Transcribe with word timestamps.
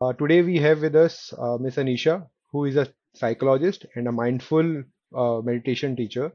Uh, 0.00 0.12
today 0.12 0.42
we 0.42 0.56
have 0.58 0.80
with 0.82 0.94
us 0.94 1.32
uh, 1.38 1.56
Miss 1.58 1.76
Anisha, 1.76 2.26
who 2.52 2.64
is 2.66 2.76
a 2.76 2.86
psychologist 3.14 3.86
and 3.96 4.06
a 4.08 4.12
mindful 4.12 4.82
uh, 5.16 5.40
meditation 5.42 5.96
teacher. 5.96 6.32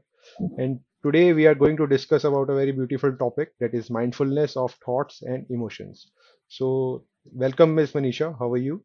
And 0.58 0.80
today 1.04 1.32
we 1.32 1.46
are 1.46 1.54
going 1.54 1.76
to 1.78 1.86
discuss 1.86 2.24
about 2.24 2.50
a 2.50 2.54
very 2.54 2.72
beautiful 2.72 3.14
topic 3.16 3.52
that 3.60 3.74
is 3.74 3.90
mindfulness 3.90 4.56
of 4.56 4.74
thoughts 4.84 5.22
and 5.22 5.46
emotions. 5.50 6.10
So 6.48 7.04
welcome, 7.24 7.74
Miss 7.74 7.92
Manisha. 7.92 8.36
How 8.38 8.52
are 8.52 8.56
you? 8.58 8.84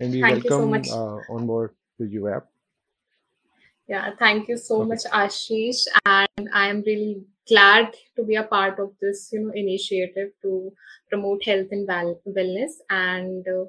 And 0.00 0.12
we 0.12 0.22
Thank 0.22 0.44
you 0.44 0.50
so 0.50 0.66
welcome 0.66 0.70
much. 0.70 0.88
uh, 0.88 1.20
on 1.34 1.46
board 1.46 1.74
to 1.98 2.06
you 2.06 2.28
app. 2.28 2.46
Yeah, 3.88 4.10
thank 4.18 4.48
you 4.48 4.56
so 4.56 4.82
Okay. 4.82 4.88
much, 4.88 5.04
Ashish. 5.12 5.86
And 6.06 6.48
I 6.52 6.68
am 6.68 6.82
really 6.86 7.24
glad 7.48 7.94
to 8.16 8.24
be 8.24 8.36
a 8.36 8.44
part 8.44 8.78
of 8.78 8.90
this, 9.00 9.30
you 9.32 9.40
know, 9.40 9.52
initiative 9.54 10.30
to 10.42 10.72
promote 11.08 11.44
health 11.44 11.68
and 11.70 11.86
well- 11.88 12.20
wellness. 12.26 12.72
And 12.90 13.46
uh, 13.48 13.64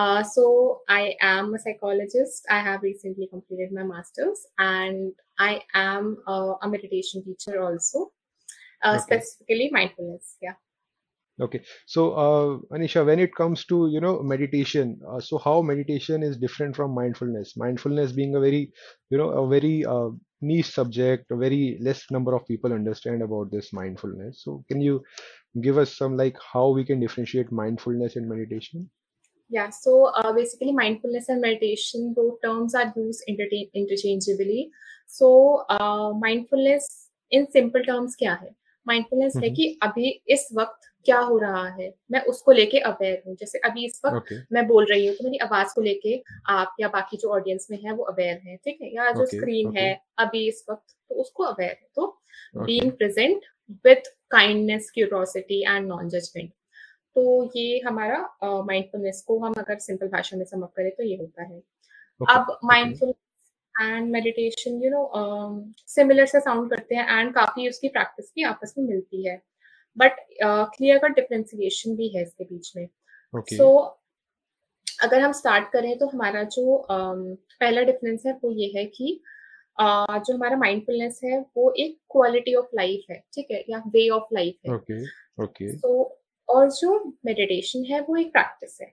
uh, 0.00 0.22
so 0.22 0.80
I 0.88 1.14
am 1.20 1.54
a 1.54 1.58
psychologist. 1.58 2.46
I 2.50 2.60
have 2.60 2.82
recently 2.82 3.28
completed 3.28 3.72
my 3.72 3.82
master's, 3.82 4.46
and 4.58 5.12
I 5.38 5.62
am 5.74 6.16
uh, 6.26 6.54
a 6.62 6.68
meditation 6.68 7.22
teacher 7.24 7.62
also, 7.62 8.12
uh, 8.82 8.94
Okay. 8.96 9.20
specifically 9.20 9.68
mindfulness. 9.70 10.36
Yeah. 10.40 10.54
Okay. 11.40 11.62
So, 11.86 12.12
uh, 12.12 12.76
Anisha, 12.76 13.04
when 13.04 13.18
it 13.18 13.34
comes 13.34 13.64
to, 13.66 13.88
you 13.90 14.00
know, 14.00 14.22
meditation, 14.22 15.00
uh, 15.10 15.20
so 15.20 15.38
how 15.38 15.60
meditation 15.62 16.22
is 16.22 16.36
different 16.38 16.76
from 16.76 16.94
mindfulness? 16.94 17.56
Mindfulness 17.56 18.12
being 18.12 18.34
a 18.36 18.40
very, 18.40 18.72
you 19.10 19.18
know, 19.18 19.30
a 19.30 19.48
very 19.48 19.84
uh, 19.84 20.10
niche 20.42 20.70
subject 20.70 21.30
a 21.30 21.36
very 21.36 21.78
less 21.80 22.10
number 22.10 22.34
of 22.34 22.46
people 22.46 22.72
understand 22.72 23.22
about 23.22 23.50
this 23.50 23.72
mindfulness. 23.72 24.42
So 24.44 24.64
can 24.68 24.80
you 24.80 25.02
give 25.60 25.78
us 25.78 25.96
some 25.96 26.16
like 26.16 26.36
how 26.52 26.68
we 26.70 26.84
can 26.84 27.00
differentiate 27.00 27.52
mindfulness 27.52 28.16
and 28.16 28.28
meditation? 28.28 28.90
Yeah 29.48 29.70
so 29.70 30.06
uh, 30.06 30.32
basically 30.32 30.72
mindfulness 30.72 31.28
and 31.28 31.40
meditation 31.40 32.14
both 32.16 32.40
terms 32.42 32.74
are 32.74 32.92
used 32.96 33.22
inter- 33.26 33.68
interchangeably. 33.74 34.70
So 35.06 35.64
uh, 35.68 36.12
mindfulness 36.18 37.08
in 37.30 37.50
simple 37.50 37.82
terms 37.82 38.16
kya 38.22 38.38
hai 38.44 38.54
mindfulness 38.92 39.36
mm-hmm. 39.36 39.48
hai 39.48 39.54
ki 39.58 39.78
abhi 39.88 40.08
is 40.36 40.48
waqt 40.60 40.91
क्या 41.06 41.18
हो 41.20 41.36
रहा 41.38 41.66
है 41.70 41.92
मैं 42.10 42.20
उसको 42.26 42.52
लेके 42.52 42.78
aware 42.80 43.22
हूँ 43.26 43.34
जैसे 43.36 43.58
अभी 43.60 43.84
इस 43.86 44.00
वक्त 44.04 44.16
Okay. 44.22 44.38
मैं 44.52 44.66
बोल 44.66 44.86
रही 44.90 45.06
हूँ 45.06 45.14
तो 45.16 45.24
मेरी 45.24 45.38
आवाज़ 45.44 45.74
को 45.74 45.80
लेके 45.80 46.22
आप 46.50 46.74
या 46.80 46.88
बाकी 46.88 47.16
जो 47.16 47.28
ऑडियंस 47.30 47.66
में 47.70 47.78
है 47.84 47.92
वो 47.92 48.04
अवेयर 48.04 48.40
है 48.46 48.56
ठीक 48.56 48.78
है 48.82 48.94
या 48.94 49.10
जो 49.10 49.26
स्क्रीन 49.26 49.30
Okay. 49.30 49.40
स्क्रीन 49.40 49.76
है 49.76 50.00
अभी 50.18 50.46
इस 50.48 50.64
वक्त 50.70 50.94
तो 51.10 51.14
उसको 51.16 51.44
अवेयर 51.44 51.70
है 51.72 51.88
तो 51.96 52.06
Okay. 52.54 52.66
Being 52.66 52.92
present 52.92 53.44
with 53.86 54.08
kindness 54.30 54.90
curiosity 54.94 55.62
and 55.64 55.86
non 55.88 56.08
judgement 56.08 56.50
तो 57.16 57.50
ये 57.56 57.80
हमारा 57.86 58.18
माइंडफुलनेस 58.42 59.18
uh, 59.18 59.26
को 59.26 59.38
हम 59.38 59.54
अगर 59.58 59.78
सिंपल 59.80 60.08
भाषा 60.08 60.36
में 60.36 60.44
सम 60.44 60.62
अप 60.62 60.72
करें 60.76 60.90
तो 60.90 61.02
ये 61.02 61.16
होता 61.16 61.42
है 61.42 61.60
Okay. 62.20 62.34
अब 62.34 62.46
Okay. 62.46 62.58
Mindful 62.64 63.12
and 63.74 64.10
meditation 64.10 64.82
you 64.82 64.90
know 64.90 65.02
similar 65.88 66.26
से 66.26 66.40
साउंड 66.40 66.70
करते 66.70 66.94
हैं 66.94 67.18
एंड 67.18 67.32
काफ़ी 67.34 67.68
उसकी 67.68 67.88
प्रैक्टिस 67.88 68.32
भी 68.34 68.42
आपस 68.44 68.74
में 68.78 68.84
मिलती 68.86 69.26
है 69.26 69.40
बट 69.96 70.16
क्लियर 70.42 70.98
कट 70.98 71.14
डिफ्रेंसिएशन 71.16 71.96
भी 71.96 72.08
है 72.16 72.22
इसके 72.22 72.44
बीच 72.44 72.72
में 72.76 72.88
Okay. 73.34 73.56
सो 73.56 73.66
अगर 75.02 75.20
हम 75.20 75.32
स्टार्ट 75.32 75.70
करें 75.72 75.96
तो 75.98 76.06
हमारा 76.06 76.42
जो 76.46 76.64
um, 76.90 77.20
पहला 77.60 77.82
डिफरेंस 77.82 78.22
है 78.26 78.32
वो 78.42 78.50
ये 78.52 78.66
है 78.76 78.84
कि 78.86 79.20
uh, 79.78 80.18
जो 80.18 80.34
हमारा 80.34 80.56
माइंडफुलनेस 80.56 81.20
है 81.24 81.38
वो 81.56 81.72
एक 81.78 81.98
क्वालिटी 82.12 82.54
ऑफ़ 82.54 82.76
लाइफ 82.76 83.10
है 83.10 83.18
ठीक 83.34 83.50
है 83.50 83.64
या 83.70 83.82
वे 83.86 84.08
ऑफ़ 84.08 84.34
लाइफ 84.34 84.58
है 84.66 84.74
Okay. 84.74 85.00
Okay. 85.40 85.70
सो 85.76 86.18
और 86.48 86.70
जो 86.70 86.98
मेडिटेशन 87.26 87.84
है 87.84 88.00
वो 88.00 88.16
एक 88.16 88.32
प्रैक्टिस 88.32 88.78
है 88.80 88.92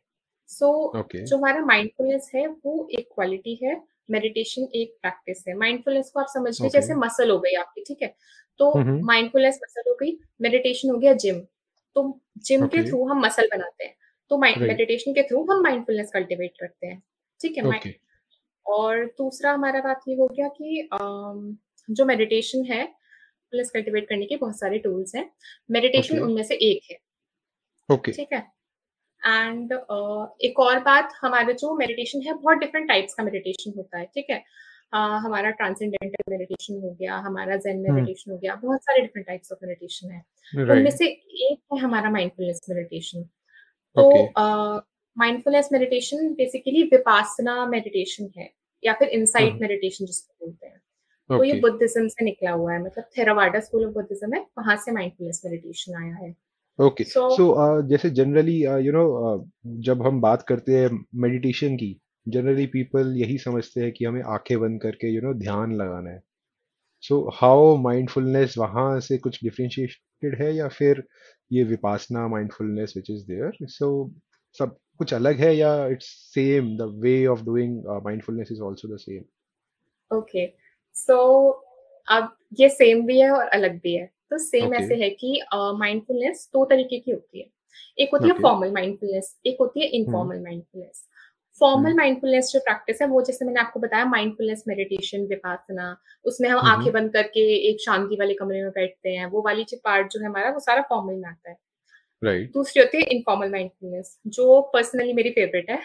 सो 0.50 0.72
Okay. 1.00 1.24
जो 1.24 1.38
हमारा 1.38 1.66
माइंडफुलनेस 1.66 2.32
है 2.36 2.48
वो 2.48 2.88
एक 2.92 3.10
क्वालिटी 3.16 3.60
है 3.64 3.76
मेडिटेशन 4.12 4.68
एक 4.76 4.98
प्रैक्टिस 5.02 5.44
है 5.48 5.54
माइंडफुलनेस 5.58 6.12
को 6.14 6.20
आप 6.20 6.28
समझिए 6.34 6.68
Okay. 6.68 6.74
जैसे 6.74 6.94
मसल 6.96 7.30
हो 7.32 7.38
गई 7.40 7.54
आपकी 7.56 7.84
ठीक 7.88 8.02
है 8.04 8.14
तो. 8.60 8.72
माइंडफुलनेस 9.06 9.60
मसल 9.64 9.90
हो 9.90 9.96
गई 10.02 10.18
मेडिटेशन 10.42 10.90
हो 10.90 10.98
गया 10.98 11.14
जिम 11.24 11.40
तो 11.96 12.04
जिम 12.46 12.68
के 12.68 12.84
थ्रू 12.90 13.06
हम 13.08 13.26
मसल 13.26 13.48
बनाते 13.54 13.84
हैं 13.86 13.96
तो 14.32 14.38
Right. 14.38 14.62
मेडिटेशन 14.62 15.14
के 15.14 15.24
थ्रू 15.24 15.44
हम 15.52 15.62
माइंडफुलनेस 15.64 16.12
कल्टिवेट 16.14 16.54
करते 16.60 16.88
हैं 16.88 17.02
ठीक 17.40 17.58
है 17.58 17.64
Okay. 17.70 17.94
और 18.66 19.06
दूसरा 19.18 19.52
हमारा 19.54 19.80
बात 19.82 20.02
ये 20.08 20.16
हो 20.16 20.28
गया 20.28 20.48
कि 20.58 20.88
जो 21.90 22.06
मेडिटेशन 22.06 22.66
है 22.66 22.86
प्लस 23.54 23.70
कल्टीवेट 23.72 24.08
करने 24.10 24.26
के 24.26 24.36
बहुत 24.38 24.60
सारे 24.60 24.78
टूल्स 24.80 25.16
हैं 25.16 25.30
मेडिटेशन 25.70 26.16
Okay. 26.16 26.26
उनमें 26.26 26.44
से 26.44 26.56
एक 26.64 26.92
है 26.92 26.98
Okay. 27.90 28.16
ठीक 28.16 28.34
है 28.34 28.48
एंड 29.26 29.74
uh, 29.74 30.28
एक 30.42 30.60
और 30.60 30.80
बात 30.80 31.14
हमारा 31.22 31.54
जो 31.54 31.76
मेडिटेशन 31.76 32.22
है 32.22 32.34
बहुत 32.34 32.58
डिफरेंट 32.58 32.88
टाइप्स 32.88 33.14
का 33.14 33.24
मेडिटेशन 33.24 33.74
होता 33.78 33.98
है 33.98 34.06
ठीक 34.06 34.30
है? 34.30 34.40
uh, 34.40 35.20
हमारा 35.26 35.50
ट्रांसेंडेंटल 35.50 36.32
मेडिटेशन 36.32 36.82
हो 36.84 36.92
गया 36.92 37.16
हमारा 37.18 37.56
जेन. 37.56 37.80
मेडिटेशन 37.92 38.32
हो 38.32 38.38
गया 38.38 38.56
बहुत 38.56 38.84
सारे 38.84 39.02
डिफरेंट 39.02 39.28
टाइप्स 39.28 39.52
ऑफ़ 39.52 39.66
मेडिटेशन 39.66 40.12
है। 40.12 40.24
उनमें 40.54 40.92
से 40.92 41.06
एक 41.06 41.60
है 41.74 41.80
हमारा 41.80 42.10
माइंडफुलनेस 42.10 42.62
मेडिटेशन 42.70 43.24
तो. 43.96 44.10
Mindfulness 45.18 45.70
meditation 45.72 46.34
basically 46.34 46.84
Vipassana 46.84 47.66
meditation 47.66 48.30
है 48.38 48.50
या 48.84 48.94
फिर 48.94 49.10
Mhm. 49.10 49.62
मेडिटेशन 49.62 50.06
जिसको 50.06 50.46
बोलते 50.46 50.68
हैं। 50.68 50.82
तो 51.30 51.44
ये 51.44 51.54
बुद्धिज्म 51.62 52.08
से 52.08 52.26
निकला 52.26 52.52
हुआ 52.52 52.74
है 52.74 52.82
मतलब 52.84 53.10
थेरावाडा 53.18 53.60
स्कूल 53.60 53.86
ऑफ़ 53.86 53.94
बुद्धिज्म 53.94 54.34
है 54.34 54.46
वहाँ 54.58 54.76
से 54.76 54.92
माइंडफुलनेस 54.92 55.42
मेडिटेशन 55.46 55.96
आया 55.96 56.16
है। 56.16 56.36
ओके 56.80 57.04
सो 57.04 57.30
सो 57.30 57.46
जैसे 57.90 58.10
जनरली 58.10 58.56
यू 58.86 58.92
नो 58.94 59.04
जब 59.88 60.02
हम 60.08 60.20
बात 60.22 60.42
करते 60.48 60.76
हैं 60.78 60.90
मेडिटेशन 61.24 61.76
की 61.78 61.96
जनरली 62.26 62.66
पीपल 62.68 63.16
यही 63.18 63.38
समझते 63.38 63.82
हैं 63.82 63.92
कि 63.92 64.06
हमें 64.06 64.22
आँखें 64.34 64.60
बंद 64.60 64.82
करके 64.82 65.14
यू 65.16 65.22
नो 65.22 65.34
ध्यान 65.40 65.74
लगाना 65.76 66.10
है। 66.10 66.22
सो 67.04 67.20
हाउ 67.36 67.76
माइंडफुलनेस 67.78 68.56
वहाँ 68.58 69.00
से 69.00 69.18
कुछ 69.18 69.40
डिफरेंशिएटेड 69.44 70.42
है 70.42 70.54
या 70.56 70.68
फिर 70.70 71.04
ये 71.52 71.64
Vipassana 71.66 72.28
mindfulness 72.28 72.94
which 72.98 73.10
is 73.12 73.26
there 73.28 73.68
so 73.70 73.90
सब 74.56 74.78
कुछ 75.00 75.14
अलग 75.14 75.40
है 75.40 75.56
या 75.56 75.74
it's 75.88 76.08
same 76.34 76.76
the 76.78 76.92
way 77.04 77.26
of 77.28 77.44
doing 77.46 77.84
mindfulness 78.06 78.50
is 78.52 78.62
also 78.64 78.96
the 78.96 78.98
same 79.00 79.24
okay 80.12 80.48
so 80.96 81.18
अब 82.08 82.36
ये 82.60 82.70
सेम 82.70 83.06
भी 83.06 83.20
है 83.20 83.30
और 83.32 83.48
अलग 83.50 83.80
भी 83.80 83.94
है। 83.96 84.10
तो 84.32 84.38
सेम 84.40 84.66
Okay. 84.66 84.82
ऐसे 84.82 84.96
है 84.96 85.10
कि 85.12 85.40
माइंडफुलनेस 85.54 86.50
दो 86.54 86.66
तरीके 86.66 87.00
की 87.00 87.12
होती 87.12 87.40
है। 87.40 87.46
एक 87.98 88.10
होती 88.14 88.28
है 88.28 88.34
फॉर्मल 88.42 88.72
माइंडफुलनेस 88.72 89.36
एक 89.46 89.58
होती 89.60 89.82
है 89.82 89.88
इनफॉर्मल 89.98 90.42
माइंडफुलनेस 90.42 91.06
फॉर्मल। 91.62 91.94
माइंडफुलनेस 91.94 92.52
जो 92.54 92.60
प्रैक्टिस 92.60 93.02
है 93.02 93.08
वो 93.08 93.22
जैसे 93.22 93.46
मैंने 93.46 93.60
आपको 93.60 93.80
बताया 93.80 94.06
माइंडफुलनेस 94.08 94.64
मेडिटेशन 94.68 95.26
विपासना 95.28 95.96
उसमें 96.26 96.50
हम 96.50 96.60
हम्म। 96.60 96.72
आँखें 96.72 96.92
बंद 96.94 97.12
करके 97.14 97.42
एक 97.70 97.82
शांति 97.82 98.16
वाले 98.20 98.34
कमरे 98.34 98.62
में 98.64 98.72
बैठते 98.72 99.10
हैं 99.10 99.26
वो 99.32 99.42
वाली 99.46 99.64
जो 99.64 99.78
पार्ट 99.86 100.12
जो 100.12 100.20
है 100.20 100.26
हमारा 100.26 100.50
वो 100.50 100.60
सारा 100.60 100.82
फॉर्मल 100.90 101.16
में 101.16 101.30
आता 101.30 101.50
है। 101.50 101.58
राइट 102.22 102.52
दूसरी 102.54 102.82
होती 102.82 102.98
है 102.98 103.04
इनफॉर्मल 103.12 103.52
माइंडफुलनेस 103.52 104.18
जो 104.28 104.62
पर्सनली 104.74 105.14
मेरी 105.14 105.30
फेवरेट 105.32 105.70
है। 105.70 105.80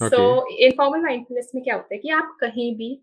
सो 0.00 0.20
इनफॉर्मल 0.58 1.02
माइंडफुलनेस 1.02 1.50
में 1.54 1.62
क्या 1.64 1.74
होता 1.74 1.94
है 1.94 2.00
कि 2.00 2.10
आप 2.10 2.36
कहीं 2.40 2.74
भी 2.76 2.94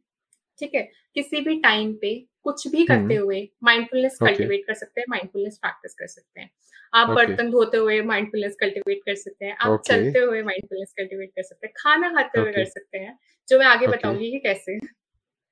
ठीक 0.59 0.75
है 0.75 0.81
किसी 1.15 1.41
भी 1.41 1.59
टाइम 1.61 1.93
पे 2.01 2.13
कुछ 2.47 2.67
भी 2.67 2.85
करते 2.85 3.13
हम्म। 3.13 3.23
हुए 3.23 3.47
माइंडफुलनेस 3.63 4.13
Okay. 4.13 4.27
कल्टीवेट 4.27 4.65
कर 4.67 4.73
सकते 4.75 5.01
हैं 5.01 5.05
माइंडफुलनेस 5.09 5.57
प्रैक्टिस 5.61 5.93
कर 5.95 6.07
सकते 6.07 6.41
हैं। 6.41 6.49
आप 6.93 7.09
बर्तन 7.11 7.49
धोते 7.51 7.77
हुए 7.77 8.01
माइंडफुलनेस 8.03 8.55
कल्टीवेट 8.59 8.99
कर 9.05 9.15
सकते 9.17 9.45
हैं 9.45 9.55
आप 9.59 9.81
चलते 9.87 10.19
हुए 10.19 10.41
माइंडफुलनेस 10.43 10.93
कल्टीवेट 10.97 11.29
कर 11.29 11.43
सकते 11.43 11.67
हैं 11.67 11.73
खाना 11.77 12.09
खाते 12.13 12.39
हुए 12.39 12.51
कर 12.53 12.65
सकते 12.67 12.97
हैं। 12.97 13.17
जो 13.47 13.59
मैं 13.59 13.65
आगे 13.67 13.87
बताऊँगी 13.87 14.31
कि 14.31 14.39
कैसे। 14.39 14.77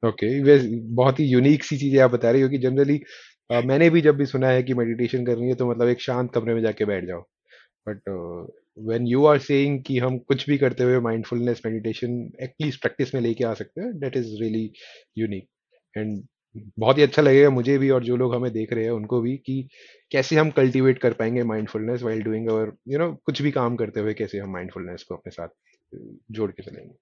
ओके 0.03 0.27
वे 0.43 0.57
बहुत 0.95 1.19
ही 1.19 1.25
यूनिक 1.27 1.63
सी 1.63 1.77
चीज़ें 1.77 1.99
आप 2.01 2.11
बता 2.11 2.31
रही 2.31 2.41
हो 2.41 2.49
कि 2.49 2.57
जनरली 2.59 2.99
मैंने 3.49 3.89
भी 3.89 4.01
जब 4.01 4.15
भी 4.17 4.25
सुना 4.25 4.49
है 4.49 4.61
कि 4.63 4.73
मेडिटेशन 4.73 5.25
करनी 5.25 5.47
है 5.47 5.55
तो 5.55 5.69
मतलब 5.69 5.87
एक 5.87 6.01
शांत 6.01 6.31
कमरे 6.33 6.53
में 6.53 6.61
जाके 6.61 6.85
बैठ 6.85 7.05
जाओ। 7.05 7.21
But 7.87 8.09
when 8.77 9.07
you 9.07 9.25
are 9.25 9.39
saying 9.39 9.81
कि 9.83 9.97
हम 9.99 10.17
कुछ 10.29 10.45
भी 10.49 10.57
करते 10.57 10.83
हुए 10.83 10.99
माइंडफुलनेस 11.01 11.61
मेडिटेशन 11.65 12.15
एटलीस्ट 12.43 12.81
प्रैक्टिस 12.81 13.13
में 13.15 13.21
लेके 13.21 13.43
आ 13.43 13.53
सकते 13.53 13.81
हैं 13.81 13.91
that 13.99 14.17
is 14.17 14.31
really 14.41 14.69
unique 15.17 15.47
and 15.93 16.17
बहुत 16.79 16.97
ही 16.97 17.03
अच्छा 17.03 17.21
लगेगा 17.21 17.49
मुझे 17.49 17.77
भी 17.77 17.89
और 17.89 18.03
जो 18.03 18.17
लोग 18.17 18.35
हमें 18.35 18.51
देख 18.51 18.73
रहे 18.73 18.83
हैं 18.83 18.91
उनको 18.91 19.21
भी 19.21 19.35
कि 19.37 19.67
कैसे 20.11 20.35
हम 20.35 20.51
कल्टीवेट 20.51 20.99
कर 20.99 21.13
पाएँगे 21.13 21.43
mindfulness 21.43 22.03
while 22.03 22.21
doing 22.23 22.49
our 22.49 22.71
you 22.87 22.99
know 22.99 23.11
कुछ 23.25 23.41
भी 23.41 23.51
काम 23.51 23.75
करते 23.75 23.99
हुए 23.99 24.13
कैसे 24.13 24.39
हम 24.39 24.51
माइंडफुलनेस 24.53 25.03
को 25.03 25.15
अपने 25.15 25.31
साथ 25.31 25.47
जोड़ 26.31 26.51
के 26.51 26.63
चलेंगे। 26.63 26.93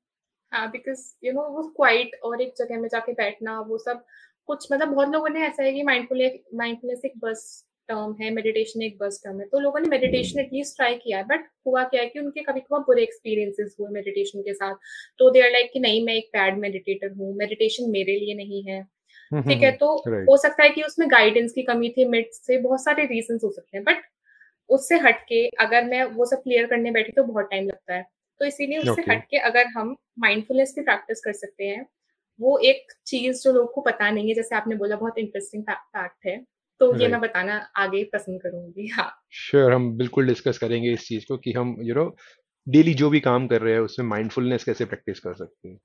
हाँ 0.52 0.70
बिकॉज़ 0.72 1.02
यू 1.24 1.34
नो 1.34 1.42
वो 1.50 1.64
क्वाइट 1.78 2.16
और 2.24 2.42
एक 2.42 2.54
जगह 2.58 2.80
में 2.80 2.88
जाके 2.90 3.14
बैठना, 3.14 3.60
वो 3.62 3.78
सब 3.80 4.04
कुछ 4.50 4.68
मतलब 4.72 4.88
बहुत 4.88 5.10
लोगों 5.10 5.30
ने 5.30 5.46
ऐसा 5.48 5.64
है 5.64 5.72
कि 5.74 5.84
माइंडफुल 5.84 6.30
माइंडफुलनेस 6.56 7.02
एक 7.06 7.14
बस 7.20 7.44
टर्म 7.90 8.16
है 8.22 8.30
मेडिटेशन 8.32 8.82
एक 8.82 8.98
बस 9.00 9.20
टर्म 9.24 9.40
है 9.40 9.46
तो 9.48 9.60
लोगों 9.60 9.80
ने 9.80 9.90
मेडिटेशन 9.90 10.40
एटलीस्ट 10.40 10.76
ट्राई 10.76 10.96
किया 10.96 11.18
है 11.18 11.24
बट 11.24 11.48
हुआ 11.68 11.84
क्या 11.84 12.02
है 12.02 12.08
कि 12.10 12.20
उनके 12.20 12.44
कभी 12.44 12.60
कभार 12.60 12.80
बुरे 12.82 13.04
एक्सपीरियंसेस 13.04 13.76
हुए 13.80 13.90
मेडिटेशन 13.92 14.42
के 14.42 14.54
साथ 14.54 14.76
तो 15.20 15.30
दे 15.30 15.42
आर 15.42 15.52
लाइक 15.52 15.70
कि 15.74 15.80
नहीं, 15.80 16.06
मैं 16.06 16.14
एक 16.14 16.30
बैड 16.34 16.58
मेडिटेटर 16.60 17.12
हूँ 17.14 17.34
मेडिटेशन 17.38 17.90
मेरे 17.92 18.18
लिए 18.20 18.36
नहीं 18.36 18.64
है। 18.66 18.82
ठीक 19.42 19.64
है 19.64 19.72
तो 19.72 20.04
राइट 20.08 20.30
हो 20.30 20.38
सकता 20.38 20.64
है 20.64 20.70
कि 20.70 20.82
उसमें 20.84 21.12
गाइडेंस 21.12 21.52
की 21.52 21.64
कमी 21.64 21.90
थी 21.90 22.06
मिड 22.06 22.30
से 22.32 22.58
बहुत 22.58 22.84
सारे 22.84 23.06
रीजन 23.06 23.40
हो 23.44 23.52
सकते 23.52 23.78
हैं 23.78 23.84
बट 23.84 24.02
उससे 24.70 24.96
हटके 24.96 25.48
अगर 25.60 25.86
मैं 25.86 26.04
वो 26.04 26.26
सब 26.26 26.38
क्लियर 26.38 26.66
करने 26.66 26.92
बैठी 26.92 27.12
तो 27.12 27.24
बहुत 27.24 27.46
टाइम 27.46 27.68
लगता 27.68 27.94
है 27.94 28.06
तो 28.40 28.46
इसीलिए 28.46 28.78
उससे 28.78 28.92
Okay. 28.92 29.12
हटके 29.12 29.38
अगर 29.38 29.68
हम 29.68 29.96
माइंडफुलनेस 30.20 30.72
की 30.74 30.82
प्रैक्टिस 30.82 31.22
कर 31.22 31.34
सकते 31.34 31.64
हैं 31.64 31.86
वो 32.40 32.58
एक 32.58 32.92
चीज़ 33.06 33.44
जो 33.44 33.52
लोग 33.54 33.74
को 33.74 33.82
पता 33.82 34.10
नहीं 34.12 34.28
है 34.28 34.34
जैसे 34.34 34.56
आपने 34.56 34.76
बोला 34.76 34.96
बहुत 34.96 35.18
इंटरेस्टिंग 35.18 35.64
फैक्ट 35.64 36.26
है 36.26 36.38
तो 36.82 36.88
right. 36.88 37.02
ये 37.02 37.08
मैं 37.08 37.22
बताना 37.22 37.56
आगे 37.76 38.04
पसंद 38.04 38.42
करूँगी 38.42 38.88
हाँ 38.88 39.10
श्योर 39.32 39.64
sure, 39.64 39.76
हम 39.76 39.98
बिल्कुल 39.98 40.28
डिस्कस 40.28 40.58
करेंगे 40.58 40.94
इस 40.94 41.08
चीज़ 41.08 41.26
को 41.28 41.38
कि 41.38 41.52
हम 41.52 41.76
यू 41.82 41.96
नो 41.96 42.16
डेली 42.68 42.94
जो 42.94 43.10
भी 43.10 43.20
काम 43.20 43.48
कर 43.48 43.62
रहे 43.62 43.74
हैं 43.74 43.80
उसमें 43.80 44.08
माइंडफुलनेस 44.08 44.64
कैसे 44.64 44.86
प्रैक्टिस 44.86 45.20
कर 45.20 45.34
सकते 45.34 45.70
हैं 45.70 45.78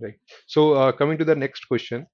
right 0.00 0.18
so 0.48 0.92
coming 0.92 1.18
to 1.18 1.24
the 1.24 1.38
next 1.38 1.64
question 1.64 2.04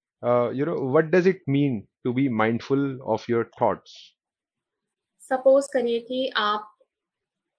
you 0.57 0.67
know 0.67 0.77
what 0.91 1.05
does 1.05 1.29
it 1.29 1.43
mean 1.49 1.81
to 2.05 2.13
be 2.13 2.29
mindful 2.35 3.01
of 3.07 3.27
your 3.31 3.51
thoughts 3.63 3.97
suppose 5.23 5.69
करिए 5.73 6.01
कि 6.01 6.29
आप 6.37 6.71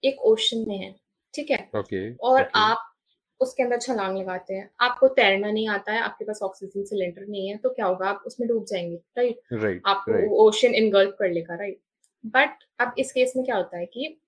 एक 0.02 0.20
ओशन 0.22 0.64
में 0.68 0.76
हैं 0.78 0.94
ठीक 1.34 1.50
है? 1.50 1.58
ओके 1.76 2.12
और 2.14 2.50
आप 2.54 2.92
उसके 3.40 3.62
अंदर 3.62 3.78
छलांग 3.80 4.16
लगाते 4.18 4.54
हैं। 4.54 4.68
आपको 4.80 5.08
तैरना 5.08 5.50
नहीं 5.50 5.68
आता 5.68 5.92
है 5.92 6.00
आपके 6.00 6.24
पास 6.24 6.38
ऑक्सीजन 6.42 6.84
सिलेंडर 6.84 7.26
नहीं 7.26 7.48
है 7.48 7.56
तो 7.56 7.70
क्या 7.70 7.86
होगा? 7.86 8.08
आप 8.08 8.22
उसमें 8.26 8.48
डूब 8.48 8.64
जाएँगे 8.64 8.96
राइट 9.18 9.40
राइट 9.52 9.82
आपको 9.86 10.12
राइट 10.12 10.30
ओशन 10.40 10.74
इनगल्फ 10.74 11.16
कर 11.18 11.30
लेगा 11.30 11.54
राइट 11.54 11.80
बट 12.24 12.64
अब 12.80 12.94
इस 12.98 13.12
केस 13.12 13.32
में 13.36 13.44
क्या 13.44 13.56
होता 13.56 13.78
है 13.78 13.86
कि 13.86 14.20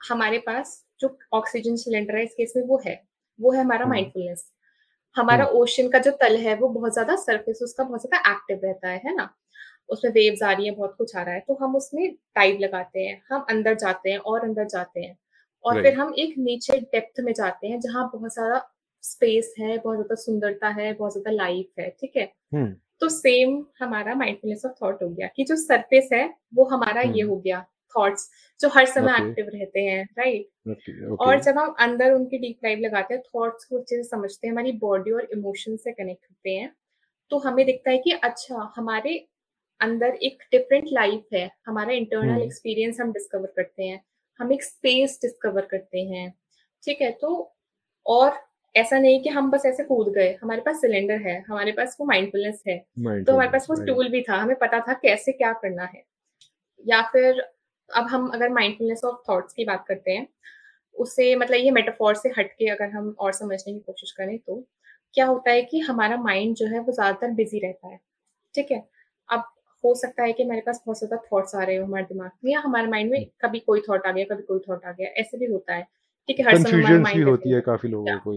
हमारे 0.00 0.38
पास 0.38 0.84
जो 1.00 1.16
ऑक्सीजन 1.32 1.76
सिलेंडर 1.76 2.16
है 2.16 2.24
इस 2.24 2.34
केस 2.34 2.52
में 2.56 2.64
वो 2.64 2.80
है। 2.86 2.94
वो 3.38 3.52
है 3.52 3.60
हमारा। 3.60 3.86
माइंडफुलनेस 3.86 4.50
हमारा 5.18 5.44
ओशन 5.56 5.88
का 5.88 5.98
जो 6.00 6.10
तल 6.20 6.36
है 6.38 6.54
वो 6.56 6.68
बहुत 6.70 6.92
ज़्यादा 6.94 7.16
सरफेस 7.18 7.60
उसका 7.64 7.84
बहुत 7.84 8.00
ज़्यादा 8.02 8.30
एक्टिव 8.32 8.60
रहता 8.64 8.88
है 8.88 9.00
है 9.06 9.14
ना? 9.16 9.28
उसमें 9.88 10.12
वेव्स 10.12 10.42
आ 10.42 10.52
रही 10.52 10.66
है 10.66 10.74
बहुत 10.74 10.94
कुछ 10.98 11.16
आ 11.16 11.22
रहा 11.22 11.34
है 11.34 11.40
तो 11.48 11.54
हम 11.62 11.76
उसमें 11.76 12.08
डाइव 12.36 12.58
लगाते 12.60 13.00
हैं 13.00 13.20
हम 13.30 13.46
अंदर 13.50 13.74
जाते 13.76 14.10
हैं 14.10 14.18
और 14.20 14.44
अंदर 14.44 14.64
जाते 14.68 15.00
हैं। 15.00 15.16
और 15.64 15.82
फिर 15.82 15.94
हम 15.94 16.12
एक 16.18 16.34
नीचे 16.40 16.78
डेप्थ 16.82 17.20
में 17.22 17.32
जाते 17.34 17.68
हैं 17.68 17.80
जहाँ 17.80 18.08
बहुत 18.12 18.34
सारा 18.34 18.60
स्पेस 19.04 19.54
है 19.58 19.76
बहुत 19.78 19.96
ज़्यादा 19.96 20.14
सुंदरता 20.16 20.68
है 20.72 20.92
बहुत 20.94 21.12
ज़्यादा 21.12 21.30
लाइफ 21.34 21.80
है 21.80 21.88
ठीक 22.00 22.16
है? 22.16 22.32
हम्म। 22.54 22.74
तो 23.02 23.08
सेम 23.10 23.64
हमारा 23.80 24.14
माइंडफुलनेस 24.16 24.62
ऑफ़ 24.66 24.72
थॉट 24.82 25.02
हो 25.02 25.08
गया 25.10 25.26
कि 25.36 25.44
जो 25.44 25.56
सरफेस 25.58 26.08
है 26.12 26.24
वो 26.54 26.64
हमारा 26.66 27.00
ये 27.02 27.08
हम्म। 27.12 27.30
हो 27.30 27.36
गया। 27.38 27.64
थॉट्स 27.94 28.28
जो 28.60 28.68
हर 28.68 28.86
समय 28.86 29.12
एक्टिव 29.12 29.44
Okay. 29.44 29.54
रहते 29.54 29.80
हैं 29.80 30.02
राइट 30.18 30.70
ओके 30.70 31.14
और 31.26 31.40
जब 31.42 31.58
हम 31.58 31.74
अंदर 31.80 32.12
उनकी 32.12 32.38
डीप 32.38 32.58
डाइव 32.62 32.78
लगाते 32.78 33.14
हैं 33.14 33.22
थॉट्स 33.24 33.64
को 33.64 33.78
अच्छे 33.78 33.96
से 33.96 34.02
समझते 34.02 34.46
हैं 34.46 34.52
हमारी 34.52 34.72
बॉडी 34.78 35.12
और 35.12 35.28
इमोशन 35.32 35.76
से 35.76 35.92
कनेक्ट 35.92 36.24
होते 36.30 36.50
हैं 36.50 36.72
तो 37.30 37.38
हमें 37.38 37.64
दिखता 37.66 37.90
है 37.90 37.98
कि 37.98 38.12
अच्छा 38.24 38.72
हमारे 38.76 39.16
अंदर 39.80 40.14
एक 40.22 40.42
डिफरेंट 40.52 40.84
लाइफ 40.92 41.26
है। 41.34 41.50
हमारा 41.66 41.92
इंटरनल 41.92 42.30
हम्म। 42.30 42.42
एक्सपीरियंस 42.42 43.00
हम 43.00 43.12
डिस्कवर 43.12 43.52
करते 43.56 43.84
हैं 43.84 44.00
हम 44.40 44.52
एक 44.52 44.62
स्पेस 44.62 45.18
डिस्कवर 45.22 45.64
करते 45.66 46.00
हैं 46.04 46.32
ठीक 46.82 47.00
है? 47.02 47.10
तो 47.10 47.54
और 48.06 48.38
ऐसा 48.74 48.98
नहीं 48.98 49.20
कि 49.22 49.28
हम 49.28 49.50
बस 49.50 49.62
ऐसे 49.66 49.84
कूद 49.84 50.08
गए 50.14 50.32
हमारे 50.42 50.60
पास 50.60 50.80
सिलेंडर 50.80 51.20
है 51.22 51.38
हमारे 51.48 51.72
पास 51.72 51.96
वो 52.00 52.06
माइंडफुलनेस 52.06 52.62
है 52.68 52.76
तो 53.24 53.32
हमारे 53.32 53.50
पास 53.50 53.66
वो 53.70 53.76
टूल 53.86 54.08
भी 54.08 54.22
था 54.22 54.36
हमें 54.36 54.56
पता 54.56 54.80
था 54.80 54.92
कैसे 55.02 55.32
क्या 55.32 55.52
करना 55.62 55.84
है। 55.84 56.02
या 56.84 57.00
फिर 57.12 57.42
अब 57.90 58.06
हम 58.06 58.28
अगर 58.28 58.48
माइंडफुलनेस 58.48 59.04
ऑफ़ 59.04 59.16
थॉट्स 59.28 59.52
की 59.52 59.64
बात 59.64 59.84
करते 59.88 60.12
हैं 60.12 60.26
उससे 60.96 61.34
मतलब 61.36 61.56
ये 61.56 61.70
मेटाफोर 61.70 62.14
से 62.14 62.28
हटके 62.38 62.68
अगर 62.70 62.90
हम 62.90 63.14
और 63.18 63.32
समझने 63.32 63.72
की 63.72 63.78
कोशिश 63.80 64.12
करें 64.12 64.38
तो 64.38 64.64
क्या 65.14 65.26
होता 65.26 65.50
है 65.50 65.62
कि 65.62 65.78
हमारा 65.80 66.16
माइंड 66.16 66.54
जो 66.56 66.66
है 66.66 66.78
वो 66.80 66.92
ज़्यादातर 66.92 67.30
बिज़ी 67.30 67.58
रहता 67.58 67.88
है 67.88 67.98
ठीक 68.54 68.70
है? 68.72 68.84
अब 69.30 69.44
हो 69.84 69.94
सकता 69.94 70.22
है 70.22 70.32
कि 70.32 70.44
मेरे 70.44 70.60
पास 70.60 70.82
बहुत 70.86 70.98
ज़्यादा 70.98 71.16
थॉट्स 71.32 71.54
आ 71.54 71.62
रहे 71.62 71.76
हो 71.76 71.84
हमारे 71.84 72.04
दिमाग 72.04 72.30
में 72.44 72.52
या 72.52 72.60
हमारे 72.60 72.86
माइंड 72.86 73.10
में 73.10 73.26
कभी 73.40 73.58
कोई 73.60 73.80
थॉट 73.80 74.06
आ 74.06 74.12
गया 74.12 74.24
कभी 74.24 74.42
कोई 74.42 74.58
थॉट 74.68 74.84
आ 74.84 74.92
गया 74.92 75.08
ऐसे 75.20 75.38
भी 75.38 75.46
होता 75.46 75.74
है 75.74 75.82
ठीक 76.28 76.38
है? 76.40 76.46
हर 76.46 76.56
समय 76.58 76.70
हमारा 76.70 76.98
माइंड 76.98 77.28
होती 77.28 77.52
है 77.52 77.60
काफ़ी 77.60 77.88
लोगों 77.88 78.18
को 78.18 78.34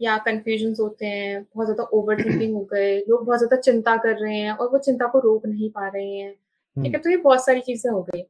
या 0.00 0.16
कंफ्यूजन 0.18 0.74
होते 0.80 1.06
हैं 1.06 1.42
बहुत 1.44 1.66
ज़्यादा 1.66 1.82
ओवर 1.92 2.24
थिंकिंग 2.24 2.54
हो 2.54 2.64
गए 2.64 2.98
लोग 3.00 3.24
बहुत 3.26 3.38
ज़्यादा 3.38 3.56
चिंता 3.60 3.96
कर 3.96 4.16
रहे 4.18 4.36
हैं 4.36 4.52
और 4.52 4.68
वो 4.72 4.78
चिंता 4.78 5.06
को 5.06 5.18
रोक 5.18 5.46
नहीं 5.46 5.70
पा 5.70 5.88
रहे 5.88 6.10
हैं 6.10 6.34
ठीक 6.76 6.94
है 6.94 7.00
तो 7.00 7.10
ये 7.10 7.16
बहुत 7.18 7.44
सारी 7.44 7.60
चीज़ें 7.60 7.90
हो 7.90 8.02
गई। 8.04 8.22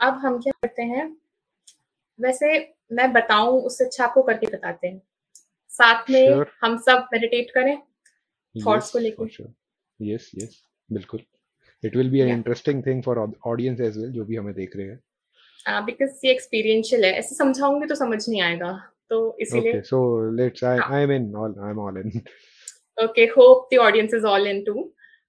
अब 0.00 0.14
हम 0.18 0.38
क्या 0.42 0.52
करते 0.62 0.82
हैं 0.84 1.04
वैसे 2.18 2.52
मैं 2.92 3.12
बताऊँ 3.12 3.60
उससे 3.62 3.84
अच्छा 3.84 4.04
आपको 4.04 4.22
करके 4.22 4.46
बताते 4.46 4.86
हैं। 4.88 5.00
साथ 5.72 6.10
में 6.10 6.26
Sure. 6.26 6.46
हम 6.62 6.76
सब 6.86 7.08
मेडिटेट 7.12 7.50
करें 7.50 7.76
thoughts 8.54 8.90
को 8.90 8.98
लेके। 8.98 9.44
यस 10.00 10.30
यस 10.34 10.60
बिल्कुल। 10.88 11.20
It 11.82 11.96
will 11.96 12.10
be 12.10 12.20
an. 12.20 12.28
Interesting 12.28 12.82
thing 12.86 13.02
for 13.02 13.18
audience 13.46 13.80
as 13.80 13.98
well 13.98 14.10
जो 14.12 14.24
भी 14.24 14.36
हमें 14.36 14.54
देख 14.54 14.76
रहे 14.76 14.86
हैं। 14.86 15.84
बिकॉज़ 15.86 16.26
ये 16.26 16.32
एक्सपीरियंशियल 16.32 17.04
है। 17.04 17.12
ऐसे 17.18 17.34
समझाऊँगी 17.34 17.86
तो 17.86 17.94
समझ 17.94 18.18
नहीं 18.28 18.40
आएगा 18.42 18.72
तो 19.10 19.18
इसीलिए 19.40 19.80
सो 19.82 19.98
लेट्स 20.36 20.64
आई 20.64 20.78
हाँ. 20.78 20.96
I 20.96 21.02
am 21.02 21.12
in 21.12 21.34
all 21.36 21.54
I 21.60 21.70
am 21.70 21.78
all 21.80 21.98
in 21.98 22.20
okay 22.98 23.24
hope 23.36 23.68
the 23.72 23.78
audience 23.80 24.14
is 24.14 24.24
all 24.26 24.46
in 24.46 24.62
too 24.64 24.74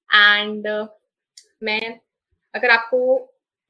and 0.09 0.67
मैं 1.63 1.99
अगर 2.53 2.69
आपको 2.69 2.99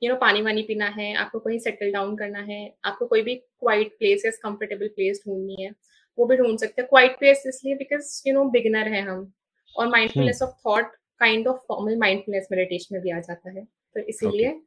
यू 0.01 0.09
नो 0.09 0.15
पानी 0.17 0.41
वानी 0.41 0.61
पीना 0.63 0.87
है 0.91 1.13
आपको 1.15 1.39
कहीं 1.39 1.59
सेटल 1.59 1.91
डाउन 1.91 2.15
करना 2.17 2.39
है 2.43 2.59
आपको 2.85 3.05
कोई 3.07 3.21
भी 3.21 3.35
क्वाइट 3.35 3.91
प्लेस 3.99 4.25
या 4.25 4.31
कंफर्टेबल 4.43 4.87
प्लेस 4.95 5.21
ढूंढनी 5.27 5.63
है 5.63 5.71
वो 6.17 6.25
भी 6.25 6.37
ढूंढ 6.37 6.57
सकते 6.59 6.81
हैं। 6.81 6.87
क्वाइट 6.89 7.17
प्लेस 7.19 7.43
इसलिए 7.47 7.75
बिकॉज़ 7.75 8.21
यू 8.27 8.33
नो 8.33 8.43
बिगिनर 8.49 8.87
है 8.87 9.01
हम 9.01 9.31
और 9.75 9.87
mindfulness 9.89 10.41
of 10.43 10.51
thought 10.67 10.91
kind 11.21 11.47
of 11.47 11.57
formal 11.67 11.97
mindfulness 11.99 12.47
meditation 12.51 12.95
में 12.95 13.01
भी 13.03 13.11
आ 13.11 13.19
जाता 13.21 13.49
है। 13.49 13.63
तो 13.63 13.99
इसीलिए 14.01 14.47
okay. 14.47 14.59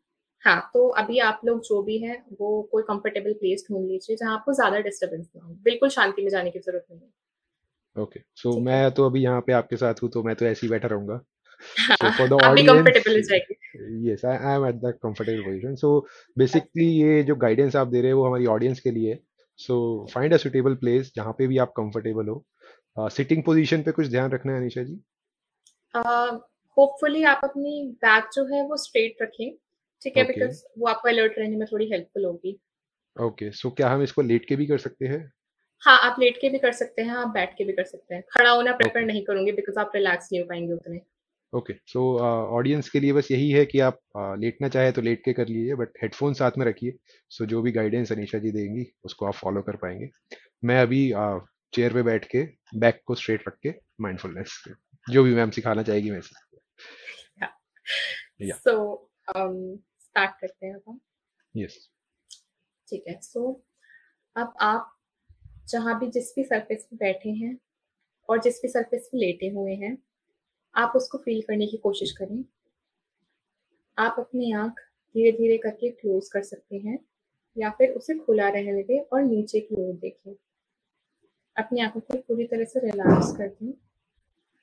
हाँ 0.45 0.71
तो 0.75 0.87
अभी 1.01 1.19
आप 1.21 1.41
लोग 1.45 1.61
जो 1.65 1.83
भी 1.83 1.99
है 1.99 2.17
वो 2.41 2.63
कोई 2.73 2.83
कंफर्टेबल 2.83 3.33
प्लेस 3.35 3.65
ढूंढ 3.71 3.87
लीजिए 3.89 4.17
जहाँ 4.17 4.35
आपको 4.35 4.53
ज़्यादा 4.53 4.81
डिस्टर्बेंस 4.81 5.31
ना 5.37 5.45
हो। 5.45 5.55
बिल्कुल 5.65 5.89
शांति 5.91 6.23
में 6.23 6.29
जाने 6.31 6.51
की 6.51 6.59
ज़रूरत 6.59 6.85
नहीं 6.91 7.01
है। 7.01 8.03
ओके 8.03 8.21
सो 8.35 8.51
ठीक 8.51 8.59
है। 8.59 8.65
मैं 8.65 8.91
तो 8.91 9.07
अभी 9.07 9.23
यहाँ 9.23 9.41
पे 9.41 9.53
आपके 9.53 9.77
साथ 9.77 10.03
हूँ 10.03 10.11
तो 10.11 10.23
मैं 10.23 10.35
तो 10.37 10.47
ऐसे 10.47 10.67
ही 10.67 10.71
बैठा 10.71 10.89
रहूँगा। 10.89 11.21
So 12.01 12.11
for 12.19 12.27
the 12.29 12.37
audience- 12.47 12.69
comfortable 12.69 13.15
हो 13.17 13.21
जाएगी। 13.21 14.11
Yes 14.11 14.25
I 14.25 14.37
I 14.37 14.57
am 14.57 14.67
at 14.67 14.75
the 14.75 14.93
comfortable 15.03 15.43
position 15.43 15.75
so 15.75 15.89
basically 16.39 16.87
ये 16.87 17.23
जो 17.23 17.37
गाइडेंस 17.37 17.77
आप 17.77 17.89
दे 17.89 18.01
रहे 18.01 18.11
हो 18.11 18.21
वो 18.21 18.27
हमारी 18.27 18.47
ऑडियंस 18.47 18.81
के 18.81 18.91
लिए 18.91 19.19
so 19.59 19.77
find 20.15 20.35
a 20.35 20.37
suitable 20.37 20.75
place 20.75 21.13
जहाँ 21.17 21.33
पे 21.39 21.47
भी 21.47 21.59
आप 21.59 21.73
कंफर्टेबल 21.77 22.29
हो। 22.29 23.09
सिटिंग 23.09 23.41
uh, 23.41 23.47
पोजीशन 23.47 23.83
पे 23.83 23.93
कुछ 23.93 24.07
ध्यान 24.07 24.31
रखना 24.31 24.53
है 24.53 24.61
अनिशा 24.61 24.83
जी? 24.83 24.99
होपफुली 26.77 27.21
uh, 27.21 27.27
आप 27.27 27.41
अपनी 27.45 27.83
बैक 28.05 28.29
जो 28.35 28.45
है 28.45 28.63
वो 28.69 28.77
स्ट्रेट 28.77 29.23
रखें 29.23 29.57
ठीक 30.03 30.17
है? 30.17 30.25
Okay. 30.25 30.35
बिकॉज़ 30.35 30.63
वो 30.79 30.87
आपको 30.87 31.09
अलर्ट 31.09 31.39
रहने 31.39 31.57
में 31.57 31.67
थोड़ी 31.73 31.91
हेल्पफुल 31.93 32.25
होगी। 32.25 32.61
ओके 33.17 33.45
okay, 33.47 33.57
सो 33.59 33.69
so 33.69 33.77
क्या 33.77 33.89
हम 33.89 34.03
इसको 34.03 34.23
लेट 34.23 34.49
के 34.49 34.57
भी 34.57 34.67
कर 34.67 34.79
सकते 34.79 35.07
हैं? 35.07 35.33
हाँ 35.83 35.99
आप 36.01 36.17
लेट 36.21 36.39
के 36.41 36.49
भी 36.49 36.59
कर 36.59 36.73
सकते 36.73 37.03
हैं 37.03 37.15
आप 37.17 37.29
बैठ 37.29 37.57
के 37.59 37.65
भी 37.65 37.73
कर 37.73 37.85
सकते 37.85 38.15
हैं। 38.15 38.23
खड़ा 38.33 38.51
होना 38.51 38.73
प्रेफर 38.73 38.99
Okay. 38.99 39.07
नहीं 39.07 39.25
करूँगी 39.25 39.53
बिकॉज़ 39.53 39.79
आप 39.79 39.93
रिलैक्स 39.95 40.29
नहीं 40.33 40.43
हो 40.43 40.49
पाएँगे 40.49 40.73
उतने। 40.73 41.01
ओके 41.53 41.75
सो 41.87 42.01
ऑडियंस 42.57 42.89
के 42.91 43.01
लिए 43.01 43.13
बस 43.13 43.31
यही 43.31 43.51
है 43.51 43.65
कि 43.67 43.81
आप 43.81 43.99
uh, 44.17 44.39
लेटना 44.41 44.69
चाहे 44.69 44.93
तो 44.93 45.03
लेट 45.03 45.23
के 45.25 45.33
कर 45.33 45.49
लीजिए 45.49 45.75
बट 45.75 45.93
हेडफोन 46.03 46.35
साथ 46.35 46.59
में 46.59 46.67
रखिए। 46.67 46.93
सो 47.31 47.45
so, 47.45 47.51
जो 47.51 47.63
भी 47.63 47.73
गाइडेंस 47.73 48.13
अनिशा 48.13 48.39
जी 48.39 48.51
देंगी 48.53 48.87
उसको 49.05 49.27
आप 49.27 49.35
फॉलो 49.35 49.63
कर 49.63 49.77
पाएँगे। 49.77 50.09
मैं 50.65 50.81
अभी 50.83 51.13
चेयर 51.73 51.93
पे 51.93 52.03
बैठ 52.03 52.25
के 52.25 52.43
बैक 52.79 53.01
को 53.07 53.15
स्ट्रेट 53.15 53.45
रख 53.49 53.57
के 53.63 53.75
माइंडफुलनेस 54.01 54.63
जो 55.07 55.23
भी 55.25 55.35
मैम 55.35 55.51
सिखाना 55.51 55.83
चाहेगी 55.83 56.11
मैं. 56.11 56.21
सो 58.43 59.11
स्टार्ट 59.31 60.41
करते 60.41 60.67
हैं 60.67 60.81
हम। 60.89 61.01
यस 61.55 61.79
ठीक 62.89 63.05
है 63.09 63.19
सो 63.21 63.51
अब 64.37 64.55
आप 64.61 64.93
जहाँ 65.69 65.99
भी 66.01 66.07
जिस 66.11 66.33
भी 66.37 66.45
सरफेस 66.45 66.87
पे 66.91 66.97
बैठे 66.97 67.31
हैं 67.31 67.57
और 68.29 68.41
जिस 68.43 68.61
भी 68.63 68.69
सरफेस 68.69 69.09
पे 69.13 69.19
लेटे 69.19 69.49
हुए 69.49 69.75
हैं 69.75 69.97
आप 70.77 70.93
उसको 70.97 71.19
फील 71.19 71.43
करने 71.43 71.67
की 71.67 71.77
कोशिश 71.77 72.13
करें। 72.13 72.45
आप 73.99 74.17
अपनी 74.19 74.53
आँख 74.53 74.73
धीरे 75.15 75.33
धीरे 75.33 75.59
करके 75.59 75.91
क्लोज 75.91 76.29
कर 76.29 76.43
सकते 76.43 76.77
हैं 76.77 76.99
या 77.59 77.71
फिर 77.71 77.91
उसे 77.91 78.15
खुला 78.15 78.49
रहने 78.49 78.83
दें 78.83 79.01
और 79.01 79.23
नीचे 79.23 79.61
की 79.61 79.89
ओर 79.89 79.95
देखें। 79.95 80.35
अपनी 81.57 81.81
आँखों 81.81 82.01
को 82.01 82.19
पूरी 82.19 82.47
तरह 82.47 82.65
से 82.65 82.81
रिलैक्स 82.81 83.37
कर 83.37 83.49
दें। 83.49 83.73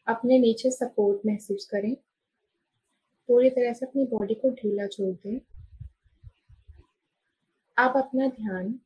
अपने 0.07 0.39
नीचे 0.39 0.71
सपोर्ट 0.71 1.21
महसूस 1.25 1.65
करें। 1.65 1.95
पूरी 3.27 3.49
तरह 3.49 3.73
से 3.73 3.85
अपनी 3.85 4.05
बॉडी 4.05 4.33
को 4.33 4.49
ढीला 4.49 4.87
छोड़ 4.87 5.15
दें। 5.15 5.39
आप 7.77 7.93
अपना 7.97 8.27
ध्यान 8.27 8.79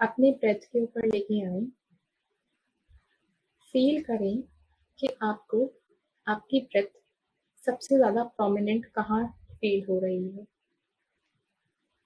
अपने 0.00 0.30
ब्रेथ 0.32 0.60
के 0.72 0.82
ऊपर 0.82 1.06
लेके 1.06 1.46
आए। 1.46 1.60
फील 3.72 4.02
करें 4.02 4.42
कि 4.98 5.08
आपको 5.22 5.72
आपकी 6.26 6.60
ब्रेथ 6.62 6.86
सबसे 7.62 7.96
ज़्यादा 7.96 8.22
प्रोमिनेंट 8.36 8.86
कहाँ 8.94 9.24
फील 9.52 9.84
हो 9.88 9.98
रही 10.00 10.28
है? 10.28 10.46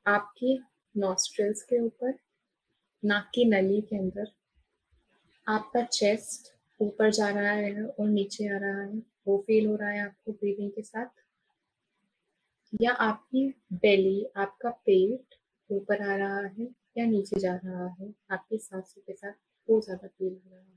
आपकी 0.06 0.52
नॉस्ट्रल्स 0.94 1.62
के 1.62 1.80
ऊपर, 1.80 2.14
नाक 3.02 3.30
की 3.34 3.44
नली 3.46 3.80
के 3.82 3.96
अंदर, 3.96 4.32
आपका 5.46 5.82
चेस्ट 5.84 6.48
ऊपर 6.80 7.10
जा 7.10 7.28
रहा 7.30 7.52
है 7.52 7.84
और 7.84 8.08
नीचे 8.08 8.48
आ 8.48 8.58
रहा 8.58 8.82
है, 8.82 9.02
वो 9.26 9.38
फील 9.46 9.66
हो 9.66 9.76
रहा 9.76 9.90
है 9.90 10.04
आपको 10.04 10.32
ब्रीदिंग 10.32 10.70
के 10.70 10.82
साथ? 10.82 11.06
या 12.72 12.92
आपकी 13.02 13.42
बेली 13.74 14.24
आपका 14.36 14.70
पेट 14.86 15.34
ऊपर 15.70 16.02
आ 16.02 16.16
रहा 16.16 16.40
है 16.48 16.68
या 16.98 17.04
नीचे 17.06 17.40
जा 17.40 17.54
रहा 17.56 17.86
है, 17.94 18.12
आपकी 18.30 18.58
सांसों 18.58 19.02
के 19.02 19.12
साथ 19.14 19.32
वो 19.68 19.80
ज़्यादा 19.80 20.08
फील 20.08 20.32
हो 20.34 20.50
रहा 20.50 20.60
है? 20.60 20.69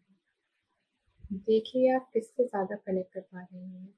देखिए 1.33 1.93
आप 1.93 2.09
किससे 2.13 2.43
ज़्यादा 2.45 2.75
कनेक्ट 2.77 3.13
कर 3.13 3.21
पा 3.21 3.41
रहे 3.41 3.61
हैं? 3.61 3.93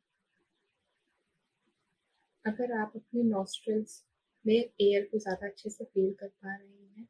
अगर 2.45 2.71
आप 2.73 2.91
अपने 2.95 3.23
नॉस्ट्रल्स 3.23 4.01
में 4.45 4.53
एयर 4.55 5.03
को 5.11 5.19
ज़्यादा 5.19 5.47
अच्छे 5.47 5.69
से 5.69 5.83
फील 5.85 6.11
कर 6.19 6.27
पा 6.27 6.55
रहे 6.55 6.67
हैं 6.67 7.07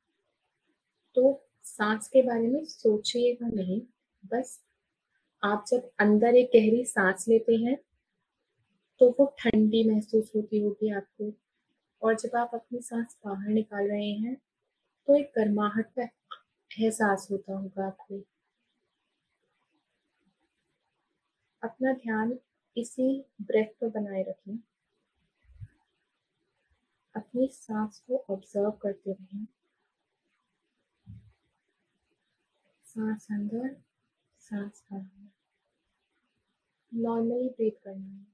तो 1.15 1.23
सांस 1.65 2.07
के 2.07 2.21
बारे 2.21 2.47
में 2.47 2.63
सोचिएगा 2.65 3.47
नहीं। 3.49 3.79
बस 4.23 4.59
आप 5.43 5.65
जब 5.69 5.89
अंदर 6.01 6.35
एक 6.37 6.49
गहरी 6.55 6.83
सांस 6.87 7.25
लेते 7.29 7.55
हैं 7.57 7.77
तो 9.01 9.07
वो 9.17 9.25
ठंडी 9.39 9.83
महसूस 9.85 10.31
होती 10.35 10.59
होगी 10.59 10.91
आपको। 10.93 11.31
और 12.01 12.15
जब 12.15 12.35
आप 12.37 12.51
अपनी 12.53 12.81
सांस 12.81 13.17
बाहर 13.25 13.49
निकाल 13.49 13.87
रहे 13.87 14.11
हैं 14.11 14.35
तो 15.07 15.15
एक 15.17 15.31
गर्माहट 15.37 15.91
का 15.93 16.03
एहसास 16.71 17.27
होता 17.31 17.53
होगा 17.53 17.87
आपको। 17.87 18.23
अपना 21.65 21.93
ध्यान 21.93 22.37
इसी 22.77 23.25
ब्रेथ 23.41 23.67
पर 23.81 23.89
बनाए 23.89 24.23
रखें। 24.23 24.57
अपनी 27.15 27.47
सांस 27.47 27.99
को 27.99 28.17
ऑब्ज़र्व 28.29 28.71
करते 28.71 29.11
रहें। 29.11 29.45
सांस 32.85 33.27
अंदर, 33.31 33.75
सांस 34.41 34.83
बाहर। 34.91 35.29
नॉर्मली 36.91 37.49
ब्रीथ 37.49 37.83
करना 37.83 38.05
है। 38.05 38.25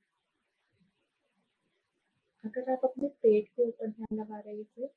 अगर 2.43 2.71
आप 2.71 2.81
अपने 2.83 3.07
पेट 3.07 3.47
के 3.47 3.63
ऊपर 3.63 3.87
ध्यान 3.87 4.17
लगा 4.19 4.39
रहे 4.39 4.63
थे 4.63 4.87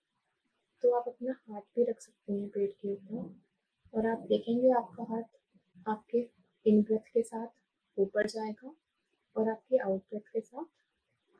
तो 0.83 0.91
आप 0.91 1.09
अपना 1.09 1.35
हाथ 1.49 1.61
भी 1.77 1.85
रख 1.85 2.01
सकते 2.01 2.33
हैं 2.33 2.49
पेट 2.49 2.73
के 2.73 2.93
ऊपर। 2.93 3.99
और 3.99 4.07
आप 4.07 4.27
देखेंगे 4.29 4.71
आपका 4.71 5.05
हाथ 5.05 5.89
आपके 5.89 6.29
इन 6.67 6.83
ब्रेथ 6.83 7.13
के 7.15 7.23
साथ। 7.23 7.64
ऊपर 7.99 8.27
जाएगा 8.27 8.75
और 9.37 9.49
आपके 9.49 9.79
आउट 9.79 10.01
ब्रेथ 10.01 10.33
के 10.33 10.41
साथ 10.41 10.65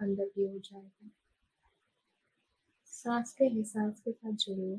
अंदर 0.01 0.31
भी 0.37 0.47
हो 0.47 0.59
जाएगा। 0.59 1.11
सांस 2.93 3.33
के 3.33 3.45
एहसास 3.45 4.01
के 4.01 4.13
साथ 4.13 4.33
जुड़िए 4.33 4.77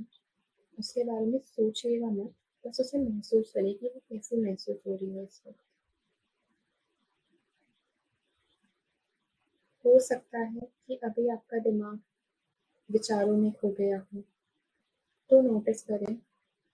उसके 0.77 1.03
बारे 1.03 1.25
में 1.25 1.39
सोचिएगा 1.39 2.07
मत, 2.07 2.33
बस 2.65 2.79
उसे 2.81 2.97
महसूस 2.97 3.51
करिए 3.51 3.73
कि 3.73 3.87
वो 3.87 4.01
कैसे 4.09 4.37
महसूस 4.37 4.81
हो 4.87 4.95
रही 4.95 5.15
है 5.17 5.23
इस 5.23 5.41
वक्त। 5.47 5.59
हो 9.85 9.99
सकता 9.99 10.39
है 10.39 10.67
कि 10.87 10.95
अभी 11.03 11.27
आपका 11.29 11.59
दिमाग 11.59 11.99
विचारों 12.89 13.37
में 13.37 13.51
खो 13.51 13.69
गया 13.69 13.97
हो। 13.99 14.21
तो 15.31 15.41
नोटिस 15.41 15.81
करें 15.81 16.15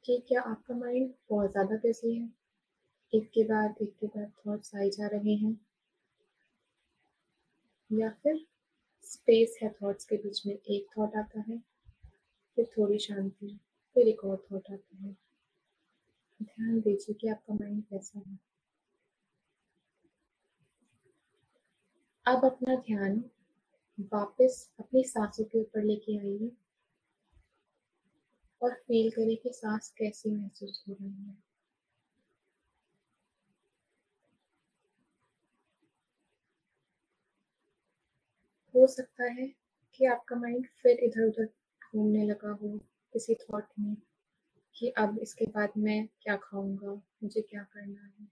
कि 0.06 0.18
क्या 0.28 0.42
आपका 0.42 0.76
माइंड 0.76 1.14
बहुत 1.30 1.52
ज़्यादा 1.52 1.76
बिज़ी 1.76 2.16
है? 2.16 2.30
एक 3.14 3.30
के 3.30 3.44
बाद 3.44 3.76
एक 3.82 3.96
के 4.00 4.08
बाद 4.08 4.32
थॉट्स 4.48 4.76
आए 4.76 4.90
जा 4.90 5.08
रहे 5.08 5.36
हैं। 5.36 5.66
या 7.92 8.10
फिर 8.10 8.46
स्पेस 9.04 9.60
है 9.64 9.76
थॉट्स 9.84 10.06
के 10.06 10.16
बीच 10.16 10.46
में 10.46 10.54
एक 10.54 10.88
थॉट 10.98 11.16
आता 11.16 11.40
है, 11.40 11.58
फिर 12.56 12.66
थोड़ी 12.66 13.00
शांति, 13.00 13.60
फिर 13.94 14.08
एक 14.08 14.24
और 14.24 14.48
थॉट 14.52 14.72
आता 14.72 14.98
है। 14.98 15.12
ध्यान 16.44 16.82
दीजिए 16.82 17.16
कि 17.16 17.28
आपका 17.28 17.54
माइंड 17.54 17.84
कैसा 17.84 18.20
है। 18.20 18.40
अब 22.26 22.46
अपना 22.46 22.76
ध्यान 22.76 23.24
वापस 24.00 24.72
अपनी 24.80 25.04
सांसों 25.04 25.44
के 25.44 25.60
ऊपर 25.60 25.84
लेके 25.84 26.18
आइए 26.18 26.52
और 28.62 28.74
फील 28.74 29.12
करें 29.12 29.38
कि 29.38 29.50
सांस 29.54 29.94
कैसी 29.98 30.32
महसूस 30.32 30.84
हो 30.88 30.94
रही 30.94 31.10
है। 31.10 31.51
हो 38.76 38.88
सकता 38.88 39.24
है 39.24 39.54
कि 39.96 40.06
आपका 40.06 40.36
माइंड 40.36 40.68
फिर 40.84 41.00
इधर 41.00 41.28
उधर 41.28 41.46
घूमने 41.46 42.26
लगा 42.26 42.52
हो, 42.52 42.78
किसी 43.14 43.36
थॉट 43.36 43.66
में, 43.80 43.98
कि 44.76 44.90
अब 44.90 45.20
इसके 45.20 45.46
बाद 45.46 45.70
मैं 45.78 46.08
क्या 46.22 46.36
खाऊँगा, 46.36 47.02
मुझे 47.24 47.42
क्या 47.42 47.64
करना 47.64 48.02
है। 48.02 48.28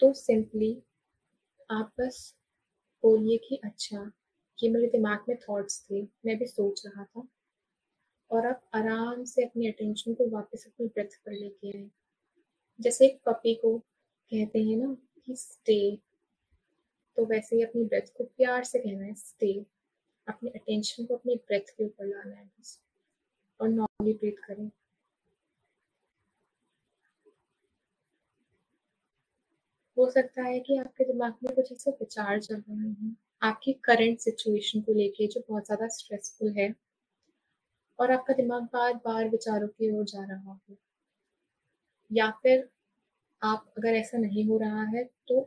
तो 0.00 0.12
सिंपली 0.12 0.82
आप 1.70 1.92
बस 2.00 2.36
बोलिए 3.02 3.38
कि 3.38 3.60
अच्छा 3.64 4.12
ये 4.62 4.70
मेरे 4.70 4.86
दिमाग 4.86 5.24
में 5.28 5.38
थॉट्स 5.38 5.86
थे, 5.90 6.02
मैं 6.02 6.38
भी 6.38 6.46
सोच 6.46 6.86
रहा 6.86 7.04
था। 7.04 7.28
और 8.30 8.46
आप 8.46 8.68
आराम 8.74 9.24
से 9.24 9.44
अपनी 9.44 9.68
अटेंशन 9.68 10.14
को 10.14 10.30
वापस 10.30 10.64
अपनी 10.66 10.86
ब्रेथ 10.86 11.18
पर 11.26 11.32
लेके 11.32 11.78
आए। 11.78 11.90
जैसे 12.80 13.06
एक 13.06 13.20
पपी 13.26 13.54
को 13.54 13.78
कहते 14.32 14.62
हैं 14.62 14.76
ना 14.76 14.96
कि 15.26 15.36
स्टे 15.36 15.98
तो 17.16 17.24
वैसे 17.26 17.56
ही 17.56 17.62
अपनी 17.62 17.84
ब्रेथ 17.84 18.12
को 18.16 18.24
प्यार 18.26 18.64
से 18.64 18.78
कहना 18.78 19.04
है 19.04 19.14
स्टे 19.16 19.52
अपनी 20.26 20.50
अटेंशन 20.52 21.06
को 21.06 21.16
अपनी 21.16 21.36
ब्रेथ 21.38 21.70
के 21.70 21.84
ऊपर 21.84 22.06
लाना 22.06 22.36
है 22.36 22.48
और 23.60 23.68
नॉर्मली 23.70 24.14
ब्रीथ 24.14 24.42
करें। 24.46 24.70
हो 29.96 30.08
सकता 30.10 30.42
है 30.42 30.58
कि 30.60 30.76
आपके 30.76 31.04
दिमाग 31.04 31.34
में 31.42 31.54
कुछ 31.54 31.70
ऐसे 31.72 31.90
विचार 31.92 32.40
चल 32.40 32.54
रहे 32.56 32.76
हों, 32.78 33.12
आपकी 33.42 33.72
करंट 33.84 34.18
सिचुएशन 34.20 34.80
को 34.80 34.92
लेके 34.92 35.26
जो 35.26 35.42
बहुत 35.48 35.66
ज़्यादा 35.66 35.88
स्ट्रेसफुल 35.90 36.52
है, 36.58 36.74
और 37.98 38.10
आपका 38.10 38.34
दिमाग 38.34 38.62
बार 38.72 38.94
बार 39.04 39.28
विचारों 39.28 39.68
की 39.68 39.90
ओर 39.92 40.04
जा 40.06 40.24
रहा 40.24 40.50
हो। 40.50 40.76
या 42.10 42.30
फिर 42.42 42.68
आप 43.42 43.72
अगर 43.78 43.94
ऐसा 43.94 44.18
नहीं 44.18 44.44
हो 44.46 44.58
रहा 44.58 44.82
है 44.88 45.04
तो 45.28 45.40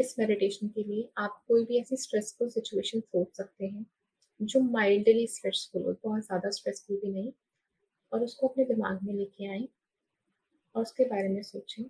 इस 0.00 0.18
मेडिटेशन 0.18 0.68
के 0.68 0.82
लिए 0.82 1.08
आप 1.18 1.42
कोई 1.48 1.64
भी 1.64 1.80
ऐसी 1.80 1.96
स्ट्रेसफुल 1.96 2.48
सिचुएशन 2.48 3.00
सोच 3.00 3.36
सकते 3.36 3.66
हैं, 3.66 3.86
जो 4.40 4.60
माइल्डली 4.60 5.26
स्ट्रेसफुल 5.26 5.82
हो, 5.82 5.96
बहुत 6.04 6.22
ज़्यादा 6.22 6.50
स्ट्रेसफुल 6.50 6.96
भी 6.96 7.08
नहीं, 7.08 7.32
और 8.12 8.24
उसको 8.24 8.48
अपने 8.48 8.64
दिमाग 8.64 9.02
में 9.02 9.14
लेके 9.14 9.46
आए, 9.46 9.68
और 10.74 10.82
उसके 10.82 11.04
बारे 11.04 11.28
में 11.28 11.42
सोचें। 11.42 11.84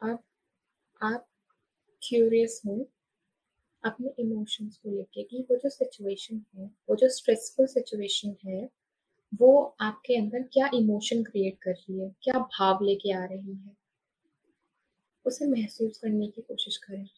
अब 0.00 0.18
आप 1.02 1.26
क्यूरियस 2.02 2.62
हो, 2.66 2.88
अपने 3.84 4.12
इमोशंस 4.18 4.76
को 4.76 4.90
लेके 4.90 5.22
कि 5.22 5.46
वो 5.50 5.56
जो 5.56 5.68
सिचुएशन 5.68 6.44
है, 6.56 6.70
वो 6.88 6.96
जो 6.96 7.08
स्ट्रेसफुल 7.08 7.66
सिचुएशन 7.66 8.36
है, 8.46 8.68
वो 9.40 9.76
आपके 9.80 10.16
अंदर 10.16 10.42
क्या 10.42 10.70
इमोशन 10.74 11.22
क्रिएट 11.22 11.58
कर 11.62 11.70
रही 11.70 12.00
है, 12.00 12.14
क्या 12.22 12.38
भाव 12.38 12.84
लेके 12.84 13.12
आ 13.12 13.24
रही 13.24 13.54
है। 13.54 13.85
उसे 15.26 15.46
महसूस 15.46 15.98
करने 15.98 16.28
की 16.28 16.42
कोशिश 16.42 16.76
करें। 16.76 17.08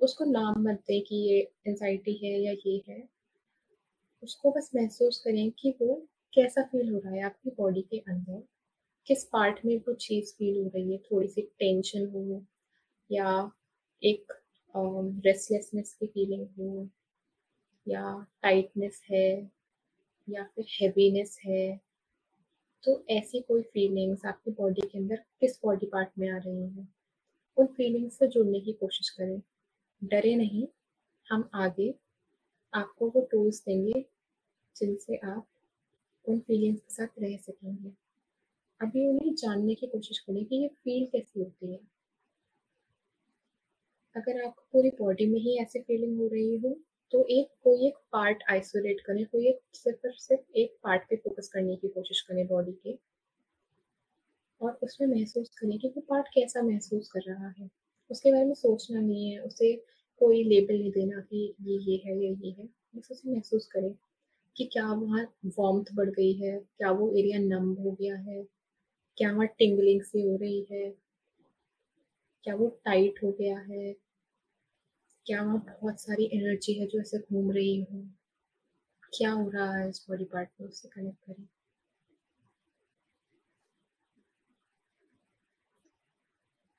उसको 0.00 0.24
नाम 0.24 0.54
मत 0.58 0.82
दें 0.88 1.02
कि 1.02 1.16
ये 1.16 1.52
एनजाइटी 1.68 2.12
है 2.24 2.40
या 2.40 2.52
ये 2.66 2.82
है। 2.88 3.08
उसको 4.22 4.50
बस 4.50 4.70
महसूस 4.74 5.18
करें 5.18 5.50
कि 5.50 5.74
वो 5.80 5.94
कैसा 6.34 6.62
फील 6.62 6.92
हो 6.92 6.98
रहा 6.98 7.12
है 7.12 7.22
आपकी 7.22 7.50
बॉडी 7.50 7.82
के 7.82 7.98
अंदर। 7.98 8.42
किस 9.06 9.24
पार्ट 9.24 9.60
में 9.64 9.76
वो 9.78 9.94
चीज़ 9.94 10.34
फील 10.34 10.62
हो 10.62 10.70
रही 10.74 10.92
है? 10.92 10.98
थोड़ी 10.98 11.28
सी 11.28 11.42
टेंशन 11.42 12.06
हो 12.06 12.44
या 13.10 13.52
एक 14.02 14.32
रेस्टलेसनेस 15.26 15.94
की 15.94 16.06
फीलिंग 16.06 16.46
हो 16.58 16.88
या 17.88 18.26
टाइटनेस 18.42 19.02
है 19.10 19.50
या 20.28 20.44
फिर 20.44 20.64
हैवीनेस 20.82 21.38
है। 21.44 21.80
तो 22.84 23.04
ऐसी 23.10 23.40
कोई 23.40 23.62
फीलिंग्स 23.62 24.24
आपकी 24.26 24.50
बॉडी 24.50 24.88
के 24.88 24.98
अंदर 24.98 25.16
किस 25.40 25.60
बॉडी 25.64 25.86
पार्ट 25.86 26.08
में 26.18 26.28
आ 26.30 26.36
रही 26.36 26.62
हैं? 26.62 26.88
उन 27.56 27.66
फीलिंग्स 27.66 28.18
से 28.18 28.26
जुड़ने 28.28 28.60
की 28.60 28.72
कोशिश 28.72 29.08
करें। 29.10 29.40
डरे 30.02 30.34
नहीं, 30.36 30.66
हम 31.28 31.48
आगे 31.54 31.94
आपको 32.72 33.08
वो 33.10 33.20
टूल्स 33.30 33.62
देंगे 33.66 34.04
जिनसे 34.76 35.16
आप 35.16 35.46
उन 36.26 36.38
फीलिंग्स 36.40 36.80
के 36.80 36.94
साथ 36.94 37.20
रह 37.20 37.36
सकेंगे। 37.36 37.90
अभी 38.80 39.06
उन्हें 39.08 39.34
जानने 39.34 39.74
की 39.74 39.86
कोशिश 39.86 40.18
करें 40.18 40.44
कि 40.44 40.56
ये 40.56 40.68
फील 40.68 41.06
कैसी 41.06 41.40
होती 41.40 41.72
है। 41.72 41.78
अगर 44.16 44.44
आपको 44.44 44.62
पूरी 44.72 44.90
बॉडी 45.00 45.26
में 45.26 45.38
ही 45.40 45.58
ऐसी 45.62 45.80
फीलिंग 45.80 46.18
हो 46.18 46.26
रही 46.26 46.56
हो 46.56 46.76
तो 47.12 47.24
एक, 47.30 47.48
कोई 47.64 47.86
एक 47.86 47.94
पार्ट 48.12 48.42
आइसोलेट 48.50 49.00
करें, 49.00 49.24
कोई 49.26 49.48
एक 49.48 49.60
सिर्फ़ 49.74 50.06
और 50.06 50.12
सिर्फ़ 50.14 50.56
एक 50.56 50.76
पार्ट 50.84 51.02
पे 51.10 51.16
फोकस 51.16 51.48
करने 51.48 51.76
की 51.76 51.88
कोशिश 51.88 52.20
करें 52.20 52.46
बॉडी 52.46 52.72
के। 52.84 52.92
और 54.60 54.78
उसमें 54.82 55.08
महसूस 55.08 55.48
करें 55.58 55.78
कि, 55.78 55.88
वो 55.88 56.00
पार्ट 56.00 56.28
कैसा 56.28 56.62
महसूस 56.62 57.08
कर 57.08 57.20
रहा 57.28 57.48
है? 57.58 57.68
उसके 58.10 58.32
बारे 58.32 58.44
में 58.44 58.54
सोचना 58.54 59.00
नहीं 59.00 59.30
है, 59.32 59.38
उसे 59.40 59.72
कोई 60.20 60.42
लेबल 60.44 60.78
नहीं 60.78 60.90
देना 60.92 61.20
कि 61.20 61.54
ये 61.62 61.78
ये 61.82 61.96
है 62.06 62.16
या 62.24 62.32
ये 62.42 62.50
है। 62.58 62.66
बस 62.96 63.08
उसे 63.12 63.30
महसूस 63.30 63.66
करें 63.66 63.94
कि 64.56 64.64
क्या 64.64 64.86
वहाँ 64.92 65.24
वार्मथ 65.46 65.94
बढ़ 65.94 66.10
गई 66.10 66.32
है, 66.32 66.58
क्या 66.78 66.90
वो 66.90 67.10
एरिया 67.18 67.38
नम 67.38 67.72
हो 67.74 67.92
गया 67.92 68.16
है, 68.16 68.42
क्या 69.18 69.32
वहाँ 69.32 69.46
टिंगलिंग 69.58 70.02
सी 70.02 70.22
हो 70.22 70.36
रही 70.36 70.66
है, 70.72 70.90
क्या 72.44 72.54
वो 72.54 72.68
टाइट 72.84 73.20
हो 73.24 73.30
गया 73.32 73.58
है, 73.60 73.92
क्या 75.26 75.42
वहाँ 75.42 75.58
बहुत 75.82 76.00
सारी 76.00 76.30
एनर्जी 76.34 76.74
है 76.74 76.86
जो 76.86 77.00
ऐसे 77.00 77.18
घूम 77.18 77.52
रही 77.52 77.80
हो, 77.82 78.02
क्या 79.12 79.32
हो 79.32 79.50
रहा 79.50 79.72
है 79.76 79.88
इस 79.90 80.06
बॉडी 80.10 80.24
पार्ट 80.24 80.50
में 80.60 80.68
उससे 80.68 80.88
कनेक्ट 80.88 81.18
करें। 81.26 81.46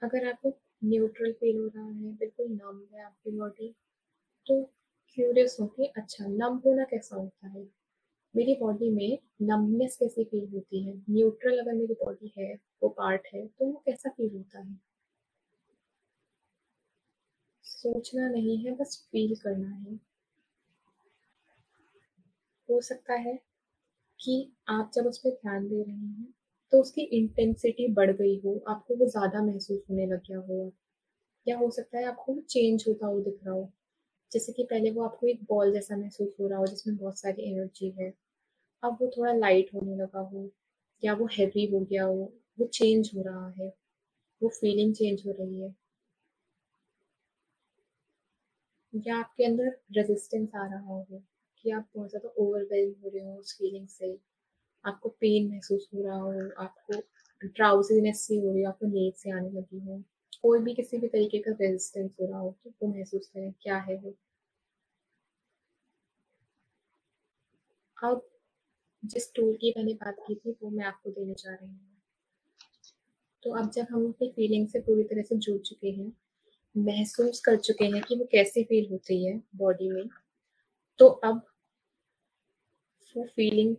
अगर 0.05 0.27
आपको 0.29 0.53
न्यूट्रल 0.83 1.31
फील 1.31 1.57
हो 1.57 1.67
रहा 1.67 1.85
है, 1.85 2.11
बिल्कुल 2.15 2.47
नम 2.47 2.83
है 2.93 3.03
आपकी 3.03 3.31
बॉडी 3.31 3.73
तो 4.47 4.63
क्यूरियस 5.17 5.57
हो 5.61 5.67
कि 5.67 5.85
अच्छा 5.97 6.25
नम 6.27 6.61
होना 6.65 6.83
कैसा 6.83 7.15
होता 7.15 7.47
है? 7.47 7.63
मेरी 8.35 8.55
बॉडी 8.55 8.89
में 8.89 9.17
नमनेस 9.41 9.97
कैसी 9.97 10.23
फील 10.23 10.49
होती 10.53 10.83
है? 10.83 10.93
न्यूट्रल 11.09 11.59
अगर 11.59 11.73
मेरी 11.73 11.93
बॉडी 11.93 12.33
है, 12.37 12.53
वो 12.83 12.89
पार्ट 12.89 13.27
है 13.33 13.47
तो 13.47 13.65
वो 13.65 13.83
कैसा 13.85 14.09
फील 14.09 14.35
होता 14.35 14.59
है? 14.59 14.79
सोचना 17.63 18.29
नहीं 18.29 18.57
है, 18.65 18.75
बस 18.75 19.07
फील 19.11 19.35
करना 19.35 19.69
है। 19.69 19.99
हो 22.69 22.81
सकता 22.81 23.13
है 23.13 23.39
कि 24.19 24.53
आप 24.69 24.91
जब 24.95 25.05
उस 25.05 25.17
पर 25.17 25.29
ध्यान 25.29 25.67
दे 25.67 25.83
रहे 25.83 25.95
हैं 25.95 26.33
तो 26.75 26.79
उसकी 26.81 27.01
इंटेंसिटी 27.17 27.87
बढ़ 27.93 28.11
गई 28.11 28.35
हो, 28.39 28.53
आपको 28.69 28.95
वो 28.95 29.05
ज़्यादा 29.07 29.41
महसूस 29.43 29.83
होने 29.89 30.05
लग 30.05 30.21
गया 30.21 30.39
हो। 30.39 30.71
या 31.47 31.57
हो 31.57 31.69
सकता 31.71 31.97
है 31.97 32.05
आपको 32.05 32.33
वो 32.33 32.41
चेंज 32.49 32.85
होता 32.87 33.07
हो 33.07 33.21
दिख 33.21 33.39
रहा 33.45 33.53
हो। 33.55 33.71
जैसे 34.31 34.53
कि 34.53 34.63
पहले 34.63 34.91
वो 34.91 35.03
आपको 35.03 35.27
एक 35.27 35.43
बॉल 35.43 35.73
जैसा 35.73 35.97
महसूस 35.97 36.35
हो 36.41 36.47
रहा 36.47 36.59
हो, 36.59 36.67
जिसमें 36.67 36.97
बहुत 36.97 37.19
सारी 37.19 37.49
एनर्जी 37.51 37.91
है। 37.99 38.13
अब 38.83 38.97
वो 39.01 39.11
थोड़ा 39.17 39.33
लाइट 39.33 39.71
होने 39.75 39.95
लगा 39.95 40.19
हो, 40.19 40.49
या 41.03 41.13
वो 41.13 41.27
हैवी 41.39 41.65
हो 41.67 41.79
गया 41.81 42.05
हो, 42.05 42.33
वो 42.59 42.67
चेंज 42.73 43.11
हो 43.15 43.21
रहा 43.21 43.49
है, 43.59 43.73
वो 44.41 44.49
फीलिंग 44.51 44.95
चेंज 44.95 45.23
हो 45.27 45.33
रही 45.39 45.61
है। 45.61 45.75
या 48.93 49.17
आपके 49.17 49.43
अंदर 49.45 49.67
रेजिस्टेंस 49.91 50.49
आ 50.55 50.65
रहा 50.67 50.79
हो, 50.79 51.21
कि 51.57 51.71
आप 51.71 51.87
बहुत 51.95 52.09
ज़्यादा 52.09 52.29
ओवरवेल्म 52.43 52.93
हो 53.03 53.09
रहे 53.09 53.23
हो 53.25 53.35
उस 53.39 53.53
फीलिंग 53.57 53.87
से। 53.87 54.17
आपको 54.85 55.09
पेन 55.21 55.49
महसूस 55.51 55.87
हो 55.93 56.03
रहा 56.03 56.17
हो, 56.17 56.49
आपको 56.57 57.01
ड्राउजीनेस 57.47 58.21
सी 58.27 58.39
हो 58.39 58.51
रही 58.51 58.63
हो, 58.63 58.69
आपको 58.69 58.87
नींद 58.87 59.13
से 59.13 59.31
आने 59.31 59.49
लगी 59.49 59.79
हो, 59.79 60.01
कोई 60.43 60.59
भी 60.59 60.73
किसी 60.75 60.97
भी 60.97 61.07
तरीके 61.07 61.39
का 61.39 61.51
रेजिस्टेंस 61.51 62.11
हो 62.21 62.27
रहा 62.27 62.39
हो 62.39 62.55
तो 62.63 62.69
वो 62.81 62.93
महसूस 62.93 63.27
करें, 63.27 63.51
क्या 63.61 63.77
है 63.79 63.95
वो? 63.97 64.15
अब 67.97 68.21
जिस 69.03 69.33
टूल 69.35 69.55
की 69.55 69.73
मैंने 69.77 69.93
बात 69.95 70.15
की 70.27 70.35
थी, 70.35 70.51
वो 70.63 70.69
मैं 70.69 70.85
आपको 70.85 71.09
देने 71.11 71.33
जा 71.33 71.53
रही 71.53 71.67
हूँ। 71.67 71.79
तो 73.43 73.51
अब 73.51 73.69
जब 73.71 73.87
हम 73.91 74.07
अपनी 74.07 74.29
फीलिंग 74.35 74.67
से 74.67 74.79
पूरी 74.79 75.03
तरह 75.03 75.21
से 75.21 75.35
जुड़ 75.37 75.57
चुके 75.59 75.89
हैं, 75.89 76.11
महसूस 76.75 77.39
कर 77.39 77.55
चुके 77.57 77.85
हैं 77.85 78.01
कि 78.03 78.15
वो 78.15 78.25
कैसी 78.31 78.63
फील 78.63 78.87
होती 78.91 79.23
है 79.25 79.41
बॉडी 79.55 79.89
में 79.89 80.07
तो 80.99 81.07
अब 81.07 81.41
वो 83.15 83.23
फीलिंग 83.25 83.75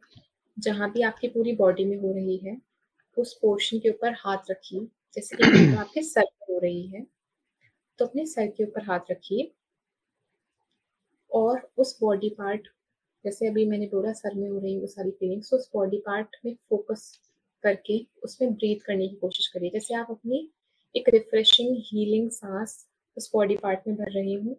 जहाँ 0.56 0.90
भी 0.92 1.02
आपकी 1.02 1.28
पूरी 1.28 1.52
बॉडी 1.56 1.84
में 1.84 1.96
हो 1.98 2.12
रही 2.12 2.36
है, 2.38 2.56
उस 3.16 3.34
पोर्शन 3.42 3.78
के 3.78 3.90
ऊपर 3.90 4.14
हाथ 4.18 4.50
रखिए। 4.50 4.86
जैसे 5.16 5.36
कि 5.36 5.76
आपके 5.76 6.02
सर 6.02 6.24
हो 6.50 6.58
रही 6.58 6.86
है 6.86 7.06
तो 7.98 8.06
अपने 8.06 8.26
सर 8.26 8.46
के 8.48 8.64
ऊपर 8.64 8.84
हाथ 8.84 9.10
रखिए। 9.10 9.52
और 11.30 11.60
उस 11.78 11.98
बॉडी 12.00 12.28
पार्ट 12.38 12.68
जैसे 13.24 13.46
अभी 13.48 13.64
मैंने 13.66 13.86
बोला 13.86 14.12
सर 14.12 14.34
में 14.34 14.48
हो 14.48 14.58
रही 14.58 14.78
वो 14.80 14.86
सारी 14.86 15.10
फीलिंग्स 15.10 15.52
उस 15.54 15.70
बॉडी 15.74 15.98
पार्ट 16.06 16.36
में 16.44 16.54
फोकस 16.70 17.10
करके 17.64 17.98
उसमें 18.24 18.52
ब्रीथ 18.54 18.80
करने 18.86 19.08
की 19.08 19.16
कोशिश 19.16 19.46
करिए। 19.48 19.70
जैसे 19.70 19.94
आप 19.94 20.10
अपनी 20.10 20.48
एक 20.94 21.08
रिफ्रेशिंग 21.08 21.76
हीलिंग 21.86 22.30
सांस 22.30 22.86
उस 23.16 23.30
बॉडी 23.34 23.56
पार्ट 23.56 23.88
में 23.88 23.96
भर 23.96 24.10
रही 24.12 24.34
हूँ 24.34 24.56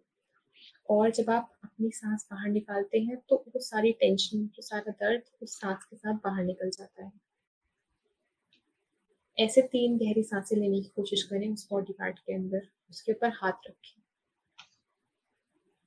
और 0.89 1.12
जब 1.12 1.29
आप 1.29 1.50
अपनी 1.63 1.91
सांस 1.91 2.27
बाहर 2.32 2.50
निकालते 2.50 3.00
हैं 3.00 3.17
तो 3.29 3.36
वो 3.48 3.60
सारी 3.60 3.91
टेंशन 3.91 4.46
जो 4.48 4.62
सारा 4.62 4.91
दर्द, 4.91 5.24
उस 5.44 5.60
सांस 5.62 5.84
के 5.84 5.96
साथ 5.96 6.13
बाहर 6.13 6.44
निकल 6.44 6.70
जाता 6.70 7.03
है। 7.06 7.12
ऐसे 9.38 9.62
तीन 9.62 9.98
गहरी 9.98 10.24
साँसें 10.24 10.55
लेने 10.57 10.81
की 10.81 10.90
कोशिश 10.96 11.24
करें 11.24 11.48
उस 11.53 11.68
बॉडी 11.72 11.94
पार्ट 11.94 12.20
के 12.20 12.33
अंदर। 12.33 12.68
उसके 12.90 13.12
ऊपर 13.12 13.29
हाथ 13.33 13.68
रखें। 13.68 14.01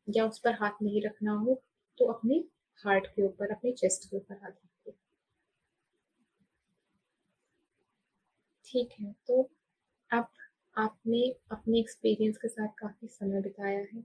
या 0.09 0.27
उस 0.27 0.39
पर 0.39 0.55
हाथ 0.55 0.83
नहीं 0.83 1.03
रखना 1.03 1.33
हो 1.33 1.63
तो 1.99 2.07
अपने 2.07 2.45
हार्ट 2.79 3.07
के 3.07 3.23
ऊपर, 3.23 3.51
अपने 3.51 3.73
चेस्ट 3.73 4.11
के 4.11 4.17
ऊपर 4.17 4.35
हाथ 4.35 4.51
रखें। 4.51 4.93
ठीक 8.65 8.91
है 9.01 9.13
तो 9.27 9.43
अब 10.11 10.29
आपने 10.77 11.23
अपने 11.53 11.79
एक्सपीरियंस 11.81 12.37
के 12.37 12.49
साथ 12.49 12.69
काफ़ी 12.79 13.09
समय 13.09 13.41
बिताया 13.43 13.79
है। 13.79 14.03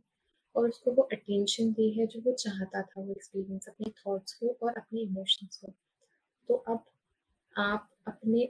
और 0.56 0.68
उसको 0.70 0.92
वो 0.92 1.04
अटेंशन 1.12 1.72
दी 1.74 1.90
है 2.00 2.06
जो 2.08 2.22
वो 2.22 2.34
चाहता 2.34 2.82
था 2.82 3.02
वो 3.02 3.12
एक्सपीरियंस 3.12 3.68
अपने 3.70 3.92
थॉट्स 4.00 4.34
को 4.34 4.56
और 4.64 4.78
अपने 4.78 5.02
इमोशंस 5.02 5.58
को। 5.58 5.74
तो 6.50 6.56
अब 6.68 6.84
आप 7.56 7.90
अपने 8.08 8.46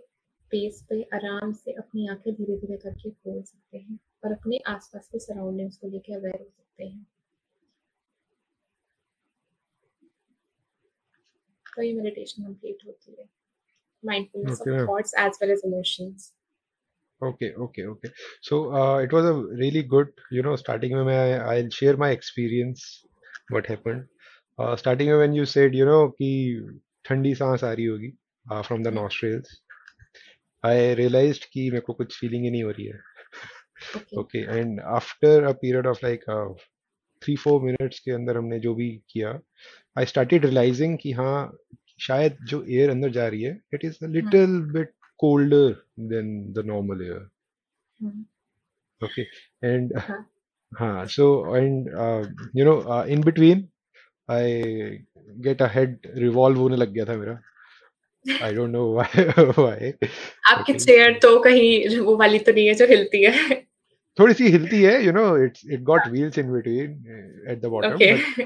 पेस 0.51 0.85
पे 0.89 1.01
आराम 1.13 1.53
से 1.53 1.71
अपनी 1.73 2.07
आँखें 2.07 2.33
धीरे 2.33 2.57
धीरे 2.57 2.77
करके 2.77 3.09
खोल 3.09 3.41
सकते 3.41 3.77
हैं 3.77 3.99
और 4.25 4.31
अपने 4.31 4.57
आसपास 4.67 5.07
के 5.07 5.19
सराउंडिंग्स 5.19 5.77
को 5.77 5.87
लेकर 5.87 6.15
अवेयर 6.15 6.41
हो 6.41 6.49
सकते 6.49 6.83
हैं। 6.83 7.05
तो 11.65 11.81
ये 11.81 11.93
मेडिटेशन 11.93 12.43
कंप्लीट 12.43 12.85
होती 12.87 13.15
है। 13.19 13.27
Mindfulness 14.03 14.61
of 14.61 14.87
thoughts 14.89 15.13
as 15.19 15.37
well 15.41 15.51
as 15.51 15.61
emotions 15.65 16.31
okay 17.21 17.51
okay 17.63 17.85
okay 17.87 18.07
so 18.43 18.57
it 19.03 19.13
was 19.13 19.25
a 19.25 19.33
really 19.59 19.83
good 19.93 20.11
you 20.33 20.43
know 20.43 20.55
starting 20.57 20.93
में 21.05 21.15
I 21.15 21.61
will 21.61 21.69
share 21.69 21.95
my 21.97 22.13
experience 22.13 22.83
what 23.51 23.69
happened 23.69 24.05
starting 24.79 25.09
में 25.09 25.17
when 25.17 25.33
you 25.33 25.45
said 25.45 25.75
you 25.75 25.85
know 25.85 26.07
कि 26.21 26.29
ठंडी 27.05 27.33
सांस 27.35 27.63
आ 27.63 27.71
रही 27.71 27.85
होगी 27.85 28.11
from 28.45 28.83
the 28.83 28.93
nostrils 28.93 29.61
I 30.63 30.93
realise 30.95 31.39
कि 31.53 31.69
मेरे 31.69 31.81
को 31.81 31.93
कुछ 31.93 32.19
फीलिंग 32.19 32.43
ही 32.43 32.51
नहीं 32.51 32.63
हो 32.63 32.71
रही 32.71 32.85
है 32.85 32.99
okay 34.19 34.39
and 34.59 34.79
after 34.97 35.43
a 35.43 35.51
period 35.53 35.87
of 35.87 35.99
like 36.03 36.23
three 37.21 37.35
four 37.35 37.61
minutes 37.61 37.99
के 37.99 38.11
अंदर 38.11 38.37
हमने 38.37 38.59
जो 38.59 38.73
भी 38.75 38.89
किया 39.09 39.39
आई 39.95 40.05
स्टार्टेड 40.05 40.45
रियलाइजिंग 40.45 40.97
कि 41.01 41.11
हाँ 41.11 41.37
शायद 41.99 42.37
जो 42.43 42.63
एयर 42.69 42.89
अंदर 42.89 43.09
जा 43.11 43.27
रही 43.27 43.41
है 43.41 43.59
it 43.73 43.85
is 43.85 43.97
a 44.03 44.07
little 44.07 44.59
bit 44.71 44.91
colder 45.19 45.77
than 45.97 46.53
the 46.53 46.63
normal 46.63 47.01
air. 47.01 47.29
Mm-hmm. 48.03 48.21
Okay, 49.01 49.27
and 49.61 49.91
Huh. 50.07 50.23
huh, 50.77 51.07
so 51.07 51.53
and 51.55 51.89
uh, 51.93 52.25
you 52.53 52.65
know 52.65 52.81
uh, 52.81 53.03
in 53.05 53.21
between 53.21 53.69
I 54.29 55.01
get 55.41 55.61
a 55.61 55.67
head 55.67 55.99
revolve 56.25 56.57
होने 56.57 56.77
लग 56.77 56.93
गया 56.93 57.05
था 57.05 57.17
मेरा. 57.17 57.39
I 58.39 58.53
don't 58.53 58.71
know 58.71 58.87
why 58.97 59.07
why. 59.57 59.93
आपकी 60.49 60.73
Okay. 60.73 60.79
Chair 60.85 61.19
तो 61.21 61.39
कहीं 61.43 61.99
वो 62.05 62.15
वाली 62.17 62.39
तो 62.47 62.51
नहीं 62.51 62.67
है 62.67 62.73
जो 62.81 62.85
हिलती 62.87 63.23
है 63.23 63.33
थोड़ी 64.19 64.33
सी 64.33 64.47
हिलती 64.47 64.81
है 64.81 65.05
you 65.05 65.11
know 65.11 65.43
it's 65.43 65.61
it 65.71 65.81
got 65.81 66.01
wheels 66.07 66.37
in 66.37 66.51
between 66.53 66.91
at 67.49 67.59
the 67.59 67.65
bottom 67.65 67.97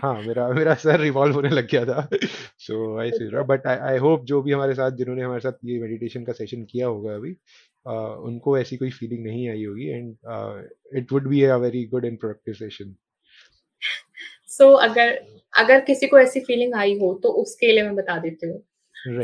हाँ 0.04 0.22
मेरा 0.22 0.48
मेरा 0.48 0.74
सर 0.74 1.00
रिवॉल्व 1.00 1.36
होने 1.36 1.50
लग 1.50 1.68
गया 1.68 1.86
था 1.86 2.10
सो 2.58 3.00
आई 3.00 3.12
सी 3.12 3.30
बट 3.44 3.68
आई 3.68 3.98
होप 3.98 4.26
जो 4.26 4.42
भी 4.42 4.52
हमारे 4.52 4.74
साथ 4.74 4.92
जिन्होंने 4.92 5.24
हमारे 5.24 5.40
साथ 5.40 5.52
ये 5.66 5.80
मेडिटेशन 5.80 6.24
का 6.24 6.34
सेशन 6.34 6.64
किया 6.64 6.88
होगा 6.88 7.16
अभी 7.16 7.34
uh, 7.34 8.26
उनको 8.28 8.58
ऐसी 8.60 8.78
कोई 8.78 8.90
फीलिंग 8.90 9.24
नहीं 9.26 9.50
आई 9.50 9.66
होगी 9.66 9.88
and 9.88 10.16
it 10.98 11.12
would 11.12 11.28
be 11.28 11.44
a 11.44 11.56
very 11.56 11.86
good 11.86 12.06
and 12.06 12.20
productive 12.20 12.54
session 12.54 12.96
so 14.48 14.74
अगर 14.74 15.20
अगर 15.58 15.80
किसी 15.80 16.08
को 16.08 16.20
ऐसी 16.20 16.40
फीलिंग 16.40 16.74
आई 16.74 17.00
हो 17.00 17.20
तो 17.24 17.30
उसके 17.30 17.72
लिए 17.72 17.84
मैं 17.84 17.96
बता 17.96 18.18
देती 18.18 18.48
हूँ। 18.48 18.64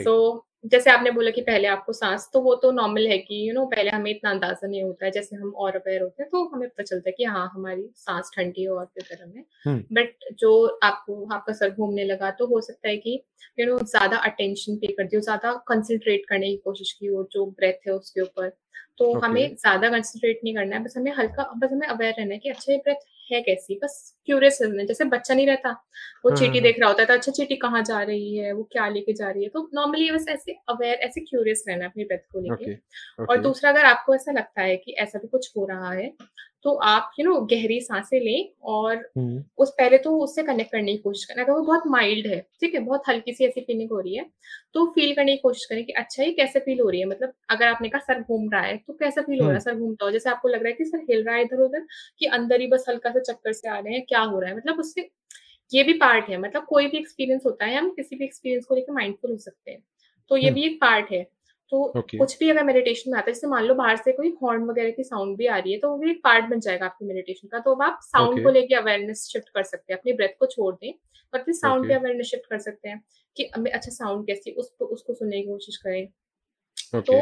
सो 0.02 0.46
जैसे 0.66 0.90
आपने 0.92 1.12
बोला 1.12 1.32
कि 1.32 1.42
पहले 1.42 1.68
आपको 1.68 1.94
सांस 1.94 2.30
तो 2.34 2.40
वो 2.42 2.54
तो 2.56 2.72
नॉर्मल 2.72 3.08
है 3.08 3.18
कि 3.20 3.36
यू 3.38 3.46
you 3.46 3.56
नो 3.56 3.62
know, 3.62 3.72
पहले 3.76 3.90
हमें 3.92 4.10
इतना 4.12 4.30
अंदाज़ा 4.32 4.68
नहीं 4.68 4.84
होता 4.84 5.06
है 5.06 5.12
जैसे 5.12 5.36
हम 5.36 5.52
और 5.56 5.76
अवेयर 5.76 6.02
होते 6.02 6.24
हैं 6.24 6.30
तो 6.32 6.44
हमें 6.50 6.68
पता 6.70 6.84
चलता 6.84 7.10
है 7.10 7.14
कि 7.18 7.24
हाँ 7.26 7.48
हमारी 7.56 7.84
सांस 7.98 8.32
ठंडी 8.36 8.62
है 8.64 8.70
और 8.70 8.86
फिर 8.88 9.08
गर्म 9.12 9.32
है। 9.38 9.44
हम्म। 9.66 9.84
बट 9.94 10.16
जो 10.40 10.52
आपको 10.84 11.26
आपका 11.34 11.54
सर 11.54 11.70
घूमने 11.72 12.04
लगा 12.06 12.32
तो 12.34 12.48
हो 12.48 12.62
सकता 12.62 12.90
है 12.90 12.98
कि 12.98 13.20
यू 13.60 13.66
नो 13.68 13.78
ज़्यादा 13.86 14.18
अटेंशन 14.26 14.76
पे 14.78 14.92
कर 14.94 15.04
दी 15.06 15.16
हो 15.16 15.22
ज़्यादा 15.22 15.54
कंसेंट्रेट 15.68 16.26
करने 16.30 16.50
की 16.50 16.58
कोशिश 16.66 16.92
की 16.94 17.08
हो 17.08 17.28
जो 17.32 17.46
ब्रेथ 17.52 17.88
है 17.88 17.94
उसके 17.94 18.22
ऊपर। 18.22 18.50
तो 19.00 19.06
Okay. 19.08 19.24
हमें 19.26 19.56
ज़्यादा 19.56 19.90
कंसेंट्रेट 19.90 20.40
नहीं 20.44 20.54
करना 20.56 20.76
है 20.76 20.84
बस 20.84 20.94
हमें 20.98 21.12
हल्का 21.14 21.44
बस 21.58 21.70
हमें 21.72 21.88
अवेयर 21.88 22.14
रहना 22.20 22.34
है 22.34 22.40
कि 22.40 22.50
अच्छा 22.50 22.72
ये 22.72 22.78
ब्रेथ 22.80 22.96
है 23.32 23.42
कैसी? 23.42 23.80
बस 23.84 24.18
क्यूरियस 24.26 24.60
है 24.62 24.86
जैसे 24.86 25.06
बच्चा 25.06 25.34
नहीं 25.34 25.48
रहता 25.48 25.70
वो 26.26 26.30
हाँ, 26.30 26.38
चीटी 26.38 26.52
हाँ, 26.52 26.62
देख 26.62 26.80
रहा 26.80 26.90
होता 26.90 27.02
है 27.02 27.08
तो 27.08 27.14
अच्छा 27.14 27.32
चीटी 27.32 27.56
कहाँ 27.56 27.84
जा 27.84 28.02
रही 28.02 28.38
है 28.38 28.52
वो 28.52 28.64
क्या 28.64 28.88
लेके 28.88 29.14
जा 29.14 29.30
रही 29.30 29.44
है? 29.44 29.50
तो 29.50 29.70
नॉर्मली 29.74 30.12
बस 30.12 30.26
ऐसे 30.30 30.52
अवेयर 30.70 30.96
ऐसे 30.96 31.22
क्यूरियस 31.22 31.66
रहना 31.68 31.86
अपने 31.86 32.04
ब्रेथ 32.04 32.32
को 32.32 32.40
लेके। 32.40 32.76
Okay 32.76 33.30
और 33.30 33.38
दूसरा 33.38 33.70
अगर 33.70 33.86
आपको 33.86 34.16
ऐसा 34.16 34.32
लगता 34.32 34.62
है 34.62 34.78
कि 34.78 34.92
ऐसा 34.92 35.20
भी 35.20 35.28
कुछ 35.28 35.52
हो 35.58 35.66
रहा 35.66 35.92
है 35.92 36.14
तो 36.66 36.72
आप 36.84 37.12
यू 37.20 37.26
नो 37.26 37.40
गहरी 37.42 37.80
साँसें 37.82 38.20
लें 38.20 38.50
और 38.66 38.96
हम्म। 39.18 39.44
उस 39.58 39.74
पहले 39.78 39.98
तो 39.98 40.16
उससे 40.20 40.44
कनेक्ट 40.44 40.72
करने 40.72 40.92
की 40.92 40.98
कोशिश 40.98 41.26
करें। 41.26 41.44
अगर 41.44 41.52
वो 41.54 41.62
बहुत 41.62 41.84
माइल्ड 41.88 42.28
है 42.28 42.40
ठीक 42.62 42.74
है 42.76 42.80
बहुत 42.82 43.10
हल्की 43.10 43.34
सी 43.34 43.46
ऐसी 43.46 43.62
फीलिंग 43.62 43.92
हो 43.92 44.00
रही 44.00 44.16
है 44.16 44.26
तो 44.74 44.86
फील 44.96 45.14
करने 45.16 45.36
की 45.36 45.42
कोशिश 45.42 45.66
करें 45.66 45.84
कि 45.86 45.94
अच्छा 45.94 46.24
ये 46.24 46.32
कैसे 46.32 46.60
फील 46.60 46.80
हो 46.80 46.90
रही 46.90 47.00
है? 47.00 47.06
मतलब 47.06 47.34
अगर 47.50 47.68
आपने 47.68 47.90
कहा 47.90 48.00
सर 48.04 48.22
घूम 48.22 48.50
रहा 48.54 48.62
है 48.62 48.78
तो 48.78 48.94
कैसा 48.94 49.22
फील 49.22 49.40
हो 49.42 49.48
रहा 49.48 49.48
है? 49.50 49.54
हम्म। 49.56 49.72
सर 49.72 49.80
घूमता 49.80 50.06
हो। 50.06 50.12
जैसे 50.12 50.30
आपको 50.30 50.48
लग 50.48 50.64
रहा 50.64 50.68
है 50.68 50.74
कि 50.74 50.86
सर 50.86 51.06
हिल 51.12 51.24
रहा 51.24 51.36
है 51.36 51.42
इधर 51.42 51.62
उधर 51.62 51.86
कि 52.20 52.26
अंदर 52.40 52.62
ही 52.62 52.68
बस 52.68 52.86
हल्का 52.90 53.12
सा 53.12 53.20
चक्कर 53.22 53.54
से 53.54 53.70
आ 53.70 53.78
रहे 53.80 53.94
हैं 53.94 54.04
क्या 54.10 54.22
हो 54.22 54.40
रहा 54.40 54.50
है? 54.50 54.58
मतलब 54.58 54.80
उससे 54.80 55.10
ये 55.72 55.84
भी 55.84 55.94
पार्ट 56.00 56.30
है 56.30 56.38
मतलब 56.38 56.66
कोई 56.66 56.88
भी 56.88 56.98
एक्सपीरियंस 56.98 57.44
होता 57.46 57.66
है 57.66 57.78
हम 57.78 57.90
किसी 57.90 58.16
भी 58.16 58.26
एक्सपीरियंस 58.26 58.66
को 58.66 58.76
लेकर 58.76 58.94
माइंडफुल 58.94 59.32
हो 59.32 59.38
सकते 59.38 59.72
हैं। 59.72 59.84
तो 60.32 60.38
ये 60.38 60.44
हम्म। 60.44 60.56
भी 60.56 60.66
एक 60.66 60.80
पार्ट 60.82 61.12
है। 61.12 61.26
तो 61.72 61.84
ओके। 61.96 62.18
कुछ 62.18 62.38
भी 62.40 62.50
अगर 62.50 62.64
मेडिटेशन 62.64 63.12
में 63.12 63.18
आता 63.18 63.30
है 63.30 63.34
जैसे 63.34 63.48
मान 63.48 63.64
लो 63.64 63.76
बाहर 63.76 63.96
से 63.98 64.12
कोई 64.14 64.30
हॉर्न 64.44 64.64
वगैरह 64.66 64.92
की 64.92 65.04
साउंड 65.04 65.38
भी 65.38 65.48
आ 65.48 65.58
रही 65.58 65.74
है 65.74 65.80
तो 65.80 65.90
वो 65.92 65.98
भी 65.98 66.10
एक 66.12 66.22
पार्ट 66.24 66.46
बन 66.46 66.60
जाएगा 66.60 66.86
आपकी 66.86 67.06
मेडिटेशन 67.06 67.48
का। 67.48 67.60
तो 67.60 67.76
अब 67.76 67.82
आप 67.84 68.00
साउंड 68.04 68.34
ओके। 68.34 68.44
को 68.44 68.50
लेके 68.52 68.76
अवेयरनेस 68.76 69.28
शिफ्ट 69.32 69.50
कर 69.50 69.64
सकते 69.66 69.94
हैं 69.94 70.00
अपनी 70.00 70.14
ब्रेथ 70.14 70.36
को 70.40 70.46
छोड़ 70.48 70.74
दें 70.76 70.92
और 71.34 71.42
फिर 71.42 71.54
साउंड 71.56 71.80
ओके। 71.80 71.88
पे 71.88 71.94
अवेयरनेस 71.96 72.28
शिफ्ट 72.28 72.46
कर 72.50 72.60
सकते 72.60 72.90
हैं 72.90 73.02
कि 73.38 73.50
हमें 73.56 73.72
अच्छा 73.72 73.92
साउंड 73.94 74.28
कैसी 74.28 74.52
उसको 74.56 74.86
उसको 74.88 75.14
सुनने 75.14 75.42
की 75.42 75.48
कोशिश 75.48 75.78
करें। 75.78 76.08
तो 76.88 77.00
ओके 77.00 77.22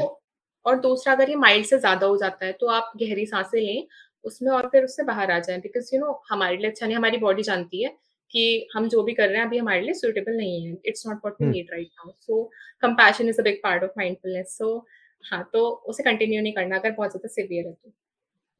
और 0.65 0.79
दूसरा 0.81 1.13
अगर 1.13 1.29
ये 1.29 1.35
माइल्ड 1.37 1.65
से 1.65 1.77
ज़्यादा 1.79 2.07
हो 2.07 2.17
जाता 2.17 2.45
है 2.45 2.51
तो 2.53 2.67
आप 2.71 2.91
गहरी 2.97 3.25
साँसें 3.27 3.59
लें 3.59 3.87
उसमें 4.25 4.51
और 4.51 4.67
फिर 4.69 4.83
उससे 4.83 5.03
बाहर 5.03 5.31
आ 5.31 5.39
जाएँ 5.39 5.59
बिकॉज़ 5.61 5.89
यू 5.95 6.01
नो 6.01 6.21
हमारे 6.29 6.57
लिए 6.57 6.69
अच्छा 6.69 6.85
नहीं 6.85 6.95
हमारी 6.97 7.17
बॉडी 7.19 7.43
जानती 7.43 7.83
है 7.83 7.95
कि 8.33 8.45
हम 8.73 8.87
जो 8.89 9.03
भी 9.03 9.13
कर 9.13 9.29
रहे 9.29 9.37
हैं 9.37 9.45
अभी 9.45 9.57
हमारे 9.57 9.81
लिए 9.81 9.93
सुटेबल 9.93 10.37
नहीं 10.37 10.65
है 10.65 10.77
it's 10.85 11.07
not 11.07 11.17
what 11.25 11.41
we 11.41 11.45
hmm 11.45 11.53
need 11.55 11.71
right 11.71 11.89
now 11.97 12.11
so 12.21 12.43
compassion 12.81 13.29
is 13.29 13.39
a 13.41 13.43
big 13.43 13.59
part 13.63 13.83
of 13.83 13.91
mindfulness 13.97 14.57
so 14.57 14.77
हाँ 15.31 15.43
तो 15.53 15.67
उसे 15.89 16.03
कंटिन्यू 16.03 16.41
नहीं 16.41 16.53
करना 16.53 16.77
अगर 16.79 16.91
बहुत 16.91 17.11
ज़्यादा 17.11 17.33
सिवियर 17.33 17.67
है 17.67 17.73
तो 17.73 17.93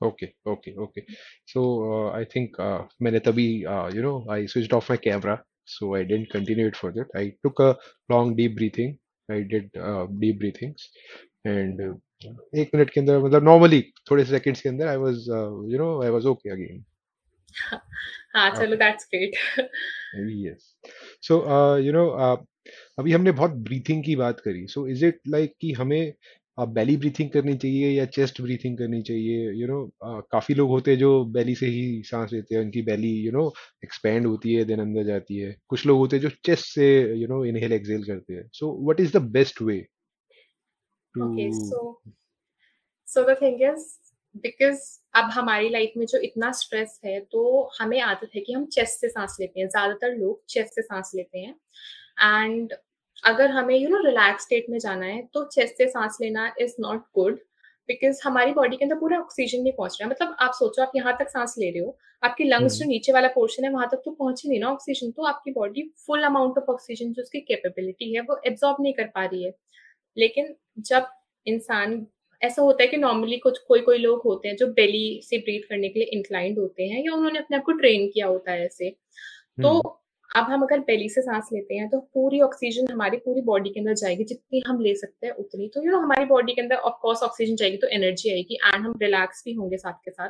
Okay, 0.01 0.33
okay, 0.45 0.75
okay. 0.75 1.05
So 1.45 1.61
uh, 1.89 2.11
I 2.11 2.25
think 2.25 2.59
uh, 2.59 2.79
मैंने 3.01 3.19
तभी 3.27 3.47
uh, 3.65 3.89
you 3.95 4.01
know 4.01 4.15
I 4.29 4.45
switched 4.45 4.73
off 4.73 4.89
my 4.89 4.97
camera, 4.97 5.35
so 5.65 5.95
I 5.95 6.03
didn't 6.03 6.31
continue 6.31 6.67
it 6.67 6.75
further. 6.75 7.07
I 7.15 7.23
took 7.45 7.59
a 7.59 7.77
long 8.09 8.35
deep 8.35 8.57
breathing. 8.57 8.97
I 9.29 9.41
did 9.53 9.69
uh, 9.77 10.07
deep 10.23 10.41
breathings, 10.41 10.89
and 11.45 11.85
uh, 11.85 11.93
एक 12.55 12.75
minute 12.75 12.89
के 12.89 12.99
अंदर 12.99 13.19
मतलब 13.19 13.47
normally 13.47 13.81
थोड़े 14.11 14.25
seconds 14.25 14.61
के 14.61 14.69
अंदर 14.69 14.97
was 14.97 15.29
uh, 15.39 15.51
you 15.71 15.79
know 15.83 15.91
I 16.01 16.09
was 16.09 16.29
okay 16.33 16.49
again. 16.49 16.83
हाँ 18.35 18.49
चलो 18.55 18.75
that's 18.75 19.05
great 19.05 19.31
yes. 20.45 20.75
So 21.21 21.41
uh, 21.41 21.75
you 21.77 21.93
uh, 21.93 22.37
अभी 22.99 23.11
हमने 23.11 23.31
बहुत 23.31 23.51
ब्रीथिंग 23.51 24.03
की 24.03 24.15
बात 24.15 24.39
करी. 24.39 24.67
So 24.67 24.85
is 24.87 25.03
it 25.03 25.15
like 25.35 25.53
कि 25.61 25.71
हमें 25.71 26.13
बेली 26.59 26.97
ब्रीथिंग 26.97 27.29
करनी 27.29 27.55
चाहिए 27.55 27.89
या 27.91 28.05
चेस्ट 28.05 28.41
ब्रीथिंग 28.41 28.77
करनी 28.77 29.01
चाहिए? 29.01 29.51
You 29.51 29.57
you 29.57 29.67
know 29.67 29.81
know, 29.81 30.15
uh, 30.15 30.23
काफ़ी 30.31 30.55
लोग 30.55 30.69
होते 30.69 30.91
हैं 30.91 30.97
जो 30.97 31.25
बेली 31.25 31.55
से 31.55 31.65
ही 31.65 32.03
सांस 32.03 32.33
लेते 32.33 32.55
हैं। 32.55 32.61
उनकी 32.61 32.81
बेली 32.81 33.11
यू 33.11 33.31
नो 33.31 33.53
एक्सपैंड 33.83 34.25
होती 34.25 34.53
है 34.53 34.65
देन 34.65 34.79
अंदर 34.79 35.03
जाती 35.03 35.37
है। 35.37 35.55
कुछ 35.67 35.85
लोग 35.85 35.97
होते 35.97 36.15
हैं 36.15 36.23
जो 36.23 36.29
चेस्ट 36.29 36.65
से 36.65 37.13
यू 37.13 37.27
नो 37.27 37.45
इनहेल 37.45 37.73
एक्सहेल 37.73 38.03
करते 38.03 38.33
हैं। 38.33 38.49
So 38.53 38.83
what 38.83 38.99
is 38.99 39.17
the 39.17 39.21
best 39.21 39.61
way 39.61 39.87
to 41.15 41.33
okay 41.33 41.51
so 41.53 42.01
so 43.07 43.33
the 43.33 43.37
thing 43.41 43.61
is 43.61 44.02
because 44.35 44.81
अब 45.13 45.29
हमारी 45.31 45.69
लाइफ 45.69 45.93
में 45.97 46.05
जो 46.05 46.19
इतना 46.19 46.51
स्ट्रेस 46.53 46.99
है 47.05 47.19
तो 47.31 47.69
हमें 47.79 47.99
आदत 48.01 48.29
है 48.35 48.41
कि 48.41 48.53
हम 48.53 48.65
चेस्ट 48.67 48.99
से 48.99 49.09
सांस 49.09 49.37
लेते 49.39 49.59
हैं। 49.59 49.67
ज़्यादातर 49.69 50.15
लोग 50.15 50.41
चेस्ट 50.49 50.75
से 50.75 50.81
सांस 50.81 51.11
लेते 51.15 51.39
हैं। 51.39 51.55
एंड 52.43 52.73
अगर 53.23 53.51
हमें 53.51 53.75
यू 53.75 53.89
नो 53.89 53.99
रिलैक्स 54.05 54.43
स्टेट 54.43 54.65
में 54.69 54.77
जाना 54.79 55.05
है 55.05 55.21
तो 55.33 55.43
चेस्ट 55.49 55.77
से 55.77 55.87
सांस 55.89 56.17
लेना 56.21 56.51
इज़ 56.61 56.75
नॉट 56.81 57.03
गुड 57.15 57.39
बिकॉज़ 57.89 58.19
हमारी 58.23 58.51
बॉडी 58.53 58.77
के 58.77 58.85
अंदर 58.85 58.95
पूरा 58.95 59.19
ऑक्सीजन 59.19 59.61
नहीं 59.61 59.73
पहुँच 59.73 59.97
रहा 59.99 60.07
है। 60.07 60.11
मतलब 60.11 60.35
आप 60.41 60.53
सोचो 60.53 60.81
आप 60.81 60.91
यहाँ 60.95 61.15
तक 61.19 61.29
सांस 61.29 61.55
ले 61.59 61.69
रहे 61.69 61.83
हो 61.83 61.97
आपके 62.23 62.43
लंग्स 62.43 62.77
जो 62.79 62.85
नीचे 62.87 63.11
वाला 63.13 63.27
पोर्शन 63.29 63.63
है 63.63 63.69
वहाँ 63.71 63.87
तक 63.91 64.01
तो 64.05 64.11
पहुँच 64.13 64.41
ही 64.43 64.49
नहीं 64.49 64.59
ना 64.59 64.69
ऑक्सीजन 64.71 65.11
तो 65.11 65.23
आपकी 65.27 65.51
body 65.51 65.83
full 66.07 66.23
amount 66.23 66.57
of 66.57 66.71
oxygen 66.71 67.11
जो 67.13 67.21
उसकी 67.21 67.39
कैपेबिलिटी 67.43 68.13
है 68.15 68.21
वो 68.21 68.39
एब्जॉर्ब 68.47 68.77
नहीं 68.81 68.93
कर 68.93 69.07
पा 69.15 69.25
रही 69.25 69.43
है। 69.43 69.51
लेकिन 70.17 70.53
जब 70.81 71.07
इंसान 71.45 72.05
ऐसा 72.43 72.61
होता 72.61 72.83
है 72.83 72.87
कि 72.89 72.97
नॉर्मली 72.97 73.37
कुछ 73.37 73.57
कोई 73.67 73.81
कोई 73.81 73.97
लोग 73.97 74.21
होते 74.25 74.47
हैं 74.47 74.55
जो 74.57 74.67
बेली 74.73 75.21
से 75.23 75.37
ब्रीथ 75.37 75.67
करने 75.69 75.89
के 75.89 75.99
लिए 75.99 76.09
इंक्लाइंड 76.17 76.59
होते 76.59 76.83
हैं 76.83 77.03
या 77.05 77.13
उन्होंने 77.13 77.39
अपने 77.39 77.57
आप 77.57 77.63
को 77.63 77.71
ट्रेन 77.71 78.07
किया 78.07 78.27
होता 78.27 78.51
है 78.51 78.65
ऐसे। 78.65 78.89
तो 79.61 79.79
अब 80.29 80.45
हम 80.45 80.61
अगर 80.63 80.79
बेली 80.79 81.09
से 81.09 81.21
सांस 81.21 81.49
लेते 81.53 81.75
हैं 81.75 81.87
तो 81.89 81.99
पूरी 82.13 82.39
ऑक्सीजन 82.41 82.91
हमारी 82.91 83.17
पूरी 83.17 83.41
बॉडी 83.41 83.69
के 83.69 83.79
अंदर 83.79 83.93
जाएगी 83.93 84.23
जितनी 84.23 84.61
हम 84.67 84.79
ले 84.81 84.93
सकते 84.95 85.27
हैं 85.27 85.33
उतनी। 85.35 85.67
तो 85.67 85.83
यू 85.85 85.91
नो 85.91 85.99
हमारी 85.99 86.25
बॉडी 86.25 86.53
के 86.53 86.61
अंदर 86.61 86.75
ऑफ़ 86.75 86.93
कोर्स 87.01 87.23
ऑक्सीजन 87.23 87.55
जाएगी 87.55 87.77
तो 87.77 87.87
एनर्जी 87.87 88.31
आएगी 88.33 88.55
एंड 88.55 88.85
हम 88.85 88.93
रिलैक्स 89.01 89.43
भी 89.45 89.53
होंगे 89.53 89.77
साथ 89.77 89.93
के 90.05 90.11
साथ। 90.11 90.29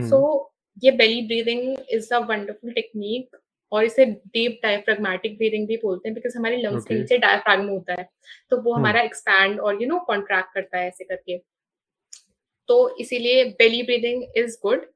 सो 0.00 0.16
so, 0.16 0.84
ये 0.84 0.90
belly 0.90 1.22
breathing 1.26 1.76
is 1.90 2.12
a 2.14 2.18
wonderful 2.28 2.72
technique 2.72 3.36
और 3.72 3.84
इसे 3.84 4.04
डीप 4.06 4.58
डायफ्रेगमेटिक 4.62 5.36
ब्रीदिंग 5.36 5.66
भी 5.66 5.76
बोलते 5.82 6.08
हैं 6.08 6.14
बिकॉज़ 6.14 6.36
हमारे 6.38 6.56
लंग्स 6.58 6.84
के 6.84 6.94
नीचे 6.94 7.18
डायफ्राग्म 7.18 7.68
होता 7.68 7.94
है 8.00 8.08
तो 8.50 8.60
वो 8.62 8.72
हमारा 8.74 9.00
एक्सपैंड 9.02 9.60
और 9.60 9.82
यू 9.82 9.88
नो 9.88 9.98
कॉन्ट्रैक्ट 10.06 10.54
करता 10.54 10.78
है 10.78 10.88
ऐसे 10.88 11.04
करके। 11.04 11.38
तो 12.68 12.96
इसीलिए 13.00 13.44
belly 13.58 13.82
breathing 13.82 14.24
is 14.36 14.56
good 14.62 14.86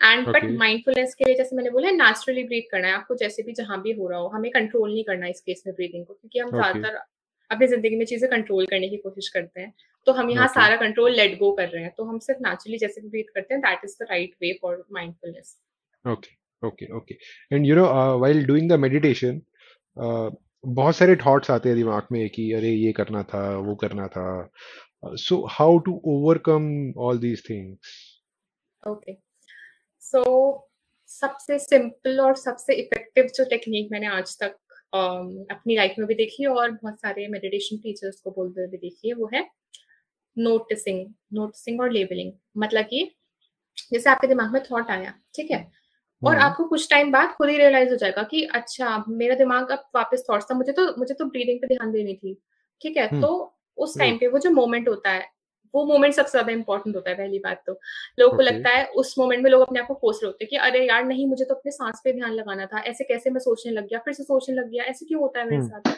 and 0.00 0.26
but 0.28 0.44
mindfulness 0.58 1.14
के 1.14 1.24
लिए 1.24 1.34
जैसे 1.34 1.56
मैंने 1.56 1.70
बोला 1.70 1.90
नेचुरली 1.92 2.44
ब्रीथ 2.44 2.70
करना 2.70 2.88
है 2.88 2.94
आपको 2.94 3.14
जैसे 3.16 3.42
भी 3.42 3.52
जहाँ 3.54 3.80
भी 3.82 3.92
हो 3.92 4.08
रहा 4.08 4.18
हो 4.18 4.28
हमें 4.28 4.50
कंट्रोल 4.52 4.90
नहीं 4.90 5.04
करना 5.04 5.26
इस 5.26 5.40
केस 5.40 5.62
में 5.66 5.74
ब्रीदिंग 5.74 6.06
को 6.06 6.14
क्योंकि 6.14 6.38
हम 6.38 6.50
ज़्यादातर 6.50 6.96
अपनी 7.50 7.66
ज़िंदगी 7.66 7.96
में 7.96 8.04
चीज़ें 8.06 8.30
कंट्रोल 8.30 8.66
करने 8.66 8.88
की 8.88 8.96
कोशिश 8.98 9.28
करते 9.28 9.60
हैं। 9.60 9.72
तो 10.06 10.12
हम 10.12 10.30
यहाँ 10.30 10.46
okay. 10.46 10.54
सारा 10.54 10.76
कंट्रोल 10.76 11.12
लेट 11.12 11.38
गो 11.38 11.50
कर 11.52 11.68
रहे 11.68 11.82
हैं 11.82 11.92
तो 11.96 12.04
हम 12.04 12.18
सिर्फ़ 12.20 12.40
नेचुरली 12.42 12.78
जैसे 12.78 13.00
भी 13.00 13.08
ब्रीथ 13.08 13.34
करते 13.34 13.54
हैं 13.54 13.60
that 13.62 13.84
is 13.84 13.96
the 14.02 14.06
right 14.10 14.34
way 14.42 14.52
for 14.62 14.84
mindfulness 14.92 15.56
okay 16.04 16.45
okay 16.62 16.86
okay 16.96 17.14
and 17.52 17.66
you 17.66 17.76
know 17.76 17.84
while 18.18 18.44
doing 18.46 18.68
the 18.70 18.78
meditation 18.78 19.40
बहुत 19.96 20.96
सारे 20.96 21.16
थॉट्स 21.16 21.50
आते 21.50 21.68
हैं 21.68 21.78
दिमाग 21.78 22.06
में 22.12 22.28
कि 22.30 22.52
अरे 22.52 22.70
ये 22.70 22.92
करना 22.92 23.22
था 23.22 23.48
वो 23.58 23.74
करना 23.74 24.06
था। 24.08 24.26
So 25.04 25.44
how 25.50 25.78
to 25.78 26.00
overcome 26.04 26.92
all 26.98 27.18
these 27.18 27.42
things 27.50 27.94
okay 28.82 29.16
so 30.02 30.22
सबसे 31.10 31.58
सिंपल 31.58 32.20
और 32.20 32.36
सबसे 32.36 32.74
इफ़ेक्टिव 32.74 33.26
जो 33.34 33.44
टेक्निक 33.44 33.88
मैंने 33.92 34.06
आज 34.06 34.36
तक 34.42 34.56
um, 34.92 35.28
अपनी 35.50 35.76
लाइफ 35.76 35.94
में 35.98 36.06
भी 36.08 36.14
देखी 36.14 36.46
और 36.46 36.70
बहुत 36.70 37.00
सारे 37.00 37.26
मेडिटेशन 37.28 37.76
टीचर्स 37.76 38.20
को 38.20 38.30
बोलते 38.30 38.60
हुए 38.60 38.68
भी 38.70 38.76
देखी 38.78 39.08
है 39.08 39.14
वो 39.14 39.30
है 39.34 39.48
नोटिसिंग 40.36 41.06
नोटिसिंग 41.32 41.80
और 41.80 41.92
लेबलिंग 41.92 42.32
मतलब 42.56 42.84
कि 42.84 43.04
जैसे 43.92 44.10
आपके 44.10 44.26
दिमाग 44.26 44.52
में 44.52 44.62
थॉट 44.62 44.90
आया 44.90 45.14
ठीक 45.34 45.50
है? 45.50 45.58
और 46.22 46.36
आपको 46.36 46.64
कुछ 46.64 46.90
टाइम 46.90 47.12
बाद 47.12 47.28
खुद 47.28 47.48
ही 47.48 47.56
रियलाइज़ 47.58 47.90
हो 47.90 47.96
जाएगा 47.96 48.22
कि 48.22 48.42
अच्छा 48.44 49.04
मेरा 49.08 49.34
दिमाग 49.34 49.70
अब 49.70 49.84
वापस 49.94 50.24
थॉट्स 50.30 50.46
था 50.50 50.54
मुझे 50.54 50.72
तो 50.72 50.94
मुझे 50.98 51.14
तो 51.14 51.24
ब्रीदिंग 51.24 51.58
पे 51.60 51.66
ध्यान 51.66 51.92
देनी 51.92 52.14
थी 52.14 52.38
ठीक 52.80 52.96
है? 52.96 53.20
तो 53.20 53.54
उस 53.78 53.98
टाइम 53.98 54.16
पे 54.18 54.28
वो 54.28 54.38
जो 54.38 54.50
मोमेंट 54.50 54.88
होता 54.88 55.10
है 55.10 55.28
वो 55.74 55.84
मोमेंट 55.84 56.14
सबसे 56.14 56.30
ज़्यादा 56.30 56.52
इंपॉर्टेंट 56.52 56.96
होता 56.96 57.10
है 57.10 57.16
पहली 57.16 57.38
बात 57.38 57.62
तो। 57.66 57.72
लोगों 58.18 58.36
को 58.36 58.42
लगता 58.42 58.70
है 58.70 58.84
उस 58.86 59.14
मोमेंट 59.18 59.42
में 59.42 59.50
लोग 59.50 59.62
अपने 59.62 59.80
आप 59.80 59.86
को 59.86 59.94
कोस 59.94 60.20
रहे 60.22 60.26
होते 60.26 60.44
हैं 60.44 60.48
कि 60.48 60.56
अरे 60.56 60.86
यार 60.88 61.04
नहीं 61.04 61.26
मुझे 61.26 61.44
तो 61.44 61.54
अपने 61.54 61.72
सांस 61.72 62.00
पे 62.04 62.12
ध्यान 62.12 62.32
लगाना 62.32 62.66
था 62.66 62.80
ऐसे 62.80 63.04
कैसे 63.04 63.30
मैं 63.30 63.40
सोचने 63.40 63.72
लग 63.72 63.88
गया 63.88 63.98
फिर 63.98 64.14
से 64.14 64.22
सोचने 64.22 64.54
लग 64.56 64.70
गया 64.70 64.84
ऐसे 64.84 65.06
क्यों 65.06 65.20
होता 65.20 65.40
है 65.40 65.50
मेरे 65.50 65.62
साथ? 65.62 65.92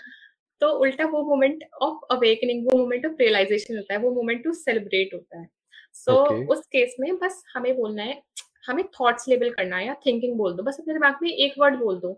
तो 0.60 0.68
उल्टा 0.68 1.04
वो 1.04 1.22
मोमेंट 1.22 1.64
ऑफ़ 1.82 1.98
अवेकनिंग 2.10 2.66
वो 2.66 2.78
मोमेंट 2.78 3.06
ऑफ़ 3.06 3.12
रियलाइजेशन 3.20 3.76
होता 3.76 3.94
है 3.94 4.00
वो 4.00 4.10
मोमेंट 4.10 4.44
टू 4.44 4.52
सेलिब्रेट 4.52 5.14
होता 5.14 5.40
है। 5.40 5.48
So 5.94 6.12
so, 6.12 6.30
okay. 6.30 6.48
उस 6.48 6.66
केस 6.66 6.96
में 7.00 7.16
बस 7.16 7.42
हमें 7.54 7.76
बोलना 7.76 8.02
है 8.02 8.22
हमें 8.68 8.84
थॉट्स 9.00 9.28
लेबल 9.28 9.50
करना 9.50 9.76
है 9.76 9.86
या 9.86 9.94
थिंकिंग 10.06 10.36
बोल 10.36 10.54
दो 10.54 10.62
बस 10.62 10.76
अपने 10.80 10.94
दिमाग 10.94 11.18
में 11.22 11.30
एक 11.30 11.54
वर्ड 11.58 11.78
बोल 11.78 11.98
दो। 12.00 12.12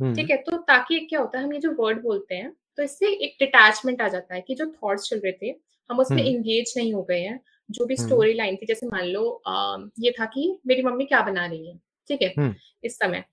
ठीक 0.00 0.30
है 0.30 0.36
तो 0.42 0.56
ताकि 0.68 0.98
क्या 1.00 1.20
होता 1.20 1.38
है 1.38 1.44
हम 1.44 1.52
ये 1.52 1.58
जो 1.60 1.70
वर्ड 1.74 2.02
बोलते 2.02 2.34
हैं 2.34 2.52
तो 2.78 2.82
इससे 2.82 3.08
एक 3.16 3.36
डिटैचमेंट 3.40 4.00
आ 4.02 4.08
जाता 4.08 4.34
है 4.34 4.40
कि 4.40 4.54
जो 4.54 4.66
थॉट्स 4.72 5.08
चल 5.10 5.18
रहे 5.18 5.32
थे 5.32 5.54
हम 5.90 6.00
उसमें 6.00 6.22
इंगेज 6.22 6.72
नहीं 6.76 6.92
हो 6.94 7.02
गए 7.02 7.20
हैं। 7.20 7.40
जो 7.68 7.84
भी 7.86 7.96
स्टोरी 7.96 8.32
लाइन 8.34 8.56
थी 8.56 8.66
जैसे 8.66 8.86
मान 8.86 9.04
लो 9.06 9.28
आ, 9.46 9.76
ये 10.00 10.10
था 10.10 10.24
कि 10.26 10.58
मेरी 10.66 10.82
मम्मी 10.82 11.04
क्या 11.04 11.20
बना 11.22 11.46
रही 11.46 11.68
है 11.68 11.78
ठीक 12.08 12.22
है 12.22 12.54
इस 12.84 12.96
समय। 12.96 13.24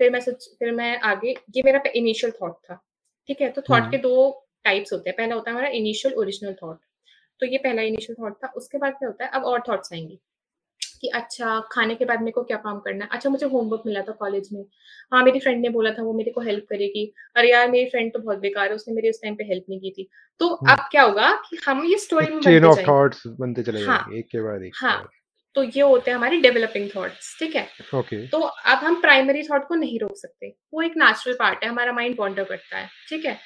फिर 0.00 0.10
मैं 0.10 0.20
सोच 0.20 0.48
फिर 0.58 0.72
मैं 0.72 0.98
आगे 1.02 1.34
ये 1.56 1.62
मेरा 1.64 1.82
इनिशियल 1.94 2.32
थॉट 2.32 2.56
था 2.64 2.80
ठीक 3.28 3.40
है 3.40 3.50
तो 3.50 3.62
थॉट 3.62 3.90
के 3.90 3.98
दो 3.98 4.30
टाइप्स 4.64 4.92
होते 4.92 5.10
हैं। 5.10 5.16
पहला 5.16 5.34
होता 5.34 5.50
है 5.50 5.56
हमारा 5.56 5.70
इनिशियल 5.76 6.14
ओरिजिनल 6.14 6.54
थॉट 6.62 6.78
तो 7.40 7.46
ये 7.46 7.58
पहला 7.58 7.82
इनिशियल 7.82 8.16
थॉट 8.22 8.36
था 8.44 8.52
उसके 8.56 8.78
बाद 8.78 8.92
क्या 8.92 9.08
होता 9.08 9.24
है 9.24 9.30
अब 9.30 9.44
और 9.44 9.62
थॉट्स 9.68 9.92
आएँगे। 9.92 10.18
कि 11.00 11.08
अच्छा 11.08 11.58
खाने 11.72 11.94
के 11.94 12.04
बाद 12.04 12.20
मेरे 12.20 12.32
को 12.32 12.42
क्या 12.42 12.56
काम 12.56 12.78
करना 12.78 13.04
है? 13.04 13.10
अच्छा 13.12 13.30
मुझे 13.30 13.46
होमवर्क 13.46 13.82
मिला 13.86 14.02
था 14.02 14.12
कॉलेज 14.12 14.48
में. 14.52 14.64
हाँ 15.12 15.22
मेरी 15.24 15.40
फ्रेंड 15.40 15.60
ने 15.62 15.68
बोला 15.68 15.90
था 15.90 16.02
वो 16.02 16.12
मेरे 16.12 16.30
को 16.30 16.40
हेल्प 16.40 16.66
करेगी. 16.70 17.12
अरे 17.36 17.50
यार 17.50 17.70
मेरी 17.70 17.88
फ्रेंड 17.90 18.12
तो 18.12 18.18
बहुत 18.18 18.38
बेकार 18.38 18.68
है 18.68 18.74
उसने 18.74 18.94
मेरे 18.94 19.10
उस 19.10 19.20
टाइम 19.22 19.34
पे 19.34 19.44
हेल्प 19.44 19.64
नहीं 19.68 19.80
की 19.80 19.90
थी. 19.90 20.08
तो 20.40 20.48
अब 20.48 20.88
क्या 20.90 21.02
होगा 21.02 21.32
कि 21.48 21.58
हम 21.66 21.84
ये 21.84 21.98
स्टोरी 21.98 22.34
में 22.34 22.40
चेन 22.42 22.64
ऑफ़ 22.64 22.80
थॉट्स 22.88 23.22
बनते 23.40 23.62
चले 23.62 23.84
हाँ, 23.84 24.04
एक 24.14 24.28
के 24.32 24.40
बाद 24.40 24.62
एक 24.62 24.76
हाँ। 24.76 25.10
तो 25.54 25.62
ये 25.62 25.80
होते 25.82 26.10
हैं 26.10 26.16
हमारे 26.18 26.36
डेवलपिंग 26.40 26.88
थॉट्स 26.96 27.36
ठीक 27.38 27.56
है? 27.56 27.66
ओके। 27.94 28.26
तो 28.28 28.38
अब 28.40 28.84
हम 28.84 29.00
प्राइमरी 29.00 29.42
थॉट 29.42 29.66
को 29.68 29.74
नहीं 29.74 29.98
रोक 30.00 30.16
सकते। 30.16 30.54
वो 30.74 30.82
एक 30.82 30.92
नेचुरल 30.96 31.36
पार्ट 31.38 31.64
है 31.64 31.70
हमारा 31.70 31.92
माइंड 31.92 32.16
वॉन्डर 32.18 32.44
करता 32.44 32.78
है 32.78 32.88
ठीक 33.08 33.24
है? 33.24 33.36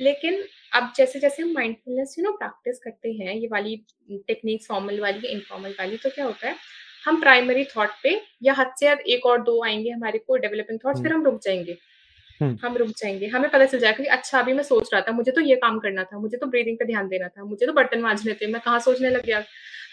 लेकिन 0.00 0.42
अब 0.74 0.92
जैसे 0.96 1.20
जैसे 1.20 1.42
हम 1.42 1.52
माइंडफुलनेस 1.54 2.14
यू 2.18 2.24
नो 2.24 2.30
प्रैक्टिस 2.32 2.78
करते 2.78 3.12
हैं 3.12 3.34
ये 3.34 3.48
वाली 3.52 3.76
टेक्निक्स 4.10 4.66
फॉर्मल 4.68 5.00
वाली 5.00 5.28
इनफॉर्मल 5.28 5.74
वाली 5.78 5.96
तो 5.96 6.10
क्या 6.10 6.24
होता 6.24 6.48
है? 6.48 6.54
हम 7.04 7.20
प्राइमरी 7.20 7.64
थॉट 7.66 7.90
पे 8.02 8.20
या 8.42 8.54
हद 8.54 8.72
से 8.80 8.88
हद 8.88 8.98
एक 9.08 9.26
और 9.26 9.42
दो 9.42 9.62
आएँगे 9.64 9.90
हमारे 9.90 10.18
को 10.18 10.36
डेवलपिंग 10.36 10.78
थॉट्स 10.84 11.02
फिर 11.02 11.12
हम 11.12 11.24
रुक 11.24 11.40
जाएँगे। 11.42 11.76
हम्म। 12.40 12.58
हम 12.62 12.76
रुक 12.76 12.88
जाएँगे। 12.98 13.26
हमें 13.26 13.50
पता 13.50 13.64
चल 13.66 13.78
जाएगा 13.78 14.02
कि 14.02 14.08
अच्छा 14.10 14.38
अभी 14.40 14.52
मैं 14.52 14.62
सोच 14.62 14.90
रहा 14.92 15.00
था 15.02 15.12
मुझे 15.12 15.32
तो 15.32 15.40
ये 15.40 15.56
काम 15.56 15.78
करना 15.78 16.04
था 16.04 16.18
मुझे 16.18 16.36
तो 16.36 16.46
ब्रीदिंग 16.46 16.76
पे 16.78 16.84
ध्यान 16.84 17.08
देना 17.08 17.28
था 17.28 17.44
मुझे 17.44 17.66
तो 17.66 17.72
बर्तन 17.72 18.00
मांजने 18.00 18.34
थे 18.34 18.46
मैं 18.46 18.60
कहाँ 18.64 18.78
सोचने 18.80 19.10
लग 19.10 19.24
गया? 19.26 19.42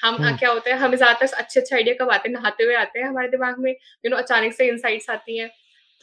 हम 0.03 0.15
हम्म। 0.15 0.35
क्या 0.37 0.49
होता 0.51 0.69
है 0.69 0.77
हमें 0.77 0.97
ज़्यादातर 0.97 1.35
अच्छे 1.37 1.59
अच्छे 1.59 1.75
आइडिया 1.75 1.95
कब 2.01 2.11
आते 2.11 2.29
हैं? 2.29 2.35
नहाते 2.35 2.63
हुए 2.63 2.75
आते 2.75 2.99
हैं 2.99 3.07
हमारे 3.07 3.27
दिमाग 3.27 3.59
में 3.59 3.71
यू 3.71 4.09
नो 4.09 4.17
अचानक 4.17 4.53
से 4.53 4.67
इनसाइट्स 4.67 5.09
आती 5.09 5.37
हैं। 5.37 5.49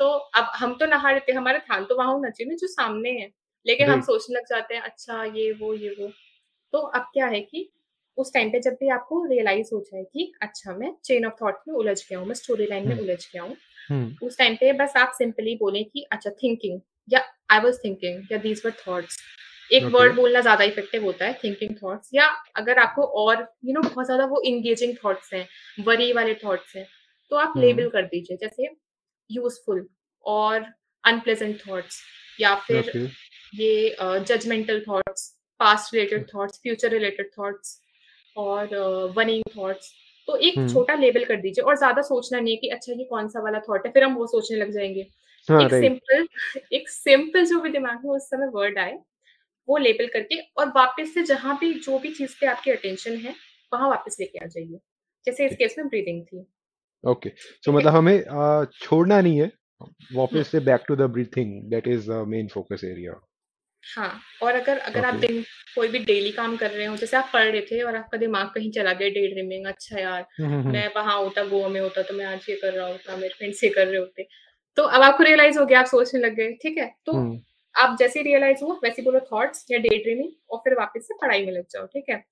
तो 0.01 0.09
अब 0.09 0.51
हम 0.57 0.75
तो 0.81 0.87
नहा 0.87 1.11
लेते 1.13 1.33
हैं 1.33 1.39
हमारा 1.39 1.59
ध्यान 1.59 1.85
तो 1.85 1.97
वहाँ 1.97 2.13
होना 2.13 2.31
चाहिए 2.31 2.51
ना 2.51 2.57
जो 2.57 2.67
सामने 2.67 3.11
है। 3.13 3.31
लेकिन 3.67 3.91
हम 3.91 4.01
सोचने 4.03 4.37
लग 4.37 4.47
जाते 4.49 4.75
हैं 4.75 4.81
अच्छा 4.83 5.23
ये 5.37 5.51
वो 5.53 5.75
ये 5.75 5.95
वो। 6.01 6.11
तो 6.73 6.79
अब 6.79 7.03
क्या 7.15 7.27
है 7.27 7.41
कि 7.41 7.69
उस 8.19 8.33
टाइम 8.35 8.51
पे 8.51 8.61
जब 8.61 8.77
भी 8.81 8.89
आपको 8.89 9.25
रियलाइज़ 9.25 9.69
हो 9.73 9.81
जाए 9.83 10.03
कि 10.05 10.33
अच्छा 10.43 10.77
मैं 10.77 10.93
चेन 11.05 11.27
ऑफ़ 11.27 11.35
थॉट 11.43 11.61
में 11.69 11.75
उलझ 11.75 11.99
गया 12.01 12.19
हूँ 12.19 12.27
मैं 12.27 12.35
स्टोरी 12.35 12.67
लाइन 12.67 12.89
में 12.89 12.95
हम्म। 12.95 13.05
उलझ 13.05 13.19
गया 13.25 13.43
हूँ 13.43 13.57
हम्म। 13.89 14.27
उस 14.27 14.39
टाइम 14.39 14.55
पे 14.55 14.73
बस 14.73 14.93
आप 14.97 15.13
सिंपली 15.15 15.55
बोले 15.57 15.83
कि 15.85 16.07
अच्छा 16.13 16.31
थिंकिंग 16.33 16.81
या 17.09 17.25
आई 17.51 17.61
वाज 17.61 17.79
थिंकिंग 17.85 18.33
या 18.33 18.39
दीज 18.39 18.63
वर 18.67 18.73
थॉट्स 18.87 19.19
एक 19.71 19.85
वर्ड 19.93 20.15
बोलना 20.15 20.41
ज़्यादा 20.41 20.65
इफ़ेक्टिव 20.65 21.05
होता 21.05 21.27
है 21.27 21.39
थिंकिंग 21.45 21.75
थॉट्स 21.83 22.11
या 22.15 22.27
अगर 22.57 22.79
आपको 22.79 23.03
और 23.03 23.37
यू 23.37 23.47
you 23.65 23.75
नो 23.75 23.81
know, 23.81 23.93
बहुत 23.93 24.07
ज़्यादा 24.07 24.25
वो 24.25 24.41
इंगेजिंग 24.43 24.95
थॉट्स 25.05 25.33
हैं 25.35 25.47
वरी 25.85 26.13
वाले 26.13 26.35
थॉट्स 26.35 26.77
हैं 26.77 26.87
तो 27.31 27.37
आप 27.37 27.53
हम्म। 27.57 27.61
लेबल 27.61 27.89
कर 27.91 28.03
दीजिए 28.05 28.37
जैसे 28.37 28.69
यूजफुल 29.31 29.87
और 30.27 30.67
अनप्लेजेंट 31.05 31.61
थॉट्स 31.61 32.03
या 32.39 32.55
फिर 32.59 32.79
ओके 32.81 33.07
ये 33.55 33.97
judgemental 34.01 34.85
thoughts 34.89 35.31
past 35.61 35.95
related 35.95 36.27
thoughts 36.35 36.61
future 36.63 36.91
related 36.91 37.31
thoughts 37.39 37.81
और 38.37 38.75
वनिंग 39.17 39.43
थॉट्स 39.57 39.93
तो 40.29 40.37
एक 40.39 40.59
हम्म। 40.59 40.73
छोटा 40.73 40.95
लेबल 40.95 41.25
कर 41.25 41.37
दीजिए 41.37 41.65
और 41.65 41.77
ज़्यादा 41.77 42.03
सोचना 42.03 42.39
नहीं 42.41 42.55
है 42.55 42.61
कि 42.61 42.69
अच्छा 42.69 42.93
ये 42.93 43.05
कौन 43.05 43.29
सा 43.29 43.41
वाला 43.41 43.59
थॉट 43.61 43.87
है 43.87 43.93
फिर 43.93 44.05
हम 44.05 44.15
वो 44.15 44.27
सोचने 44.27 44.57
लग 44.57 44.71
जाएँगे। 44.71 45.07
हाँ 45.49 45.63
एक 45.63 45.71
सिंपल 45.73 46.27
एक 46.73 46.89
सिंपल 46.89 47.45
जो 47.47 47.61
भी 47.61 47.71
दिमाग 47.71 48.05
में 48.05 48.11
उस 48.11 48.29
समय 48.31 48.49
वर्ड 48.55 48.79
आए 48.79 48.99
वो 49.69 49.77
लेबल 49.79 50.07
करके 50.07 50.41
और 50.59 50.69
वापस 50.77 51.13
से 51.15 51.23
जहाँ 51.23 51.57
भी 51.61 51.73
जो 51.75 51.99
भी 51.99 52.11
चीज़ 52.13 52.35
पे 52.41 52.47
आपकी 52.47 52.71
अटेंशन 52.71 53.17
है 53.17 53.35
वहाँ 53.73 53.89
वापस 53.91 54.17
लेके 54.21 54.45
आ 54.45 54.47
जाइए। 54.47 54.79
जैसे 55.27 55.47
इस 55.47 55.57
केस 55.57 55.75
में 55.79 55.89
ब्रीदिंग 55.89 56.25
थी। 56.25 56.45
ओके 57.05 57.31
सो 57.65 57.73
मतलब 57.73 57.93
हमें 57.93 58.69
छोड़ना 58.81 59.21
नहीं 59.21 59.41
है 59.41 59.51
वापस 60.15 60.49
से 60.49 60.61
back 60.63 60.85
to 60.89 60.97
the 60.97 61.11
breathing 61.11 61.63
that 61.71 61.89
is 61.89 62.11
the 62.11 62.25
main 62.29 62.49
focus 62.49 62.85
area 62.85 63.21
हाँ 63.85 64.21
और 64.43 64.55
अगर 64.55 64.79
अगर 64.81 65.05
आप 65.05 65.15
ओके। 65.15 65.27
दिन 65.27 65.43
कोई 65.75 65.89
भी 65.89 65.99
डेली 65.99 66.31
काम 66.33 66.57
कर 66.57 66.71
रहे 66.71 66.87
हो 66.87 66.97
जैसे 66.97 67.17
आप 67.17 67.31
पढ़ 67.33 67.45
रहे 67.45 67.61
थे 67.61 67.81
और 67.83 67.97
आपका 67.97 68.19
दिमाग 68.19 68.51
कहीं 68.55 68.71
चला 68.71 68.93
गया 68.93 69.09
डे 69.09 69.27
ड्रीमिंग 69.29 69.67
अच्छा 69.67 69.99
यार 69.99 70.27
हम्म 70.39 70.53
हम्म 70.53 70.73
मैं 70.73 70.87
वहाँ 70.97 71.17
होता 71.19 71.45
गोवा 71.45 71.69
में 71.69 71.81
होता 71.81 72.03
तो 72.03 72.15
मैं 72.15 72.25
आज 72.27 72.47
ये 72.51 72.57
कर 72.57 72.73
रहा 72.73 72.87
होता 72.87 73.17
मेरे 73.17 73.35
फ्रेंड्स 73.39 73.65
ये 73.65 73.71
कर 73.71 73.87
रहे 73.87 73.99
होते। 73.99 74.27
तो 74.77 74.83
अब 74.83 75.03
आपको 75.03 75.25
रियलाइज़ 75.25 75.59
हो 75.59 75.65
गया 75.67 75.81
आप 75.81 75.87
सोचने 75.87 76.21
लग 76.21 76.35
गए 76.35 76.53
ठीक 76.63 76.79
है? 76.79 76.95
तो 77.07 77.13
हम्म। 77.13 77.39
आप 77.75 77.97
जैसे 77.99 78.23
रियलाइज़ 78.23 78.65
हुआ 78.65 78.75
वैसे 78.85 79.03
बोलो 79.03 79.21
थॉट्स 79.33 79.65
या 79.71 79.79
डे 79.79 79.99
ड्रीमिंग 79.99 80.31
और 80.51 80.59
फिर 80.65 80.75
वापस 80.75 81.07
से 81.09 81.15
पढ़ाई 81.23 81.45
में 81.47 81.53
लग 81.53 81.65
जाओ 81.71 81.87
ठीक 81.87 82.09
है? 82.11 82.23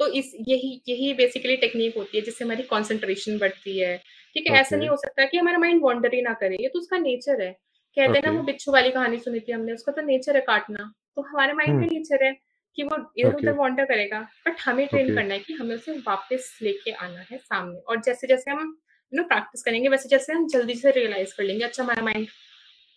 तो 0.00 0.06
इस 0.08 0.32
यही 0.48 0.80
यही 0.88 1.12
बेसिकली 1.14 1.56
टेक्निक 1.56 1.96
होती 1.96 2.18
है 2.18 2.24
जिससे 2.24 2.44
हमारी 2.44 2.62
कंसंट्रेशन 2.62 3.38
बढ़ती 3.38 3.78
है 3.78 3.96
ठीक 4.36 4.46
है? 4.46 4.54
ऐसा 4.54 4.68
ओके। 4.68 4.76
नहीं 4.76 4.88
हो 4.88 4.96
सकता 4.96 5.24
कि 5.24 5.38
हमारा 5.38 5.58
माइंड 5.58 5.82
वॉन्डर 5.82 6.14
ही 6.14 6.22
ना 6.22 6.32
करे 6.40 6.56
ये 6.62 6.68
तो 6.68 6.78
उसका 6.78 6.98
नेचर 6.98 7.42
है। 7.42 7.50
कहते 7.96 8.18
हैं 8.18 8.22
ना 8.24 8.30
ओके। 8.30 8.36
वो 8.38 8.42
बिच्छू 8.44 8.72
वाली 8.72 8.90
कहानी 8.90 9.18
सुनी 9.18 9.40
थी 9.40 9.52
हमने 9.52 9.72
उसका 9.72 9.92
तो 9.92 10.02
नेचर 10.02 10.36
है 10.36 10.40
काटना। 10.46 10.92
तो 11.16 11.22
हमारे 11.22 11.52
माइंड 11.52 11.72
हम्म। 11.72 11.86
का 11.86 11.94
नेचर 11.94 12.24
है 12.24 12.32
कि 12.78 12.82
वो 12.82 12.96
इधर 13.18 13.34
उधर 13.34 13.52
वॉन्डर 13.52 13.84
करेगा 13.84 14.20
बट 14.46 14.60
हमें 14.60 14.86
ट्रेन 14.88 15.14
करना 15.14 15.34
है 15.34 15.40
कि 15.40 15.54
हमें 15.54 15.74
उसे 15.74 15.92
वापस 16.06 16.58
लेके 16.62 16.90
आना 17.04 17.24
है 17.30 17.38
सामने। 17.38 17.78
और 17.80 18.00
जैसे 18.02 18.26
जैसे 18.26 18.50
हम 18.50 18.76
यू 19.12 19.20
नो 19.20 19.26
प्रैक्टिस 19.28 19.62
करेंगे 19.62 19.88
वैसे 19.88 20.08
जैसे 20.08 20.32
हम 20.32 20.46
जल्दी 20.48 20.74
से 20.74 20.90
रियलाइज़ 20.90 21.34
कर 21.36 21.44
लेंगे 21.44 21.64
अच्छा 21.64 21.82
हमारा 21.82 22.02
माइंड 22.02 22.26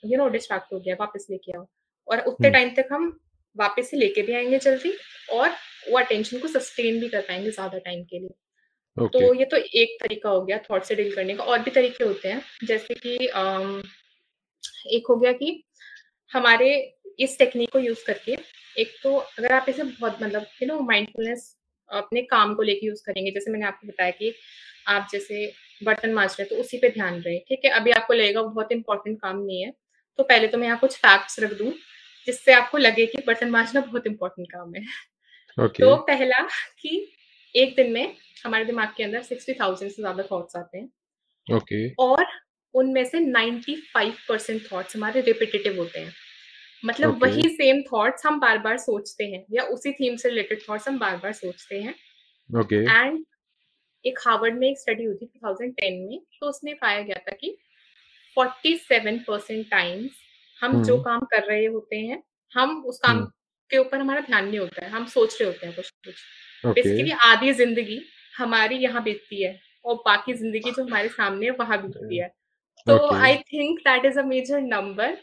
यू 0.04 0.18
नो 0.18 0.28
डिस्ट्रैक्ट 0.30 0.74
हो 0.74 0.80
गया 0.80 0.96
वापस 1.00 1.28
लेके 1.32 1.58
आओ। 1.58 1.66
और 2.08 2.20
उतने 2.20 2.48
हम्म। 2.48 2.54
टाइम 2.54 2.70
तक 2.76 2.88
हम 2.92 3.20
वापस 3.56 3.90
से 3.92 3.98
लेके 3.98 4.22
भी 4.22 4.34
आएँगे 4.34 4.58
जल्दी 4.60 4.94
और 5.34 5.50
वो 5.90 5.98
अटेंशन 6.00 6.40
को 6.40 6.48
सस्टेन 6.50 7.00
भी 7.00 7.10
कर 7.10 7.22
पाएँगे 7.22 7.52
ज़्यादा 7.52 7.78
टाइम 7.80 8.04
के 8.04 8.20
लिए। 8.20 9.08
तो 9.14 9.34
ये 9.34 9.46
तो 9.46 9.58
एक 9.58 9.98
तरीका 10.02 10.30
हो 10.30 10.42
गया 10.46 10.58
थॉट 10.70 10.84
से 10.84 10.96
डील 10.96 11.14
करने 11.16 11.36
का। 11.36 11.44
और 11.44 11.60
भी 11.60 11.72
तरीके 11.72 12.04
होते 12.04 12.30
हैं 12.30 12.42
जैसे 12.64 12.94
कि 12.96 13.14
एक 14.96 15.08
हो 15.10 15.16
गया 15.16 15.32
कि 15.34 15.64
हमारे 16.32 16.70
इस 17.20 17.38
टेक्निक 17.40 17.72
को 17.72 17.80
यूज़ 17.80 18.06
करके 18.08 18.38
एक 18.78 18.96
तो 19.04 19.16
अगर 19.16 19.54
आप 19.54 19.66
इसे 19.70 19.84
बहुत 19.84 20.22
मतलब 20.24 20.46
यू 20.62 20.68
नो 20.68 20.80
माइंडफुलनेस 20.82 21.56
अपने 21.90 22.22
काम 22.22 22.54
को 22.56 22.62
लेके 22.62 22.88
यूज़ 22.88 23.02
करेंगे 23.06 23.32
जैसे 23.32 23.52
मैंने 23.52 23.66
आपको 23.66 23.88
बताया 23.88 24.12
कि 24.12 24.34
आप 24.88 25.08
जैसे 25.12 25.46
बर्तन 25.82 26.14
माज 26.14 26.36
रहे 26.40 26.44
हैं 26.44 26.50
तो 26.50 26.62
उसी 26.62 26.78
पे 26.78 26.90
ध्यान 26.90 27.20
रहे 27.22 27.40
ठीक 27.40 27.66
है? 27.66 27.72
अभी 27.72 27.92
आपको 27.92 28.14
लगेगा 28.14 28.42
वो 28.42 28.50
बहुत 28.50 28.72
इंपॉर्टेंट 28.72 29.20
काम 29.22 29.38
नहीं 29.38 29.62
है 29.64 29.72
तो 30.20 30.24
पहले 30.24 30.48
तो 30.48 30.58
मैं 30.58 30.68
यहाँ 30.68 30.80
कुछ 30.80 30.98
फैक्ट्स 30.98 31.40
रख 31.40 31.54
दूँ 31.54 31.72
जिससे 32.28 32.54
आपको 32.54 32.78
लगे 32.78 33.06
कि 33.06 33.22
बर्तन 33.28 33.50
माजना 33.50 33.82
बहुत 33.82 34.08
इंपॉर्टेंट 34.08 34.48
काम 34.52 34.74
है। 34.76 34.84
ओके 35.58 35.84
तो 35.84 35.96
पहला 36.04 36.42
कि 36.80 37.14
एक 37.56 37.76
दिन 37.76 37.92
में 37.92 38.16
हमारे 38.46 38.66
दिमाग 38.66 38.94
के 38.98 39.04
अंदर 39.04 39.22
सिक्सटी 39.24 39.54
थाउज़ेंड 39.54 39.92
से 39.92 40.02
ज़्यादा 40.02 40.24
थॉट्स 40.32 40.56
आते 40.56 40.78
हैं। 40.78 41.56
ओके 41.56 41.88
और 42.04 42.26
उनमें 42.74 43.04
से 43.06 43.20
95 43.20 44.14
परसेंट 44.30 44.62
थॉट्स 44.72 44.96
हमारे 44.96 45.22
रिपीटेटिव 45.22 45.78
होते 45.80 46.00
हैं। 46.00 46.14
मतलब 46.84 47.10
ओके 47.10 47.20
वही 47.20 47.50
सेम 47.50 47.82
थॉट्स 47.82 48.26
हम 48.26 48.40
बार 48.40 48.58
बार 48.58 48.78
सोचते 48.78 49.24
हैं 49.26 49.44
या 49.52 49.64
उसी 49.74 49.92
थीम 49.92 50.16
से 50.16 50.30
रिलेटेड 50.30 50.62
थॉट्स 50.70 50.88
हम 50.88 51.00
बार 51.00 51.18
बार 51.18 51.34
सोचते 51.34 51.82
हैं। 51.82 51.96
ओके 52.50 52.76
एंड 52.76 53.24
एक 54.06 54.20
हार्वर्ड 54.20 54.58
में 54.60 54.68
एक 54.70 54.80
स्टडी 54.80 55.04
हुई 55.04 55.16
थी 55.16 55.26
2010 55.38 56.00
में 56.00 56.20
तो 56.42 56.48
उसमें 56.48 56.74
पाया 56.76 57.02
गया 57.02 57.16
था 57.20 57.36
कि 57.36 57.56
47 58.38 59.20
परसेंट 59.28 59.70
टाइम्स 59.72 60.12
हम 60.62 60.82
जो 60.84 60.94
हम्म। 60.94 61.04
काम 61.04 61.20
कर 61.32 61.44
रहे 61.44 61.66
होते 61.66 61.98
हैं 61.98 62.22
हम 62.54 62.84
उस 62.86 63.00
काम 63.00 63.18
हम्म। 63.18 63.32
के 63.70 63.78
ऊपर 63.78 63.98
हमारा 63.98 64.22
ध्यान 64.22 64.48
नहीं 64.48 64.60
होता 64.60 64.86
है 64.86 64.92
हम 64.92 65.06
सोच 65.08 65.38
रहे 65.42 65.50
होते 65.50 65.68
हैं 65.68 65.76
कुछ 65.76 65.90
कुछ। 66.06 66.16
बेसिकली 66.66 67.12
आधी 67.24 67.54
ज़िंदगी 67.54 68.02
हमारी 68.38 68.76
यहाँ 68.76 69.04
बीतती 69.04 69.44
है 69.44 69.60
और 69.86 69.96
बाकी 69.96 70.34
ज़िंदगी 70.34 70.72
जो 70.72 70.84
हमारे 70.84 71.08
सामने 71.10 71.46
है 71.46 71.52
वहाँ 71.52 71.82
बीतती 71.82 72.18
है। 72.18 72.28
तो 72.88 73.14
I 73.16 73.36
think 73.54 73.80
that 73.80 74.06
is 74.06 74.20
a 74.20 74.24
major 74.24 74.62
number 74.62 75.18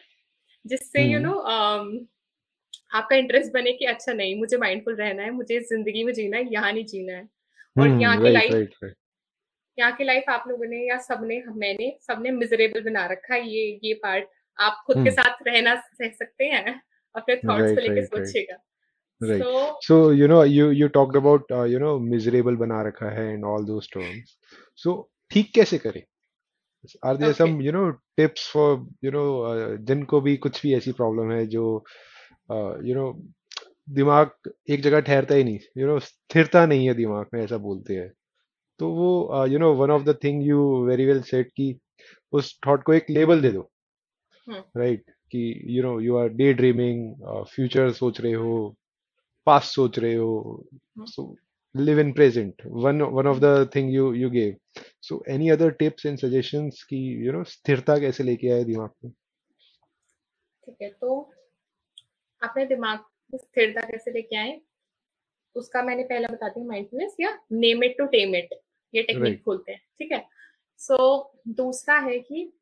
जिससे 0.64 1.02
यू 1.02 1.18
नो 1.18 1.32
हम्म 1.40 2.06
आपका 2.98 3.16
इंटरेस्ट 3.16 3.52
बने 3.52 3.72
कि 3.72 3.84
अच्छा 3.86 4.12
नहीं 4.12 4.38
मुझे 4.38 4.56
माइंडफुल 4.56 4.94
रहना 4.96 5.22
है 5.22 5.30
मुझे 5.30 5.60
ज़िंदगी 5.60 6.04
में 6.04 6.12
जीना 6.12 6.36
है 6.36 6.52
यहाँ 6.52 6.72
नहीं 6.72 6.84
जीना 6.84 7.12
है। 7.12 7.28
और 7.76 8.00
यहाँ 8.00 8.14
हम्म 8.16 8.24
की 8.24 8.32
लाइफ 8.32 8.94
यहाँ 9.78 9.92
की 9.96 10.04
लाइफ 10.04 10.24
आप 10.28 10.44
लोगों 10.48 10.66
ने 10.66 10.86
या 10.88 10.96
सबने 11.00 11.42
मैंने 11.56 11.96
सबने 12.06 12.30
मिजरेबल 12.30 12.80
बना 12.84 13.06
रखा 13.12 13.34
है 13.34 13.48
ये 13.48 13.78
ये 13.84 13.94
पार्ट 14.02 14.28
आप 14.58 14.82
खुद 14.86 14.96
के 14.96 15.00
हम्म। 15.00 15.10
साथ 15.10 15.46
रहना 15.46 15.74
सह 15.76 16.08
सकते 16.08 16.44
हैं 16.44 16.80
अपने 17.14 17.36
थॉट्स 17.36 17.44
को 17.46 17.74
राइट 17.74 17.78
लेके 17.78 17.88
राइट 17.90 18.14
राइट 18.14 18.26
सोचिएगा। 18.26 18.56
Right. 19.20 19.42
So 19.42 19.78
So, 19.86 19.96
you 20.18 20.26
know, 20.28 20.42
you 20.50 20.66
you 20.70 20.86
talked 20.88 21.16
about 21.18 21.50
uh, 21.52 21.64
you 21.70 21.80
know 21.80 21.94
miserable 22.04 22.56
बना 22.58 22.82
रखा 22.82 23.08
है 23.10 23.24
and 23.32 23.44
all 23.44 23.66
those 23.70 23.88
terms. 23.94 24.30
So, 24.78 24.94
ठीक 25.30 25.52
कैसे 25.54 25.78
करें? 25.78 26.02
Okay 26.84 27.32
some 27.34 27.60
you 27.60 27.72
know 27.72 27.92
tips 28.18 28.46
for 28.52 28.86
you 29.04 29.10
know 29.12 29.26
uh, 29.50 29.76
जिनको 29.86 30.20
भी 30.20 30.36
कुछ 30.36 30.62
भी 30.62 30.74
ऐसी 30.74 30.92
प्रॉब्लम 30.92 31.30
है 31.32 31.46
जो 31.46 31.84
uh, 32.52 32.74
you 32.88 32.96
know 32.96 33.12
दिमाग 33.90 34.30
एक 34.70 34.80
जगह 34.82 35.00
ठहरता 35.00 35.34
ही 35.34 35.44
नहीं 35.44 35.58
यू 35.78 35.86
नो 35.86 35.98
स्थिरता 35.98 36.66
नहीं 36.66 36.88
है 36.88 36.94
दिमाग 36.94 37.26
में 37.34 37.44
ऐसा 37.44 37.56
बोलते 37.56 37.94
हैं। 37.94 38.12
तो 38.78 38.90
वो 38.90 39.46
you 39.46 39.58
know 39.58 39.72
one 39.74 39.90
of 39.90 40.02
the 40.02 40.18
thing 40.24 40.46
you 40.46 40.84
very 40.86 41.06
well 41.06 41.22
set 41.22 41.48
कि 41.56 41.78
उस 42.32 42.58
थॉट 42.66 42.82
को 42.82 42.92
एक 42.92 43.10
लेबल 43.10 43.40
दे 43.40 43.50
दो। 43.50 43.70
राइट 44.76 45.02
कि 45.08 45.62
you 45.66 45.82
know 45.82 46.00
you 46.00 46.16
are 46.16 46.28
daydreaming 46.52 47.14
future 47.54 47.92
सोच 47.92 48.20
रहे 48.20 48.32
हो 48.32 48.76
पास्ट 49.46 49.74
सोच 49.74 49.98
रहे 49.98 50.14
हो। 50.14 50.66
हम्म 50.74 51.06
so 51.06 51.34
live 51.74 51.98
in 51.98 52.12
present. 52.12 52.54
One 52.64 53.00
one 53.12 53.26
of 53.26 53.40
the 53.40 53.66
thing 53.66 53.88
you 53.88 54.12
you 54.12 54.30
gave. 54.30 54.56
So 55.00 55.22
any 55.26 55.50
other 55.50 55.70
tips 55.70 56.04
and 56.04 56.18
suggestions 56.18 56.82
कि 56.84 56.98
you 57.24 57.32
know 57.32 57.44
स्थिरता 57.44 57.98
कैसे 57.98 58.24
लेके 58.24 58.50
आए 58.52 58.64
दिमाग 58.64 58.90
में 59.04 59.12
ठीक 60.66 60.76
है 60.82 60.90
तो 60.90 61.20
अपने 62.42 62.66
दिमाग 62.66 62.98
में 63.32 63.38
स्थिरता 63.38 63.80
कैसे 63.90 64.10
लेके 64.10 64.36
आए? 64.36 64.60
उसका 65.56 65.82
मैंने 65.82 66.02
पहला 66.02 66.28
बता 66.28 66.48
दी 66.48 66.64
माइंडफुलनेस 66.66 67.16
या 67.20 67.38
name 67.52 67.84
it 67.84 67.96
to 67.98 68.06
tame 68.06 68.34
it 68.34 68.54
ये 68.94 69.02
टेक्निक 69.02 69.24
राइट 69.24 69.42
खोलते 69.44 69.72
हैं 69.72 69.80
ठीक 69.98 70.12
है? 70.12 70.24
सो 70.78 70.96
दूसरा 71.48 71.98
है 71.98 72.18
कि 72.18 72.52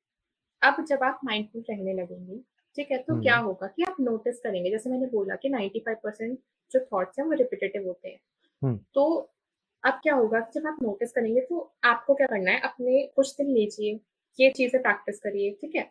अब 0.63 0.85
जब 0.85 1.03
आप 1.03 1.21
माइंडफुल 1.25 1.65
रहने 1.71 1.93
लगेंगे 1.95 2.41
ठीक 2.77 2.91
है 2.91 2.99
तो 2.99 3.21
क्या 3.23 3.37
हम्म। 3.37 3.47
होगा 3.47 3.67
कि 3.67 3.83
आप 3.83 3.97
नोटिस 4.01 4.41
करेंगे 4.41 4.71
जैसे 4.71 4.91
मैंने 4.91 5.07
बोला 5.07 5.35
कि 5.35 5.49
95 5.49 5.97
परसेंट 6.03 6.39
जो 6.73 6.81
थॉट्स 6.93 7.19
हैं 7.19 7.27
वो 7.27 7.33
रिपीटेटिव 7.33 7.87
होते 7.87 8.09
हैं। 8.09 8.21
हम्म। 8.63 8.79
तो 8.95 9.05
अब 9.85 10.01
क्या 10.03 10.15
होगा 10.15 10.41
जब 10.55 10.67
आप 10.67 10.79
नोटिस 10.83 11.13
करेंगे 11.13 11.41
तो 11.41 11.61
आपको 11.85 12.15
क्या 12.15 12.27
करना 12.27 12.51
है 12.51 12.61
अपने 12.61 13.03
कुछ 13.17 13.35
दिन 13.37 13.51
लीजिए 13.51 13.99
ये 14.39 14.51
चीज़ें 14.51 14.81
प्रैक्टिस 14.83 15.19
करिए 15.21 15.51
ठीक 15.61 15.75
है? 15.77 15.91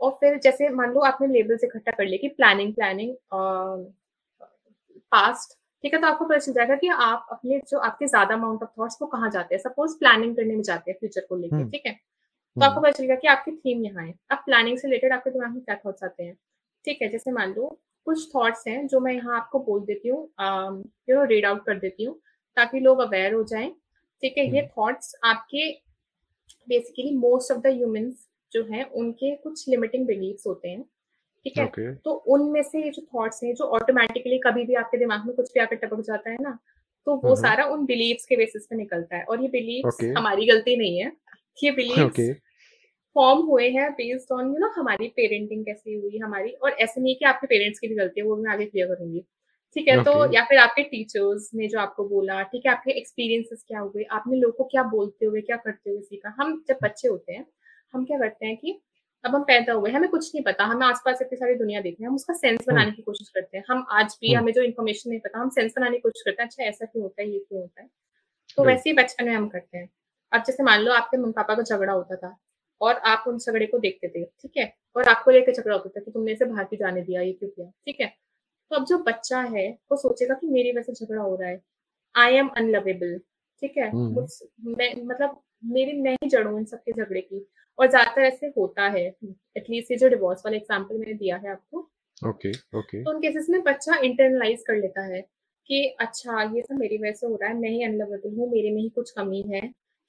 और 0.00 0.10
फिर 0.20 0.38
जैसे 0.40 0.68
मान 0.70 0.92
लो 0.94 1.00
आपने 1.02 1.26
लेबल्स 1.28 1.64
इकट्ठा 1.64 1.92
कर 1.92 2.04
लिए 2.04 2.18
कि 2.18 2.28
प्लानिंग 2.28 2.74
प्लानिंग 2.74 3.14
पास्ट 5.12 5.56
ठीक 5.84 5.94
है 5.94 6.00
तो 6.00 6.06
आपको 6.06 6.24
पता 6.24 6.38
चल 6.38 6.52
जाएगा 6.52 6.76
कि 6.76 6.88
आप 6.88 7.26
अपने 7.32 7.60
जो 7.70 7.78
आपके 7.80 8.06
ज़्यादा 8.06 8.34
अमाउंट 8.34 8.62
ऑफ़ 8.62 8.70
थॉट्स 8.78 8.96
वो 9.02 9.06
कहाँ 9.08 9.30
जाते 9.30 9.54
हैं? 9.54 9.60
सपोज़ 9.62 9.98
प्लानिंग 9.98 10.36
करने 10.36 10.54
में 10.54 10.62
जाते 10.62 10.90
हैं 10.90 10.98
फ्यूचर 10.98 11.26
को 11.28 11.36
लेकर 11.36 11.56
हम्म। 11.56 11.70
ठीक 11.70 11.82
है? 11.86 11.92
तो 11.92 12.64
आपको 12.64 12.74
हम्म 12.74 12.82
पता 12.82 12.90
चलेगा 12.90 13.14
कि 13.14 13.28
आपकी 13.28 13.52
थीम 13.52 13.84
यहाँ 13.84 14.06
है। 14.06 14.14
अब 14.30 14.38
प्लानिंग 14.46 14.78
से 14.78 14.88
रिलेटेड 14.88 15.12
आपके 15.12 15.30
दिमाग 15.30 15.50
में 15.50 15.60
क्या 15.62 15.76
थॉट्स 15.84 16.04
आते 16.04 16.22
हैं? 16.22 16.34
ठीक 16.84 17.02
है 17.02 17.08
जैसे 17.08 17.32
मान 17.32 17.52
लो 17.54 17.68
कुछ 18.08 18.28
थॉट्स 18.34 18.66
हैं 18.68 18.86
जो 18.86 19.00
मैं 19.00 19.12
यहाँ 19.12 19.36
आपको 19.36 19.58
बोल 19.64 19.80
देती 19.86 20.08
हूँ 20.08 20.18
यू 21.10 21.16
नो 21.16 21.24
रीड 21.26 21.46
आउट 21.46 21.64
कर 21.64 21.78
देती 21.78 22.04
हूँ 22.04 22.14
ताकि 22.56 22.80
लोग 22.80 23.00
अवेयर 23.00 23.34
हो 23.34 23.42
जाएँ। 23.44 23.70
ठीक 24.22 24.38
है 24.38 24.44
ये 24.46 24.60
हम्म। 24.60 24.68
थॉट्स 24.76 25.14
आपके 25.24 25.70
basically 26.68 27.14
most 27.16 27.52
of 27.52 27.58
the 27.60 27.72
humans 27.74 28.26
जो 28.52 28.62
हैं 28.64 28.84
उनके 28.92 29.34
कुछ 29.36 29.68
लिमिटिंग 29.68 30.06
बिलीव्स 30.06 30.46
होते 30.46 30.68
हैं। 30.68 30.82
ठीक 31.46 31.58
है 31.58 31.64
ओके 31.64 31.92
तो 31.96 32.12
उनमें 32.28 32.62
से 32.62 32.82
ये 32.82 32.90
जो 32.90 33.02
थॉट्स 33.14 33.42
हैं 33.44 33.54
जो 33.54 33.64
ऑटोमेटिकली 33.76 34.38
कभी 34.46 34.64
भी 34.64 34.74
आपके 34.76 34.98
दिमाग 34.98 35.26
में 35.26 35.34
कुछ 35.36 35.52
भी 35.54 35.60
आकर 35.60 35.76
टपक 35.76 36.00
जाता 36.06 36.30
है 36.30 36.36
ना 36.40 36.58
तो 37.06 37.14
वो 37.14 37.28
हम्म। 37.28 37.42
सारा 37.42 37.64
उन 37.66 37.84
बिलीव्स 37.86 38.26
के 38.26 38.36
बेसिस 38.36 38.66
पे 38.66 38.76
निकलता 38.76 39.16
है। 39.16 39.24
और 39.24 39.42
ये 39.42 39.48
बिलीव्स 39.50 39.94
ओके 39.94 40.12
हमारी 40.12 40.46
गलती 40.46 40.76
नहीं 40.76 40.98
है। 40.98 41.12
ये 41.58 41.70
बिलीव्स 41.72 42.02
ओके 42.02 42.32
फॉर्म 43.16 43.40
हुए 43.40 43.68
हैं 43.70 43.90
बेस्ड 43.92 44.32
ऑन 44.32 44.46
यू 44.46 44.58
नो 44.58 44.68
हमारी 44.70 45.08
पेरेंटिंग 45.08 45.64
कैसी 45.64 45.94
हुई 45.94 46.18
हमारी 46.18 46.50
और 46.52 46.70
ऐसे 46.70 47.00
नहीं 47.00 47.14
कि 47.16 47.24
आपके 47.24 47.46
पेरेंट्स 47.46 47.78
की 47.78 47.88
भी 47.88 47.94
गलती 47.94 48.20
है 48.20 48.26
वो 48.26 48.36
मैं 48.36 48.52
आगे 48.52 48.66
क्लियर 48.66 48.88
करूँगी। 48.88 49.24
ठीक 49.76 49.88
है 49.88 49.94
okay. 49.94 50.04
तो 50.04 50.32
या 50.34 50.44
फिर 50.44 50.58
आपके 50.58 50.82
टीचर्स 50.82 51.50
ने 51.54 51.68
जो 51.68 51.78
आपको 51.80 52.04
बोला 52.08 52.42
ठीक 52.42 52.66
है 52.66 52.72
आपके 52.72 52.92
एक्सपीरियंसेस 52.92 53.64
क्या 53.68 53.80
हुए 53.80 54.04
आपने 54.10 54.36
लोगों 54.36 54.52
को 54.52 54.64
क्या 54.64 54.82
बोलते 54.82 55.26
हुए 55.26 55.40
क्या 55.40 55.56
करते 55.56 55.90
हुए 55.90 56.00
सीखा? 56.00 56.34
हम 56.38 56.62
जब 56.68 56.78
बच्चे 56.82 57.08
होते 57.08 57.32
हैं 57.32 57.46
हम 57.94 58.04
क्या 58.04 58.18
करते 58.18 58.46
हैं 58.46 58.56
कि 58.56 58.80
अब 59.24 59.34
हम 59.34 59.42
पैदा 59.42 59.72
हुए 59.72 59.90
हमें 59.90 60.08
कुछ 60.10 60.30
नहीं 60.34 60.44
पता 60.44 60.64
हमें 60.64 60.86
आसपास 60.86 61.22
इतनी 61.22 61.36
सारी 61.36 61.54
दुनिया 61.54 61.80
देख 61.80 61.92
रहे 61.92 62.04
हैं 62.04 62.08
हम 62.08 62.14
उसका 62.14 62.34
सेंस 62.34 62.58
हम्म 62.60 62.72
बनाने 62.72 62.90
की 62.92 63.02
कोशिश 63.02 63.28
करते 63.28 63.56
हैं। 63.58 63.64
हम 63.70 63.86
आज 63.90 64.16
भी 64.20 64.28
हम्म 64.28 64.38
हमें 64.38 64.52
जो 64.52 64.62
इन्फॉर्मेशन 64.62 65.10
नहीं 65.10 65.20
पता 65.20 65.38
हम 65.38 65.48
सेंस 65.50 65.72
बनाने 65.76 65.96
की 65.96 66.00
कोशिश 66.00 66.22
करते 66.22 66.42
हैं 66.42 66.48
अच्छा 66.48 66.64
ऐसा 66.64 66.84
क्यों 66.84 67.02
होता 67.02 67.22
है 67.22 67.28
ये 67.28 67.38
क्यों 67.38 67.60
होता 67.60 67.82
है? 67.82 67.88
तो 68.58 68.64
वैसे 68.64 68.90
ही 68.90 68.96
बचपन 68.96 69.24
में 69.24 69.34
हम 69.34 69.48
करते 69.48 69.78
हैं। 69.78 69.88
अब 70.32 70.42
जैसे 70.46 70.62
मान 70.62 70.80
लो 70.80 70.92
आपके 70.92 71.16
मम्मी 71.16 71.32
पापा 71.32 71.54
का 71.54 71.62
झगड़ा 71.62 71.92
होता 71.92 72.16
था 72.16 72.36
और 72.80 72.94
आप 73.06 73.24
उन 73.28 73.38
झगड़े 73.38 73.66
को 73.66 73.78
देखते 73.78 74.08
थे 74.08 74.24
ठीक 74.24 74.56
है? 74.58 74.72
और 74.96 75.08
आपको 75.08 75.30
लेकर 75.30 75.52
झगड़ा 75.52 75.74
होता 75.74 75.88
था 75.90 76.00
कि 76.00 76.10
तुमने 76.10 76.32
इसे 76.32 76.44
बाहर 76.44 76.64
क्यों 76.64 76.78
जाने 76.78 77.02
दिया 77.02 77.20
ये 77.22 77.32
क्यों 77.32 77.50
किया 77.50 77.70
ठीक 77.86 78.00
है? 78.00 78.06
तो 78.70 78.76
अब 78.76 78.84
जो 78.86 78.98
बच्चा 79.04 79.40
है 79.42 79.68
वो 79.90 79.96
सोचेगा 79.98 80.34
कि 80.34 80.46
मेरी 80.48 80.72
वजह 80.72 80.92
से 80.94 81.04
झगड़ा 81.04 81.22
हो 81.22 81.34
रहा 81.36 81.48
है। 81.48 81.60
आई 82.14 82.34
एम 82.36 82.48
अनलवेबल 82.56 83.18
ठीक 83.62 83.76
है? 83.78 83.88
हम्म। 83.90 84.26
मैं 84.72 84.94
मतलब 85.04 85.40
मेरी 85.66 86.00
मैं 86.00 86.12
ही 86.14 86.28
जड़ 86.28 86.46
हूँ 86.46 86.58
इन 86.58 86.64
सबके 86.66 86.92
झगड़े 86.94 87.20
की। 87.20 87.46
और 87.78 87.86
ज़्यादातर 87.86 88.22
ऐसे 88.22 88.46
होता 88.58 88.88
है 88.88 89.06
एटलीस्ट 89.56 89.90
ये 89.90 89.96
जो 89.98 90.08
डिवोर्स 90.08 90.42
वाला 90.44 90.56
एग्ज़ाम्पल 90.56 90.98
मैंने 90.98 91.14
दिया 91.14 91.36
है 91.36 91.50
आपको। 91.50 91.88
ओके 92.28 92.50
ओके 92.78 93.02
तो 93.04 93.10
उन 93.10 93.20
केसेस 93.20 93.46
में 93.50 93.62
बच्चा 93.64 93.96
इंटरनलाइज 94.04 94.62
कर 94.66 94.76
लेता 94.76 95.02
है 95.04 95.20
कि 95.68 95.84
अच्छा 96.00 96.42
ये 96.54 96.62
सब 96.62 96.78
मेरी 96.78 96.96
वजह 96.98 97.12
से 97.12 97.26
हो 97.26 97.34
रहा 97.34 97.50
है 97.50 97.56
मैं 97.56 97.70
ही 97.70 97.82
अनलवेबल 97.84 98.36
हूँ 98.36 98.50
मेरे 98.52 98.70
में 98.72 98.80
ही 98.82 98.88
कुछ 98.90 99.10
कमी 99.10 99.42
है 99.52 99.60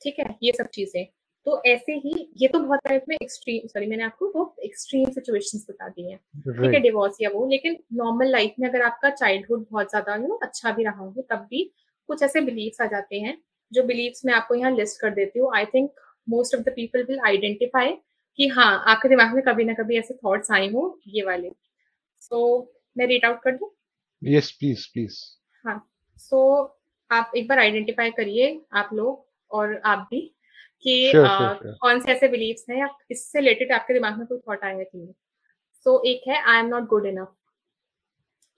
ठीक 0.02 0.20
है? 0.20 0.38
ये 0.44 0.52
सब 0.58 0.68
चीज़ें। 0.70 1.06
तो 1.46 1.62
ऐसे 1.66 1.94
ही 1.96 2.14
ये 2.38 2.48
तो 2.48 2.60
बहुत 2.60 2.80
टाइप 2.86 3.06
में 3.10 3.16
एक्सट्रीम 3.16 3.68
सॉरी 3.68 3.86
मैंने 3.86 4.04
आपको 4.04 4.32
बहुत 4.34 4.56
एक्सट्रीम 4.64 5.10
सिचुएशंस 5.12 5.66
बता 5.70 5.88
दी 5.88 6.10
हैं। 6.12 6.18
ठीक 6.54 6.74
है 6.74 6.80
डिवोर्स 6.80 7.18
या 7.22 7.30
वो 7.30 7.46
लेकिन 7.50 7.78
नॉर्मल 7.94 8.32
लाइफ 8.32 8.56
में 8.60 8.68
अगर 8.70 8.82
आपका 8.82 9.10
चाइल्डहुड 9.12 9.66
बहुत 9.72 9.90
ज़्यादा 9.90 10.16
यू 10.16 10.28
नो 10.28 10.40
अच्छा 10.44 10.72
भी 10.72 10.84
रहा 10.84 11.04
हो 11.04 11.26
तब 11.30 11.48
भी 11.50 11.64
कुछ 12.10 12.24
ऐसे 12.24 12.42
बिलीव्स 12.42 12.82
आ 12.82 12.86
जाते 12.86 13.20
हैं 13.20 13.38
जो 13.72 13.84
बिलीव्स 13.84 14.26
मैं 14.26 14.34
आपको 14.34 14.56
यहाँ 14.56 14.72
लिस्ट 14.72 15.02
कर 15.02 15.10
देती 15.14 15.40
हूँ। 15.40 15.52
I 15.56 15.66
think 15.66 15.92
most 16.28 16.56
of 16.56 16.62
the 16.62 16.74
people 16.76 17.04
will 17.04 17.20
identify 17.26 17.94
कि 18.40 18.48
हाँ 18.48 18.72
आपके 18.88 19.10
दिमाग 19.10 19.34
में 19.36 19.44
कभी 19.44 19.64
ना 19.66 19.74
कभी 19.74 19.98
ऐसे 20.00 20.14
थॉट्स 20.14 20.52
आए 20.52 20.68
हो 20.68 21.00
ये 21.08 21.24
वाले। 21.24 21.52
सो 22.22 22.60
so, 22.60 22.68
मैं 22.98 23.08
रीड 23.08 23.26
आउट 23.26 23.42
कर 23.44 23.52
दूँ? 23.52 23.70
यस 24.22 24.52
प्लीज़ 24.52 24.88
प्लीज़ 24.94 25.20
हाँ। 25.66 25.90
सो 26.18 26.42
so, 26.58 26.70
आप 27.12 27.32
एक 27.38 27.48
बार 27.48 27.60
आइडेंटिफाई 27.60 28.12
करिए 28.12 28.60
आप 28.74 28.90
लोग 28.94 29.26
और 29.52 29.82
आप 29.86 30.08
भी। 30.12 30.22
कि 30.86 31.10
श्योर 31.12 31.26
अ, 31.26 31.38
श्योर 31.38 31.56
श्योर 31.58 31.74
कौन 31.82 32.00
से 32.00 32.12
ऐसे 32.12 32.28
बिलीव्स 32.28 32.66
हैं 32.70 32.78
या 32.78 32.88
इससे 33.12 33.40
रिलेटेड 33.40 33.72
आपके 33.72 33.94
दिमाग 33.94 34.18
में 34.18 34.26
कोई 34.28 34.38
थॉट 34.48 34.64
आया 34.64 34.84
कि 34.84 34.98
नहीं 34.98 35.14
सो 35.86 36.02
एक 36.06 36.28
है 36.28 36.42
I 36.44 36.60
am 36.60 36.68
not 36.68 36.88
good 36.90 37.06
enough 37.06 37.36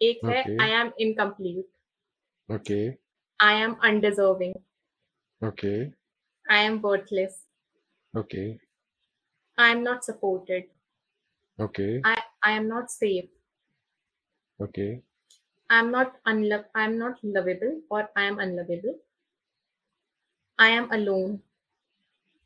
एक 0.01 0.19
okay. 0.19 0.36
है 0.38 0.57
I 0.62 0.71
am 0.81 0.91
incomplete 0.99 2.53
okay 2.53 2.79
I 3.39 3.62
am 3.62 3.73
undeserving 3.84 4.53
okay 5.41 5.73
I 6.45 6.65
am 6.65 6.79
worthless 6.79 7.45
okay 8.13 8.49
I 9.57 9.71
am 9.71 9.79
not 9.79 10.01
supported 10.03 10.69
okay 11.60 11.86
I 12.10 12.15
I 12.45 12.55
am 12.55 12.63
not 12.65 12.88
safe 12.89 14.63
okay 14.63 14.89
I 15.69 15.79
am 15.79 15.89
not 15.89 16.15
unlove 16.27 16.63
I 16.75 16.86
am 16.86 16.93
not 16.95 17.17
lovable 17.27 17.81
और 17.91 18.12
I 18.17 18.25
am 18.25 18.41
unlovable 18.41 18.99
I 20.60 20.71
am 20.71 20.88
alone 20.91 21.39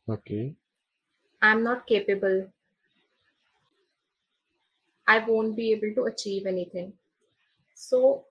I 0.10 1.52
am 1.52 1.60
not 1.60 1.86
capable 1.88 2.44
I 5.08 5.20
won't 5.20 5.56
be 5.56 5.66
able 5.72 5.92
to 5.96 6.04
achieve 6.04 6.48
anything. 6.48 6.94
So 7.78 8.26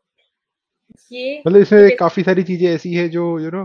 ये 1.12 1.42
मतलब 1.46 1.60
इसमें 1.60 1.96
काफ़ी 1.96 2.22
सारी 2.22 2.42
चीज़ें 2.42 2.66
ऐसी 2.68 2.92
है 2.94 3.08
जो 3.08 3.40
you 3.40 3.50
know 3.50 3.64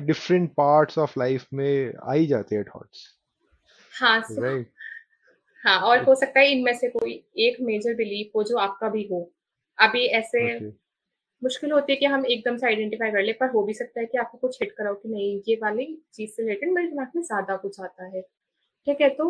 different 0.00 0.50
parts 0.50 0.98
of 0.98 1.18
life 1.18 1.46
में 1.54 1.92
आ 2.02 2.12
ही 2.12 2.26
जाते 2.26 2.56
हैं 2.56 2.64
थॉट्स 2.64 3.06
हाँ 3.92 4.18
राइट 4.30 4.70
हाँ 5.64 5.78
और 5.80 6.02
हो 6.04 6.14
सकता 6.14 6.40
है 6.40 6.50
इनमें 6.52 6.72
से 6.78 6.88
कोई 6.88 7.12
एक 7.38 7.56
मेजर 7.60 7.94
बिलीफ 7.94 8.36
हो 8.36 8.42
जो 8.44 8.56
आपका 8.58 8.88
भी 8.88 9.06
हो। 9.12 9.20
अभी 9.78 10.06
ऐसे 10.06 10.44
ओके 10.46 10.70
मुश्किल 11.44 11.72
होती 11.72 11.92
है 11.92 11.96
कि 11.98 12.06
हम 12.06 12.24
एकदम 12.26 12.56
से 12.56 12.66
आइडेंटिफाई 12.66 13.10
कर 13.12 13.22
ले, 13.22 13.32
पर 13.34 13.50
हो 13.50 13.62
भी 13.64 13.74
सकता 13.74 14.00
है 14.00 14.06
कि 14.06 14.18
आपको 14.18 14.38
कुछ 14.38 14.58
हिट 14.62 14.72
कराओ 14.78 14.94
कि 14.94 15.08
नहीं, 15.08 15.40
ये 15.48 15.54
वाली 15.62 15.86
चीज़ 16.14 16.30
से 16.30 16.42
रिलेटेड 16.42 16.72
मेरे 16.72 16.88
दिमाग 16.88 17.10
में 17.16 17.22
ज़्यादा 17.24 17.56
कुछ 17.58 17.80
आता 17.80 18.04
है। 18.06 18.22
ठीक 18.86 19.00
है 19.00 19.08
तो 19.12 19.26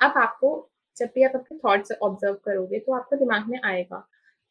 अब 0.00 0.18
आपको 0.18 0.50
जब 0.96 1.08
भी 1.14 1.22
आप 1.24 1.32
अपने 1.36 1.58
थॉट्स 1.58 1.92
ऑब्ज़र्व 2.02 2.34
करोगे 2.44 2.78
तो 2.80 2.92
आपको 2.94 3.16
दिमाग 3.16 3.48
में 3.50 3.58
आएगा। 3.64 4.06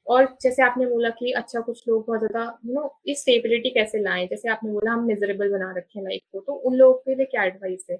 और 0.07 0.25
जैसे 0.41 0.63
आपने 0.63 0.85
बोला 0.87 1.09
कि 1.11 1.31
अच्छा 1.33 1.59
कुछ 1.61 1.83
लोग 1.87 2.05
बहुत 2.07 2.19
ज़्यादा 2.21 2.43
यू 2.65 2.73
नो 2.73 2.93
इस 3.07 3.21
स्टेबिलिटी 3.21 3.69
कैसे 3.71 3.99
लाएँ? 4.01 4.27
जैसे 4.27 4.49
आपने 4.49 4.71
बोला, 4.71 4.91
हम 4.91 5.05
मिजरेबल 5.07 5.51
बना 5.51 5.71
रखे 5.77 5.99
हैं 5.99 6.05
लाइफ 6.05 6.21
को 6.33 6.39
तो 6.41 6.53
उन 6.53 6.75
लोगों 6.75 6.93
के 6.99 7.15
लिए 7.15 7.25
क्या 7.27 7.43
एडवाइस 7.45 7.85
है? 7.91 7.97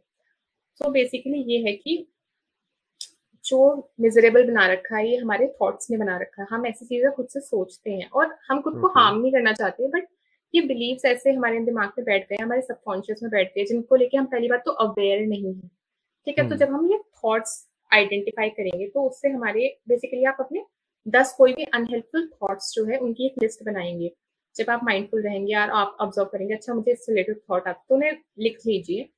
सो 0.82 0.90
बेसिकली 0.92 1.44
ये 1.54 1.60
है 1.66 1.74
कि 1.76 1.98
जो 3.46 3.92
मिजरेबल 4.02 4.48
बना 4.48 4.66
रखा 4.68 4.98
है 4.98 5.08
ये 5.10 5.18
हमारे 5.18 5.48
थॉट्स 5.62 5.90
ने 5.92 5.98
बना 5.98 6.18
रखा 6.18 6.42
है। 6.42 6.48
हम 6.52 6.66
ऐसी 6.66 6.86
चीज़ें 6.86 7.12
खुद 7.12 7.28
से 7.28 7.40
सोचते 7.42 7.92
हैं 7.92 8.10
और 8.10 8.36
हम 8.48 8.62
खुद 8.62 8.80
को 8.82 8.88
हार्म 8.98 9.22
नहीं 9.22 9.32
करना 9.32 9.54
चाहते 9.54 9.88
बट 9.90 10.08
ये 10.54 10.62
बिलीव्स 10.64 11.06
ऐसे 11.06 11.32
हमारे 11.32 11.60
दिमाग 11.66 11.92
में 11.98 12.06
बैठ 12.06 12.28
गए 12.30 12.44
हमारे 12.44 12.62
सबकॉन्शियस 12.62 13.24
में 13.24 13.32
बैठ 13.32 13.54
गए 13.56 13.66
जिनको 13.66 13.96
लेके 13.96 14.18
हम 14.18 14.26
पहली 14.26 14.48
बार 14.48 14.62
तो 14.66 14.72
अवेयर 14.86 15.26
नहीं 15.28 15.54
है। 15.54 15.68
ठीक 16.28 16.40
है 16.40 16.44
तो 16.44 16.56
हम्म। 16.56 16.58
जब 16.58 16.74
हम 16.74 16.92
ये 16.92 16.98
थॉट्स 17.24 17.54
आइडेंटिफाई 17.92 18.50
करेंगे 18.50 18.88
तो 18.88 19.08
उससे 19.10 19.30
हमारे 19.30 19.68
बेसिकली 19.88 20.24
आप 20.26 20.38
अपने 20.40 20.64
दस 21.06 21.34
कोई 21.38 21.54
भी 21.54 21.64
अनहेल्पफुल 21.66 22.28
थॉट्स 22.34 22.74
जो 22.76 22.86
है 22.86 22.98
उनकी 22.98 23.26
एक 23.26 23.42
लिस्ट 23.42 23.64
बनाएँगे। 23.66 24.12
जब 24.56 24.70
आप 24.70 24.84
माइंडफुल 24.84 25.22
रहेंगे 25.22 25.54
यार 25.54 25.70
आप 25.72 25.98
ऑब्ज़र्व 26.02 26.28
करेंगे 26.28 26.54
अच्छा 26.54 26.74
मुझे 26.74 26.92
इससे 26.92 27.12
रिलेटेड 27.12 27.40
थॉट 27.50 27.68
आप 27.68 27.84
तो 27.90 27.96
उन्हें 27.96 28.18
लिख 28.40 28.58
लीजिए। 28.68 29.10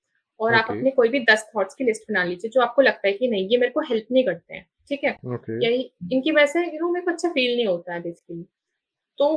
और 0.44 0.54
आप 0.54 0.68
अपने 0.70 0.92
कोई 0.92 1.10
भी 1.10 1.20
दस 1.26 1.46
थॉट्स 1.56 1.76
की 1.76 1.84
लिस्ट 1.84 2.04
बना 2.10 2.24
लीजिए 2.24 2.50
जो 2.52 2.62
आपको 2.62 2.82
लगता 2.82 3.08
है 3.08 3.14
कि 3.14 3.28
नहीं 3.28 3.48
ये 3.50 3.58
मेरे 3.58 3.72
को 3.72 3.82
हेल्प 3.90 4.08
नहीं 4.12 4.24
करते 4.26 4.54
हैं 4.56 4.66
ठीक 4.90 5.04
है? 5.04 5.12
ओके 5.26 5.66
यही 5.66 5.92
इनकी 6.12 6.32
वजह 6.32 6.46
से 6.46 6.66
यू 6.78 6.92
मेरे 6.92 7.06
को 7.06 7.12
अच्छा 7.12 7.30
फील 7.30 7.56
नहीं 7.56 7.66
होता 7.68 7.94
है 7.94 8.02
बेसिकली 8.02 8.46
तो 9.20 9.28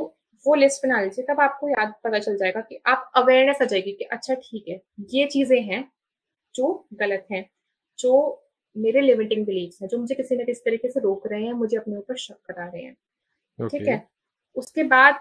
वो 0.45 0.55
लिस्ट 0.55 0.85
बना 0.85 1.01
लीजिए 1.01 1.25
तब 1.25 1.39
आपको 1.39 1.69
याद 1.69 1.93
पता 2.03 2.19
चल 2.19 2.37
जाएगा 2.37 2.61
कि 2.61 2.79
आप 2.87 3.11
अवेयरनेस 3.15 3.61
आ 3.61 3.65
जाएगी 3.65 3.91
कि 3.91 4.03
अच्छा 4.11 4.33
ठीक 4.33 4.67
है 4.69 4.81
ये 5.13 5.25
चीज़ें 5.27 5.61
हैं 5.61 5.83
जो 6.55 6.87
गलत 6.93 7.27
हैं 7.31 7.45
जो 7.99 8.13
मेरे 8.75 9.01
लिमिटिंग 9.01 9.45
बिलीव्स 9.45 9.81
हैं 9.81 9.89
जो 9.89 9.97
मुझे 9.97 10.15
किसी 10.15 10.35
न 10.35 10.45
किसी 10.45 10.61
तरीके 10.65 10.89
से 10.91 10.99
रोक 10.99 11.27
रहे 11.27 11.43
हैं 11.43 11.53
मुझे 11.53 11.77
अपने 11.77 11.95
ऊपर 11.97 12.17
शक 12.17 12.37
करा 12.45 12.65
रहे 12.65 12.83
हैं 12.83 12.93
ठीक 13.59 13.81
ओके 13.81 13.91
है? 13.91 14.07
उसके 14.55 14.83
बाद 14.83 15.19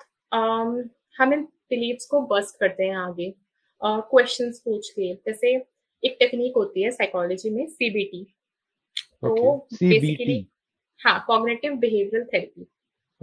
हम 1.19 1.33
इन 1.33 1.43
बिलीव्स 1.71 2.07
को 2.07 2.21
बस्ट 2.27 2.61
करते 2.61 2.85
हैं 2.85 2.97
आगे 2.97 3.35
क्वेश्चंस 3.81 4.61
पूछ 4.65 4.91
के 4.91 5.15
जैसे 5.15 5.57
एक 6.05 6.17
टेक्निक 6.21 6.57
होती 6.57 6.83
है 6.83 6.91
साइकोलॉजी 6.91 7.51
में 7.51 7.67
सीबीटी 7.67 8.25
तो 9.23 9.33
ओके 9.33 9.87
बेसिकली 9.89 10.49
हाँ 11.07 11.25
cognitive 11.27 11.77
behavioural 11.77 12.25
therapy 12.25 12.67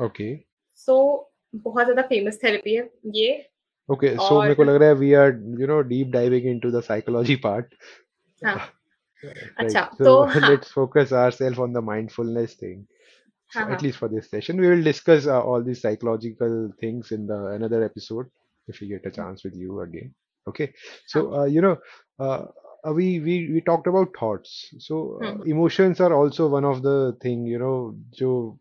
okay 0.05 0.35
so 0.75 0.95
बहुत 1.55 1.85
ज़्यादा 1.85 2.01
फ़ेमस 2.01 2.39
थेरेपी 2.43 2.75
है 2.75 2.89
ये 3.15 3.49
ओके 3.91 4.15
सो 4.15 4.41
मेरे 4.41 4.55
को 4.55 4.63
लग 4.63 4.75
रहा 4.75 4.89
है 4.89 4.95
we 4.95 5.13
are 5.13 5.29
you 5.59 5.67
know 5.67 5.81
deep 5.81 6.07
diving 6.07 6.45
into 6.45 6.71
the 6.71 6.81
psychology 6.83 7.35
part 7.35 7.75
हाँ 8.45 8.55
अच्छा 9.59 9.81
तो 9.99 10.23
हाँ 10.23 10.57
so 10.67 10.87
हाँ 13.51 13.63
at 13.63 13.69
हाँ 13.69 13.77
least 13.81 13.97
for 13.97 14.07
this 14.09 14.29
session 14.29 14.59
we 14.59 14.67
will 14.67 14.83
discuss 14.83 15.27
uh, 15.27 15.41
all 15.41 15.63
these 15.63 15.81
psychological 15.81 16.71
things 16.81 17.11
in 17.11 17.27
the 17.27 17.37
another 17.47 17.83
episode 17.83 18.25
if 18.67 18.79
we 18.81 18.87
get 18.87 19.05
a 19.05 19.11
chance 19.11 19.43
with 19.43 19.55
you 19.55 19.81
again 19.81 20.11
okay 20.47 20.73
so 21.05 21.21
हाँ 21.21 21.41
uh, 21.41 21.45
you 21.45 21.61
know 21.61 21.77
uh, 22.19 22.45
uh, 22.83 22.93
we 22.93 23.19
we 23.19 23.35
we 23.53 23.61
talked 23.61 23.87
about 23.87 24.13
thoughts. 24.19 24.51
So 24.79 24.99
uh, 25.13 25.25
hmm 25.25 25.47
emotions 25.47 26.01
are 26.01 26.13
also 26.13 26.47
one 26.49 26.65
of 26.65 26.81
the 26.81 26.97
thing 27.21 27.45
you 27.45 27.59
know 27.59 27.75
jo 28.21 28.59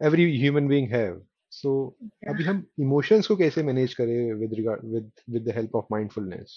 every 0.00 0.30
human 0.36 0.68
being 0.68 0.88
have. 0.90 1.18
सो 1.52 1.70
अभी 2.28 2.44
हम 2.44 2.64
emotions 2.80 3.26
को 3.26 3.36
कैसे 3.36 3.62
manage 3.62 3.94
करें 3.94 4.32
with 4.40 4.54
regard 4.54 4.84
with 4.94 5.10
with 5.30 5.42
the 5.44 5.54
help 5.56 5.76
of 5.76 5.86
mindfulness 5.92 6.56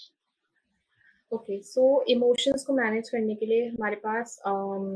okay 1.32 1.60
so 1.62 1.84
emotions 2.08 2.64
को 2.64 2.72
manage 2.72 3.08
करने 3.08 3.34
के 3.34 3.46
लिए 3.46 3.68
हमारे 3.68 3.96
पास 4.04 4.38
um, 4.48 4.86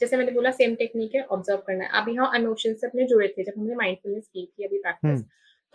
जैसे 0.00 0.16
मैंने 0.16 0.32
बोला 0.32 0.50
सेम 0.50 0.74
टेक्निक 0.74 1.14
है 1.14 1.22
ऑब्ज़र्व 1.36 1.62
करना 1.66 1.84
है 1.84 2.02
अभी 2.02 2.14
हम 2.14 2.36
इमोशन 2.36 2.74
से 2.74 2.86
अपने 2.86 3.06
जुड़े 3.06 3.28
थे 3.28 3.44
जब 3.44 3.58
हमने 3.58 3.74
माइंडफुलनेस 3.76 4.26
की 4.26 4.46
थी 4.46 4.64
अभी 4.66 4.78
प्रैक्टिस 4.78 5.10
हम्म 5.10 5.24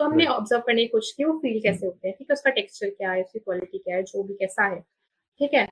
तो 0.00 0.04
हमने 0.04 0.26
ऑब्ज़र्व 0.28 0.62
करने 0.66 0.82
की 0.82 0.88
कोशिश 0.88 1.12
की 1.16 1.24
वो 1.24 1.32
फील 1.38 1.60
कैसे 1.62 1.86
होते 1.86 2.08
हैं 2.08 2.16
ठीक 2.18 2.30
है? 2.30 2.34
उसका 2.34 2.50
टेक्सचर 2.50 2.90
क्या 2.90 3.12
है 3.12 3.22
उसकी 3.22 3.38
क्वालिटी 3.38 3.78
क्या 3.78 3.96
है 3.96 4.02
जो 4.04 4.22
भी 4.22 4.34
कैसा 4.34 4.66
है 4.66 4.80
ठीक 4.80 5.54
है? 5.54 5.66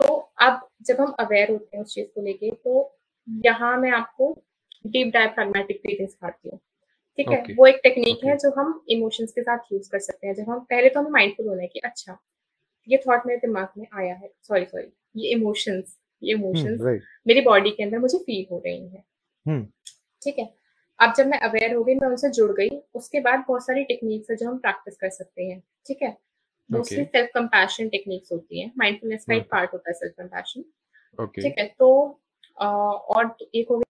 तो 0.00 0.14
अब 0.42 0.60
जब 0.82 1.00
हम 1.00 1.14
अवेयर 1.20 1.50
होते 1.50 1.76
हैं 1.76 1.84
उस 1.84 1.94
चीज़ 1.94 2.06
को 2.14 2.22
लेके 2.22 2.50
तो 2.54 2.92
यहाँ 3.28 3.76
मैं 3.80 3.90
आपको 3.92 4.32
डीप 4.86 5.12
डायफ्रैग्मेटिक 5.14 5.80
ब्रीथिंग 5.82 6.08
सिखाती 6.08 6.48
हूँ 6.48 6.58
ठीक 7.18 7.28
है? 7.28 7.42
वो 7.54 7.66
एक 7.66 7.80
टेक्निक 7.82 8.24
है 8.24 8.36
जो 8.36 8.50
हम 8.58 8.80
इमोशंस 8.90 9.32
के 9.32 9.42
साथ 9.42 9.72
यूज़ 9.72 9.90
कर 9.90 9.98
सकते 10.00 10.26
हैं। 10.26 10.34
जब 10.34 10.50
हम 10.50 10.58
पहले 10.70 10.88
तो 10.88 11.00
हमें 11.00 11.10
माइंडफुल 11.10 11.46
होना 11.48 11.62
है 11.62 11.68
कि 11.68 11.80
अच्छा 11.84 12.18
ये 12.88 12.96
थॉट 12.98 13.26
मेरे 13.26 13.38
दिमाग 13.40 13.68
में 13.78 13.86
आया 13.94 14.14
है 14.14 14.30
सॉरी 14.42 14.64
सॉरी 14.64 14.86
ये 15.16 15.30
इमोशंस 15.30 15.96
ये 16.22 16.34
इमोशंस 16.34 16.80
मेरी 17.26 17.40
बॉडी 17.40 17.70
के 17.70 17.82
अंदर 17.82 17.98
मुझे 17.98 18.18
फील 18.18 18.46
हो 18.50 18.62
रही 18.66 18.88
हैं 18.88 19.04
हम्म 19.46 19.64
ठीक 20.22 20.38
है? 20.38 20.44
अब 20.98 21.12
जब 21.16 21.26
मैं 21.26 21.38
अवेयर 21.40 21.74
हो 21.74 21.82
गई 21.84 21.94
मैं 21.94 22.08
उनसे 22.08 22.28
जुड़ 22.30 22.50
गई 22.52 22.68
उसके 22.94 23.20
बाद 23.20 23.44
बहुत 23.48 23.66
सारी 23.66 23.84
टेक्निक्स 23.84 24.30
है 24.30 24.36
जो 24.36 24.48
हम 24.48 24.58
प्रैक्टिस 24.58 24.96
कर 24.96 25.10
सकते 25.10 25.44
हैं 25.44 25.60
ठीक 25.86 26.02
है? 26.02 26.16
मोस्टली 26.70 27.04
सेल्फ 27.04 27.30
कंपैशन 27.34 27.88
टेक्निक्स 27.88 28.32
होती 28.32 28.60
हैं 28.60 28.72
माइंडफुलनेस 28.78 29.24
का 29.24 29.34
एक 29.34 29.48
पार्ट 29.50 29.72
होता 29.72 29.90
है 29.90 29.94
सेल्फ 29.94 30.14
कंपैशन 30.18 30.62
ठीक 31.36 31.58
है? 31.58 31.66
तो 31.78 32.20
और 32.58 33.36
एक 33.54 33.66
हो 33.70 33.78
गई 33.78 33.84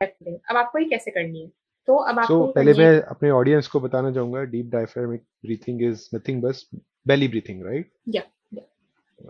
अब 0.00 0.56
आपको 0.56 0.78
ये 0.78 0.84
कैसे 0.84 1.10
करनी 1.10 1.40
है? 1.40 1.48
तो 1.88 1.96
अब 1.96 2.18
आपको 2.18 2.46
ये 2.46 2.52
पहले 2.52 2.72
मैं 2.74 3.00
अपने 3.02 3.30
ऑडियंस 3.30 3.66
को 3.68 3.80
बताना 3.80 4.12
चाहूँगा 4.12 4.42
deep 4.50 4.66
diaphragmatic 4.70 5.22
breathing 5.44 5.82
is 5.82 6.08
nothing 6.14 6.42
बस 6.42 6.68
बेली 7.06 7.28
ब्रीथिंग 7.28 7.64
राइट 7.66 7.90
या 8.08 8.22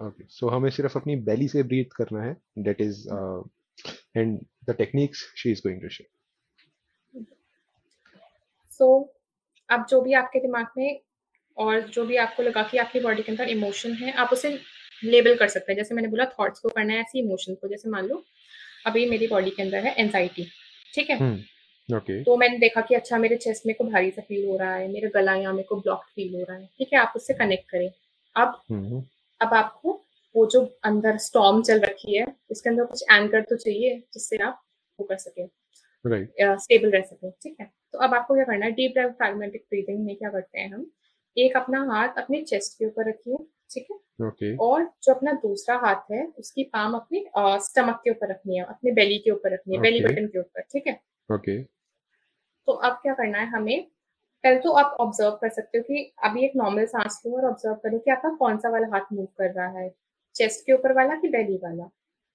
ओके 0.06 0.24
सो 0.28 0.48
हमें 0.48 0.68
सिर्फ़ 0.70 0.98
अपनी 0.98 1.16
बेली 1.22 1.48
से 1.48 1.62
ब्रीथ 1.62 1.96
करना 1.96 2.22
है 2.22 2.36
that 2.58 2.80
is 2.80 3.06
and 4.16 4.38
the 4.68 4.74
techniques 4.78 5.24
she 5.36 5.50
is 5.52 5.60
going 5.60 5.80
to 5.82 5.88
share 5.88 7.24
so 8.70 8.88
अब 9.68 9.86
जो 9.90 10.00
भी 10.00 10.12
आपके 10.14 10.40
दिमाग 10.40 10.66
में 10.78 11.00
और 11.56 11.80
जो 11.88 12.04
भी 12.06 12.16
आपको 12.16 12.42
लगा 12.42 12.62
कि 12.62 12.78
आपकी 12.78 13.00
बॉडी 13.00 13.22
के 13.22 13.32
अंदर 13.32 13.48
इमोशन 13.48 13.92
है 13.94 14.12
आप 14.12 14.32
उसे 14.32 14.58
लेबल 15.02 15.34
कर 15.36 15.48
सकते 15.48 15.72
हैं। 15.72 15.76
जैसे 15.76 15.94
मैंने 15.94 16.08
बोला 16.08 16.24
थॉट्स 16.38 16.60
को 16.60 16.68
करना 16.68 16.92
है 16.92 17.00
ऐसे 17.00 17.18
इमोशन 17.18 17.54
को। 17.54 17.68
जैसे 17.68 17.90
मान 17.90 18.06
लो 18.06 18.22
अभी 18.86 19.04
मेरी 19.10 19.26
बॉडी 19.26 19.50
के 19.50 19.62
अंदर 19.62 19.86
है 19.86 19.94
एनजाइटी 20.00 20.46
ठीक 20.94 21.10
है? 21.10 21.16
ओके 21.88 22.22
तो 22.24 22.36
मैंने 22.36 22.58
देखा 22.58 22.80
कि 22.80 22.94
अच्छा 22.94 23.18
मेरे 23.18 23.36
चेस्ट 23.36 23.66
में 23.66 23.74
को 23.76 23.84
भारी 23.84 24.10
सा 24.10 24.22
फील 24.22 24.46
हो 24.48 24.56
रहा 24.58 24.74
है 24.74 24.88
मेरा 24.92 25.08
गला 25.14 25.34
यहाँ 25.34 25.52
मेरे 25.52 25.66
को 25.68 25.76
ब्लॉक 25.80 26.04
फील 26.14 26.34
हो 26.34 26.44
रहा 26.48 26.56
है 26.56 26.66
ठीक 26.78 26.92
है? 26.92 26.98
आप 26.98 27.12
उससे 27.16 27.34
कनेक्ट 27.34 27.68
करें। 27.70 27.90
अब 28.36 28.60
हम्म 28.70 29.02
अब 29.40 29.54
आपको 29.54 30.01
वो 30.34 30.46
जो 30.46 30.60
अंदर 30.84 31.16
स्टॉम 31.18 31.62
चल 31.62 31.80
रखी 31.80 32.16
है 32.16 32.26
उसके 32.50 32.70
अंदर 32.70 32.84
कुछ 32.84 33.02
एंकर 33.12 33.40
तो 33.42 33.56
चाहिए 33.56 33.98
जिससे 34.14 34.36
आप 34.44 34.62
वो 34.98 35.06
कर 35.06 35.16
सकें 35.18 35.48
स्टेबल 36.58 36.90
रह 36.90 37.00
सके 37.00 37.30
ठीक 37.32 37.56
है? 37.60 37.70
तो 37.92 37.98
अब 37.98 38.14
आपको 38.14 38.34
क्या 38.34 38.44
करना 38.44 38.66
है 38.66 38.72
डीप 38.72 38.92
डायफ्रैग्मेटिक 38.96 39.64
ब्रीदिंग 39.70 40.04
में 40.04 40.16
क्या 40.16 40.30
करते 40.30 40.60
हैं 40.60 40.72
हम? 40.72 40.86
एक 41.36 41.56
अपना 41.56 41.82
हाथ 41.90 42.18
अपने 42.18 42.42
चेस्ट 42.42 42.78
के 42.78 42.86
ऊपर 42.86 43.08
रखिए 43.08 43.36
ठीक 43.70 43.86
है? 43.90 43.96
ओके 44.26 44.54
और 44.58 44.84
जो 45.04 45.12
अपना 45.14 45.32
दूसरा 45.42 45.76
हाथ 45.78 46.10
है 46.12 46.26
उसकी 46.38 46.64
पाम 46.72 46.94
अपने 46.94 47.24
स्टमक 47.64 48.00
के 48.04 48.10
ऊपर 48.10 48.30
रखनी 48.30 48.56
है 48.56 48.64
अपने 48.64 48.92
बेली 48.92 49.18
के 49.18 49.30
ऊपर 49.30 49.52
रखनी 49.52 49.74
है 49.74 49.80
बेली 49.82 50.00
बटन 50.00 50.26
के 50.26 50.38
ऊपर 50.38 50.62
ठीक 50.72 50.86
है? 50.86 50.98
ओके 51.28 51.62
तो 51.62 52.72
अब 52.72 52.98
क्या 53.02 53.14
करना 53.14 53.38
है 53.38 53.46
हमें 53.48 53.86
पहले 54.44 54.58
तो 54.60 54.72
आप 54.72 54.96
ऑब्ज़र्व 55.00 55.30
कर 55.40 55.48
सकते 55.50 55.78
हो 55.78 55.84
कि 55.84 56.12
अभी 56.24 56.44
एक 56.44 56.52
नॉर्मल 56.56 56.86
सांस 56.86 57.20
लो 57.26 57.36
और 57.36 57.44
ऑब्ज़र्व 57.46 57.74
करो 57.82 57.98
कि 57.98 58.10
आपका 58.10 58.34
कौन 58.36 58.56
सा 58.58 58.68
वाला 58.70 58.86
हाथ 58.92 59.12
मूव 59.12 59.26
कर 59.38 59.50
रहा 59.52 59.68
है। 59.78 59.88
चेस्ट 60.34 60.66
के 60.66 60.72
ऊपर 60.72 60.92
वाला 60.92 61.14
कि 61.14 61.28
बेली 61.28 61.56
वाला? 61.56 61.88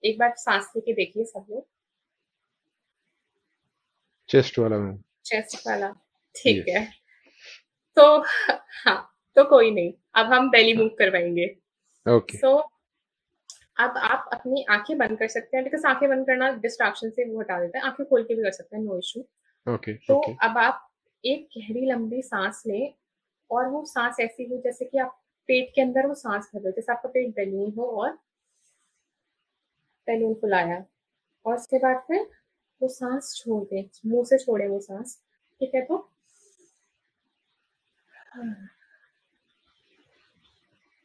एक 0.04 0.18
बार 0.20 0.34
सांस 0.38 0.72
लेके 0.76 0.94
देखिए 0.94 1.24
सब 1.26 1.46
लोग। 1.50 1.66
चेस्ट 4.30 4.60
वाला 4.60 4.78
मैम। 4.78 4.98
चेस्ट 5.26 5.68
वाला। 5.68 5.90
ठीक 6.36 6.66
Yes. 6.68 6.76
है। 6.76 6.86
तो 7.98 8.24
हाँ 8.86 8.98
तो 9.36 9.44
कोई 9.50 9.72
नहीं। 9.72 9.94
अब 10.16 10.34
हम 10.34 10.50
बेली 10.52 10.74
मूव 10.78 10.88
करवाएँगे। 11.00 11.46
ओके 12.06 12.38
सो 12.38 12.56
अब 13.80 13.98
आप 13.98 14.30
अपनी 14.34 14.66
आँखें 14.72 14.98
बंद 14.98 15.18
कर 15.20 15.28
सकते 15.28 15.58
हैं 15.58 15.64
बिकॉज़ 15.64 15.86
आँखें 15.88 16.08
बंद 16.10 16.26
करना 16.28 16.50
डिस्ट्रैक्शन 16.62 17.10
से 17.10 17.26
वो 17.32 17.40
हटा 17.40 17.60
देता 17.60 17.80
है। 17.80 17.86
आँखें 17.86 18.06
खोल 18.06 18.24
के 18.24 18.36
भी 18.36 18.44
कर 18.44 18.52
सकते 18.52 18.76
हैं 18.78 18.84
नो 18.84 18.98
इशू 19.00 19.20
ओके 19.68 19.94
तो 20.08 20.16
ओके 20.18 20.32
अब 20.48 20.58
आप 20.58 20.88
एक 21.24 21.48
गहरी 21.58 21.86
लंबी 21.92 22.22
सांस 22.22 22.64
लें 22.68 22.94
और 23.52 23.68
वो 23.70 23.84
सांस 23.86 24.20
ऐसी 24.20 24.46
हो 24.52 24.62
जैसे 24.64 24.86
कि 24.86 24.98
आप 24.98 25.18
पेट 25.50 25.72
के 25.76 25.82
अंदर 25.82 26.08
वो 26.08 26.14
सांस 26.14 26.50
भर 26.56 26.62
रहे 26.62 26.72
जैसे 26.72 26.92
आपका 26.92 27.10
पेट 27.10 27.36
बैलून 27.36 27.72
हो 27.78 27.86
और 28.02 28.18
बैलून 30.08 30.34
फुलाया। 30.34 30.84
और 31.46 31.56
उसके 31.56 31.78
बाद 31.78 32.04
फिर 32.08 32.28
वो 32.82 32.88
सांस 32.90 33.34
छोड़ 33.38 33.64
दें 33.64 33.84
मुँह 34.06 34.24
से 34.26 34.38
छोड़े 34.38 34.68
वो 34.68 34.80
सांस 34.80 35.18
ठीक 35.62 35.76
है 35.76 35.82
तो? 35.82 35.98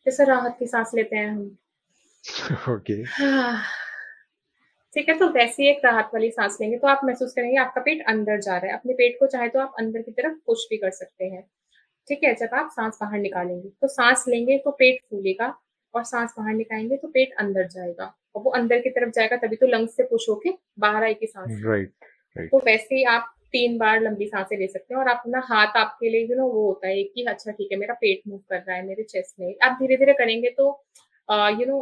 जैसे 0.07 0.25
राहत 0.25 0.57
की 0.59 0.67
सांस 0.67 0.91
लेते 0.95 1.17
हैं 1.17 1.29
हम। 1.29 1.57
ओके 2.75 3.03
ठीक 4.95 5.09
है 5.09 5.19
तो 5.19 5.29
वैसी 5.29 5.69
एक 5.71 5.81
राहत 5.85 6.11
वाली 6.15 6.31
सांस 6.31 6.59
लेंगे 6.61 6.79
तो 6.79 6.89
आप 6.89 7.01
महसूस 7.05 7.33
करेंगे 7.33 7.57
आपका 7.59 7.81
पेट 7.81 8.05
अंदर 8.09 8.41
जा 8.41 8.57
रहा 8.57 8.67
है। 8.67 8.79
अपने 8.79 8.93
पेट 8.93 9.17
को 9.21 9.27
चाहे 9.27 9.49
तो 9.49 9.61
आप 9.61 9.75
अंदर 9.79 10.03
की 10.03 10.13
तरफ़ 10.13 10.35
पुश 10.47 10.67
भी 10.71 10.77
कर 10.77 10.91
सकते 10.91 11.25
हैं। 11.25 11.45
ठीक 12.09 12.25
है 12.25 12.35
जब 12.35 12.55
आप 12.55 12.71
सांस 12.71 12.99
बाहर 13.01 13.19
निकालेंगे 13.19 13.69
तो 13.81 13.89
सांस 13.89 14.25
लेंगे 14.29 14.59
तो 14.59 14.71
पेट 14.71 15.01
फूलेगा 15.11 15.55
और 15.95 16.05
सांस 16.05 16.35
बाहर 16.39 16.55
निकालेंगे 16.55 16.97
तो 16.97 17.09
पेट 17.09 17.35
अंदर 17.39 17.67
जाएगा 17.69 18.05
और 18.35 18.43
वो 18.43 18.51
अंदर 18.51 18.81
की 18.81 18.91
तरफ़ 18.91 19.11
जाएगा 19.11 19.37
तभी 19.37 19.57
तो 19.57 19.67
लंग्स 19.67 19.97
से 19.97 20.03
पुश 20.03 20.29
होके 20.29 20.51
बाहर 20.79 21.05
आएगी 21.05 21.27
सांस। 21.27 21.63
राइट 21.65 21.93
राइट 22.37 22.51
तो 22.51 22.59
वैसे 22.67 22.95
ही 22.95 23.05
आप 23.05 23.33
तीन 23.53 23.77
बार 23.79 24.01
लंबी 24.01 24.27
साँसें 24.27 24.57
ले 24.59 24.67
सकते 24.67 24.95
हैं 24.95 25.01
और 25.01 25.09
अपना 25.09 25.41
हाथ 25.45 25.77
आपके 25.77 26.11
लिए 26.11 26.27
यू 26.27 26.37
नो 26.37 26.47
वो 26.49 26.67
होता 26.67 26.89
है 26.89 27.03
कि 27.05 27.25
अच्छा 27.25 27.51
ठीक 27.51 27.69
है 27.73 27.79
मेरा 27.79 27.95
पेट 27.95 28.23
मूव 28.29 28.39
कर 28.51 28.59
रहा 28.59 28.77
है 28.77 28.87
मेरे 28.87 29.03
चेस्ट 29.03 29.41
में। 29.41 29.55
आप 29.63 29.77
धीरे 29.81 29.97
धीरे 29.97 30.13
करेंगे 30.13 30.51
तो 30.51 30.69
यू 31.29 31.67
नो 31.67 31.81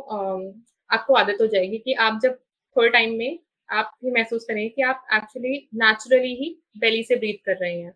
आपको 0.91 1.15
आदत 1.15 1.39
हो 1.41 1.47
जाएगी 1.47 1.79
कि 1.79 1.93
आप 2.01 2.19
जब 2.23 2.39
थोड़े 2.77 2.89
टाइम 2.89 3.17
में 3.19 3.39
आप 3.69 3.93
भी 4.05 4.11
महसूस 4.11 4.45
करेंगे 4.45 4.69
कि 4.69 4.83
आप 4.83 5.07
एक्चुअली 5.15 5.69
नेचुरली 5.75 6.35
ही 6.35 6.57
बेली 6.79 7.03
से 7.03 7.17
ब्रीथ 7.17 7.45
कर 7.45 7.57
रहे 7.57 7.75
हैं। 7.75 7.95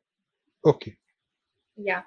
Okay 0.65 0.91
okay. 0.91 0.93
या 1.79 2.03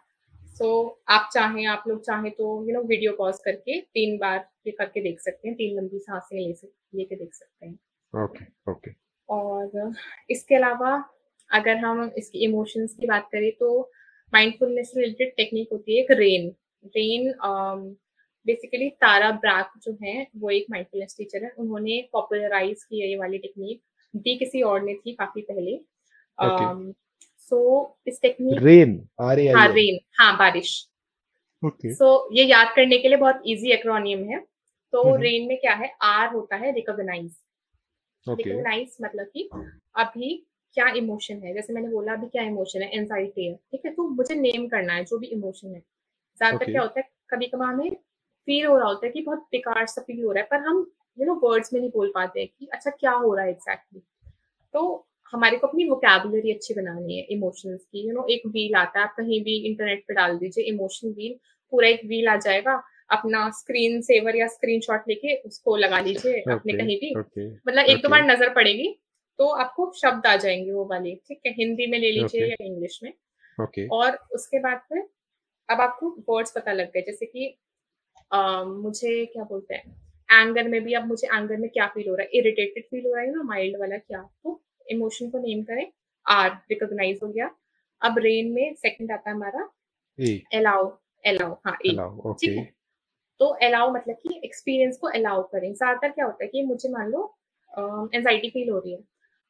सो 0.57 0.67
आप 1.09 1.29
चाहें 1.33 1.65
आप 1.67 1.83
लोग 1.87 1.99
चाहें 2.03 2.31
तो 2.31 2.45
यू 2.67 2.73
नो 2.73 2.81
वीडियो 2.87 3.11
पॉज 3.17 3.39
करके 3.45 3.79
तीन 3.81 4.17
बार 4.17 4.37
ये 4.67 4.71
करके 4.73 5.01
देख 5.01 5.19
सकते 5.21 5.47
हैं 5.47 5.55
तीन 5.57 5.75
लंबी 5.77 5.99
साँसें 5.99 6.37
ले 6.37 6.53
सकते 6.53 6.97
लेके 6.97 7.15
देख 7.15 7.33
सकते 7.33 7.65
हैं। 7.65 8.23
ओके 8.23 8.45
ओके 8.71 8.91
और 9.29 9.93
इसके 10.29 10.55
अलावा 10.55 10.93
अगर 11.49 11.77
हम 11.77 12.11
इसकी 12.17 12.43
इमोशंस 12.45 12.95
की 12.99 13.07
बात 13.07 13.27
करें 13.31 13.51
तो 13.59 13.69
माइंडफुलनेस 14.33 14.91
से 14.93 15.01
रिलेटेड 15.01 15.33
टेक्निक 15.37 15.67
होती 15.71 15.97
है 15.97 16.03
एक 16.03 16.11
rain 16.19 16.49
rain 16.95 17.33
basically 18.45 18.89
Tara 19.01 19.31
Brach 19.43 19.71
जो 19.83 19.97
है 20.03 20.15
वो 20.37 20.49
एक 20.51 20.65
माइंडफुलनेस 20.71 21.15
टीचर 21.17 21.43
है। 21.43 21.51
उन्होंने 21.59 22.01
पॉपुलराइज 22.13 22.83
की 22.83 23.01
ये 23.01 23.15
वाली 23.17 23.37
टेक्निक 23.37 23.81
दी 24.13 24.35
किसी 24.37 24.61
और 24.63 24.81
ने 24.83 24.93
थी 24.95 25.13
काफ़ी 25.15 25.41
पहले। 25.43 25.79
Okay. 26.37 26.65
सो 27.51 27.59
इस 28.07 28.19
टेक्निक 28.21 28.61
रेन 28.63 28.99
आर 29.21 29.39
ए 29.39 29.47
हाँ 29.51 29.67
रेन 29.69 29.99
हाँ 30.19 30.35
बारिश. 30.37 30.71
ओके 31.63 31.93
सो 31.93 32.07
ये 32.33 32.43
याद 32.45 32.73
करने 32.75 32.97
के 32.97 33.07
लिए 33.07 33.17
बहुत 33.17 33.41
इजी 33.45 33.71
एक्रोनियम 33.73 34.23
है. 34.31 34.39
तो। 34.93 35.15
रेन 35.15 35.47
में 35.47 35.57
क्या 35.59 35.73
है? 35.73 35.91
आर 36.01 36.33
होता 36.33 36.55
है 36.55 36.71
रिकॉग्नाइज 36.71 37.35
रिकॉग्नाइज 38.27 38.97
मतलब 39.01 39.25
कि 39.33 39.49
अभी 39.95 40.33
क्या 40.77 40.87
इमोशन 40.97 41.41
है? 41.43 41.53
जैसे 41.53 41.73
मैंने 41.73 41.87
बोला 41.89 42.13
अभी 42.13 42.27
क्या 42.27 42.43
इमोशन 42.43 42.81
है? 42.81 42.89
एंजाइटी 42.91 43.47
है. 43.47 43.55
ठीक 43.71 43.85
है? 43.85 43.93
तो 43.93 44.07
मुझे 44.09 44.35
नेम 44.35 44.67
करना 44.67 44.93
है 44.93 45.03
जो 45.05 45.17
भी 45.19 45.27
इमोशन 45.27 45.73
है. 45.75 45.79
ज़्यादातर 45.79 46.63
Okay. 46.63 46.71
क्या 46.71 46.81
होता 46.81 46.99
है? 46.99 47.09
कभी 47.29 47.47
कभार 47.47 47.73
हमें 47.73 47.95
फील 48.47 48.65
हो 48.65 48.77
रहा 48.77 48.87
होता 48.87 49.05
है 49.05 49.11
कि 49.11 49.21
बहुत 49.21 49.39
बेकार 49.51 49.85
सा 49.87 50.01
फील 50.01 50.23
हो 50.25 50.31
रहा 50.31 50.41
है 50.43 50.47
पर 50.51 50.67
हम 50.67 50.85
यू 51.17 51.25
नो 51.25 51.33
वर्ड्स 51.43 51.73
में 51.73 51.79
नहीं 51.79 51.89
बोल 51.91 52.11
पाते 52.15 52.45
कि 52.45 52.67
अच्छा 52.73 52.91
क्या 52.91 53.11
हो 53.13 53.33
रहा 53.33 53.45
है 53.45 53.51
एग्जैक्टली 53.51 54.01
तो 54.73 54.83
हमारे 55.31 55.57
को 55.57 55.67
अपनी 55.67 55.85
वोकेबुलरी 55.89 56.51
अच्छी 56.51 56.73
बनानी 56.73 57.17
है 57.17 57.23
इमोशंस 57.29 57.81
की 57.91 58.07
यू 58.07 58.13
नो 58.13 58.25
एक 58.29 58.41
व्हील 58.47 58.75
आता 58.75 58.99
है 58.99 59.05
आप 59.05 59.13
कहीं 59.17 59.43
भी 59.43 59.55
इंटरनेट 59.67 60.03
पे 60.07 60.13
डाल 60.13 60.37
दीजिए 60.37 60.63
इमोशन 60.63 61.07
व्हील 61.07 61.33
पूरा 61.71 61.87
एक 61.87 62.05
व्हील 62.05 62.27
आ 62.27 62.35
जाएगा 62.35 62.81
अपना 63.11 63.49
स्क्रीन 63.49 64.01
सेवर 64.01 64.35
या 64.35 64.47
स्क्रीनशॉट 64.47 65.03
लेके 65.07 65.35
उसको 65.41 65.75
लगा 65.75 65.99
लीजिए 65.99 66.39
अपने 66.39 66.73
Okay. 66.73 66.77
कहीं 66.77 66.97
भी। 66.97 67.13
ओके 67.19 67.47
मतलब 67.49 67.85
एक 67.85 68.01
दो 68.03 68.09
बार 68.09 68.23
नज़र 68.25 68.49
पड़ेगी 68.53 68.87
तो 69.39 69.47
आपको 69.63 69.91
शब्द 70.01 70.25
आ 70.27 70.35
जाएँगे 70.35 70.71
वो 70.71 70.85
वाले 70.85 71.15
ठीक 71.27 71.39
है? 71.45 71.53
हिंदी 71.53 71.87
में 71.87 71.99
ले 71.99 72.11
लीजिए 72.11 72.41
Okay. 72.41 72.51
या 72.51 72.65
इंग्लिश 72.65 72.99
में। 73.03 73.13
ओके 73.57 73.87
और 73.87 74.17
उसके 74.35 74.59
बाद 74.59 74.81
फिर 74.89 75.03
अब 75.69 75.81
आपको 75.81 76.09
वर्ड्स 76.29 76.51
पता 76.51 76.73
लग 76.73 76.91
गए 76.93 77.01
जैसे 77.01 77.25
कि 77.25 77.57
अ, 78.31 78.63
मुझे 78.63 79.25
क्या 79.25 79.43
बोलते 79.43 79.75
हैं? 79.75 79.95
एंगर 80.31 80.67
में 80.67 80.81
भी 80.83 80.93
अब 80.93 81.07
मुझे 81.07 81.27
एंगर 81.27 81.57
में 81.57 81.69
क्या 81.69 81.87
फील 81.87 82.09
हो 82.09 82.15
रहा 82.15 82.23
है? 82.23 82.29
इरिटेटेड 82.33 82.83
फील 82.83 83.05
हो 83.05 83.13
रहा 83.13 83.23
है 83.23 83.31
ना 83.31 83.43
माइल्ड 83.43 83.77
वाला 83.79 83.97
क्या? 83.97 84.21
तो 84.43 84.61
इमोशन 84.89 85.29
को 85.29 85.39
नेम 85.39 85.63
करें 85.63 85.85
आर 86.25 86.49
रिकॉग्नाइज 86.71 87.19
हो 87.23 87.27
गया। 87.29 87.49
अब 88.01 88.17
रेन 88.19 88.51
में 88.53 88.73
सेकंड 88.75 89.11
आता 89.11 89.29
है 89.29 89.35
हमारा 89.35 89.69
अलाउ 90.57 90.87
अलाउ 91.23 91.53
हाँ 91.65 91.77
ए 91.85 91.91
ठीक 92.41 92.57
है? 92.57 92.63
तो 93.39 93.45
अलाउ 93.65 93.91
मतलब 93.93 94.15
कि 94.17 94.39
एक्सपीरियंस 94.45 94.97
को 94.97 95.07
अलाउ 95.09 95.41
करें। 95.51 95.73
ज़्यादातर 95.73 96.09
क्या 96.09 96.25
होता 96.25 96.43
है 96.43 96.49
कि 96.49 96.61
मुझे 96.63 96.89
मान 96.89 97.09
लो 97.11 97.33
एंजाइटी 98.13 98.49
फील 98.49 98.69
हो 98.69 98.77
रही 98.79 98.91
है। 98.93 98.99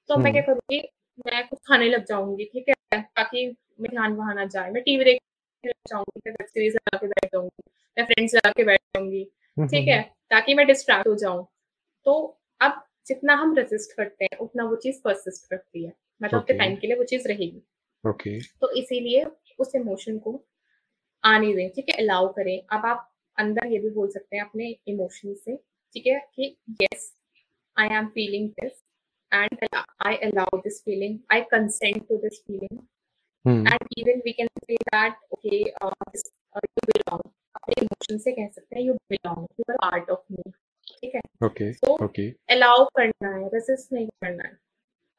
तो 0.10 0.18
मैं 0.18 0.32
क्या 0.34 0.42
हम्म। 0.42 0.54
करूँगी 0.54 0.80
मैं 1.26 1.48
कुछ 1.48 1.60
खाने 1.68 1.90
लग 1.90 2.06
जाऊँगी 2.06 2.46
ठीक 2.54 2.70
है? 2.70 3.02
ताकि 3.02 3.46
मैं 3.82 3.90
ध्यान 3.92 4.14
वहाँ 4.16 4.34
ना 4.36 4.46
जाए। 4.46 4.72
मैं 4.72 4.84
टीवी 4.84 5.04
देखने 5.04 5.70
लग 5.70 5.90
जाऊँगी 5.90 6.22
मैं 6.26 6.34
वेब 6.34 6.48
सीरीज़ 6.48 6.76
लगा 6.76 6.98
के 6.98 7.08
बैठ 7.08 7.32
जाऊँगी 7.32 7.70
मैं 7.98 8.06
फ्रेंड्स 8.06 8.36
लगा 8.36 8.52
के 8.52 8.64
बैठ 8.64 8.80
जाऊँगी 8.96 9.22
हम्म 9.58 9.68
ठीक 9.68 9.88
है? 9.88 10.02
ताकि 10.30 10.54
मैं 10.56 10.66
डिस्ट्रैक्ट 10.68 11.08
हो 11.08 11.16
जाऊँ। 11.16 11.46
तो 12.06 12.14
अब 12.62 12.84
जितना 13.08 13.34
हम 13.36 13.56
रेजिस्ट 13.58 13.96
करते 13.98 14.26
हैं 14.26 14.38
उतना 14.40 14.64
वो 14.66 14.76
चीज़ 14.84 15.02
परसिस्ट 15.04 15.50
करती 15.50 15.86
है। 15.86 15.92
मतलब 16.22 16.40
ओके 16.40 16.54
टाइम 16.58 16.76
के 16.76 16.88
लिए 16.88 16.98
वो 16.98 17.04
चीज़ 17.06 17.28
रहेगी। 17.28 17.62
ओके 18.04 18.40
तो 18.62 18.70
इसीलिए 18.80 19.24
उस 19.60 19.76
इमोशन 19.76 20.18
को 20.20 20.40
आने 21.24 21.54
दें 21.56 21.70
ठीक 21.70 21.90
है? 21.90 21.96
अलाउ 21.98 22.28
करें। 22.34 22.58
अब 22.72 22.86
आप 22.86 23.10
अंदर 23.38 23.72
ये 23.72 23.80
भी 23.80 23.90
बोल 23.92 24.10
सकते 24.12 24.36
हैं 24.38 24.44
अपने 24.44 24.76
इमोशन 24.88 25.34
से 25.36 25.56
ठीक 25.96 26.08
है? 26.08 26.20
कि 26.36 26.56
yes 26.82 27.14
I 27.78 27.96
am 27.98 28.08
feeling 28.08 28.50
this 28.52 28.84
and 29.32 29.68
I 30.06 30.16
allow 30.28 30.58
this 30.58 30.82
feeling 30.84 31.18
I 31.32 31.42
consent 31.52 32.08
to 32.10 32.18
this 32.18 32.42
feeling 32.42 32.80
and 33.46 33.88
even 33.98 34.22
we 34.26 34.32
can 34.32 34.48
say 34.60 34.76
that 34.76 35.14
okay 35.34 35.58
you 35.58 36.86
belong 36.86 37.22
अपने 37.56 37.82
इमोशन 37.82 38.18
से 38.18 38.32
कह 38.32 38.48
सकते 38.48 38.76
हैं 38.76 38.84
you 38.84 38.94
belong 39.12 39.46
you 39.60 39.72
are 39.72 39.78
part 39.82 40.10
of 40.10 40.34
me 40.34 40.52
ठीक 41.02 41.16
है? 41.16 41.22
Okay 41.46 41.72
तो 41.74 41.98
okay. 42.06 42.30
Allow 42.54 42.86
करना 42.98 43.36
है 43.36 43.48
रेसिस्ट 43.54 43.94
नहीं 43.94 44.08
करना 44.24 44.44
है। 44.44 44.52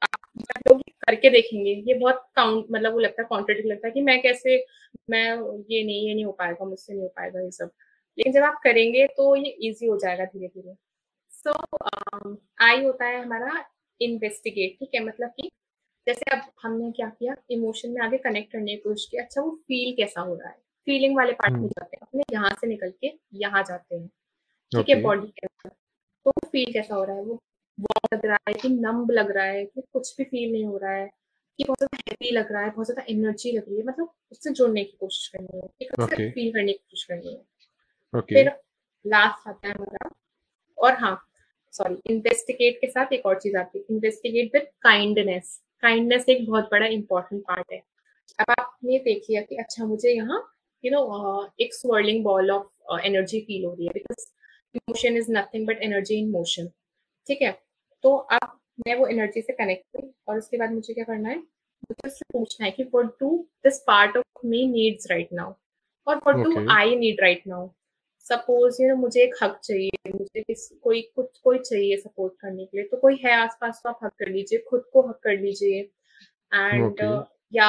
आप 0.03 0.29
जब 0.39 0.68
लोग 0.68 0.81
करके 1.07 1.31
देखेंगे 1.31 1.70
ये 1.89 1.95
बहुत 1.95 2.26
काउंट 2.37 2.66
मतलब 2.72 2.93
वो 2.93 2.99
लगता 2.99 3.22
है 3.22 3.29
कॉन्ट्रेडिक्ट 3.29 3.68
लगता 3.68 3.87
है 3.87 3.93
कि 3.93 4.01
मैं 4.03 4.20
कैसे 4.22 4.57
मैं 5.11 5.24
ये 5.70 5.83
नहीं 5.85 6.07
ये 6.09 6.14
नहीं 6.14 6.24
हो 6.24 6.33
पाएगा 6.33 6.64
मुझसे 6.64 6.93
नहीं 6.93 7.03
हो 7.03 7.09
पाएगा 7.16 7.41
ये 7.41 7.51
सब। 7.51 7.70
लेकिन 8.18 8.33
जब 8.33 8.43
आप 8.43 8.61
करेंगे 8.64 9.07
तो 9.16 9.35
ये 9.37 9.51
इजी 9.68 9.87
हो 9.87 9.97
जाएगा 9.99 10.24
धीरे 10.24 10.47
धीरे 10.49 10.74
सो 11.33 11.53
आई 12.64 12.85
होता 12.85 13.05
है 13.07 13.22
हमारा 13.22 13.64
इन्वेस्टिगेट 14.01 14.76
ठीक 14.79 14.95
है? 14.95 15.05
मतलब 15.05 15.31
कि 15.31 15.51
जैसे 16.07 16.31
अब 16.33 16.43
हमने 16.62 16.91
क्या 16.93 17.09
किया 17.09 17.35
इमोशन 17.51 17.91
में 17.93 18.01
आगे 18.03 18.18
कनेक्ट 18.18 18.53
करने 18.53 18.74
की 18.74 18.81
कोशिश 18.83 19.07
की 19.11 19.16
अच्छा 19.18 19.41
वो 19.43 19.51
फील 19.68 19.95
कैसा 19.97 20.20
हो 20.20 20.35
रहा 20.35 20.49
है? 20.49 20.57
फीलिंग 20.87 21.16
वाले 21.16 21.33
पार्ट 21.33 21.53
में 21.53 21.59
हम्म। 21.59 21.68
जाते 21.68 21.97
हैं 21.97 22.07
अपने 22.07 22.22
यहाँ 22.33 22.51
से 22.61 22.66
निकल 22.66 22.93
के 23.01 23.12
यहाँ 23.41 23.62
जाते 23.62 23.97
हैं। 23.97 24.07
ठीक 24.72 24.89
है? 24.89 25.01
बॉडी 25.03 25.26
के 25.29 25.47
फील 26.59 26.72
कैसा 26.72 26.94
हो 26.94 27.04
रहा 27.04 27.16
है? 27.16 27.22
वो 27.22 27.34
वार्म 27.78 28.16
लग 28.16 28.26
रहा 28.26 28.38
है 28.48 28.54
कि 28.54 28.68
नम्ब 28.70 29.11
लग 29.12 29.30
रहा 29.30 29.44
है 29.46 29.64
कि 29.64 29.80
कुछ 29.92 30.14
भी 30.18 30.24
फील 30.24 30.52
नहीं 30.52 30.64
हो 30.64 30.76
रहा 30.76 30.92
है 30.92 31.06
कि 31.59 31.64
बहुत 31.64 31.78
ज़्यादा 31.78 32.11
हैवी 32.11 32.30
लग 32.36 32.52
रहा 32.52 32.62
है 32.62 32.70
बहुत 32.70 32.86
ज़्यादा 32.86 33.04
एनर्जी 33.11 33.52
लग 33.52 33.68
रही 33.68 33.78
है 33.78 33.84
मतलब 33.86 34.11
उससे 34.32 34.50
जुड़ने 34.52 34.84
की 34.84 34.96
कोशिश 35.00 35.28
करनी 35.28 35.59
है 35.59 35.68
एक 35.82 36.00
ओके 36.00 36.30
फील 36.30 36.52
करने 36.52 36.72
की 36.72 36.78
कोशिश 36.78 37.04
करनी 37.04 37.32
है। 37.32 38.20
फिर 38.22 38.50
लास्ट 39.04 39.48
आता 39.48 39.68
है 39.68 39.74
हमारा 39.74 40.11
और 40.78 40.94
हाँ 40.94 41.14
सॉरी 41.74 42.14
इन्वेस्टिगेट 42.14 42.78
के 42.80 42.86
साथ 42.90 43.12
एक 43.12 43.26
और 43.26 43.38
चीज़ 43.40 43.56
आती 43.56 43.78
है 43.78 43.84
इन्वेस्टिगेट 43.90 44.50
विद 44.54 44.66
काइंडनेस 44.82 45.59
काइंडनेस 45.82 46.24
एक 46.28 46.46
बहुत 46.46 46.68
बड़ा 46.72 46.86
इंपॉर्टेंट 46.88 47.42
पार्ट 47.42 47.72
है। 47.72 47.82
अब 48.38 48.50
आपने 48.50 48.98
देख 48.98 49.24
लिया 49.30 49.42
कि 49.42 49.56
अच्छा 49.56 49.84
मुझे 49.86 50.11
यहाँ 50.11 50.40
यू 50.84 50.90
नो 50.92 51.52
एक 51.61 51.74
swirling 51.74 52.22
ball 52.24 52.50
of 52.50 53.00
energy 53.00 53.40
feel 53.40 53.64
हो 53.64 53.72
रही 53.74 53.86
है 53.86 53.92
because 53.94 54.26
emotion 54.75 55.16
is 55.16 55.31
nothing 55.33 55.66
but 55.66 55.83
energy 55.83 56.19
in 56.19 56.31
motion 56.31 56.69
ठीक 57.27 57.43
है? 57.43 57.51
तो 58.05 58.16
अब 58.16 58.59
मैं 58.87 58.95
वो 58.95 59.07
एनर्जी 59.07 59.41
से 59.43 59.53
कनेक्ट 59.53 59.97
हुई 59.97 60.11
और 60.29 60.39
उसके 60.39 60.57
बाद 60.57 60.73
मुझे 60.73 60.95
क्या 60.95 61.05
करना 61.05 61.29
है? 61.29 61.37
मुझे 61.37 62.09
उससे 62.09 62.25
पूछना 62.33 62.66
है 62.66 62.71
कि 62.73 62.85
what 62.85 63.07
do 63.21 63.37
this 63.64 63.79
part 63.87 64.16
of 64.16 64.47
me 64.47 64.66
needs 64.66 65.11
right 65.11 65.29
now 65.33 65.53
और 66.07 66.16
what 66.16 66.45
do 66.45 66.66
I 66.73 66.97
need 66.97 67.21
right 67.23 67.47
now 67.47 67.69
suppose 68.27 68.83
you 68.83 68.89
know 68.89 68.95
मुझे 68.97 69.23
एक 69.23 69.35
हक 69.43 69.59
चाहिए 69.64 70.11
मुझे 70.14 70.41
किस 70.43 70.69
कोई 70.83 71.01
कुछ 71.16 71.39
कोई 71.45 71.59
चाहिए 71.59 71.97
सपोर्ट 71.97 72.35
करने 72.41 72.64
के 72.64 72.77
लिए 72.79 72.87
तो 72.87 72.97
कोई 72.97 73.16
है 73.25 73.33
आसपास 73.33 73.81
तो 73.85 73.89
आप 73.91 73.99
हक 74.05 74.12
कर 74.19 74.29
लीजिए 74.29 74.59
खुद 74.69 74.85
को 74.93 75.09
हक 75.09 75.21
कर 75.25 75.39
लीजिए। 75.41 75.81
एंड 76.53 76.85
ओके 76.85 77.07
या 77.53 77.69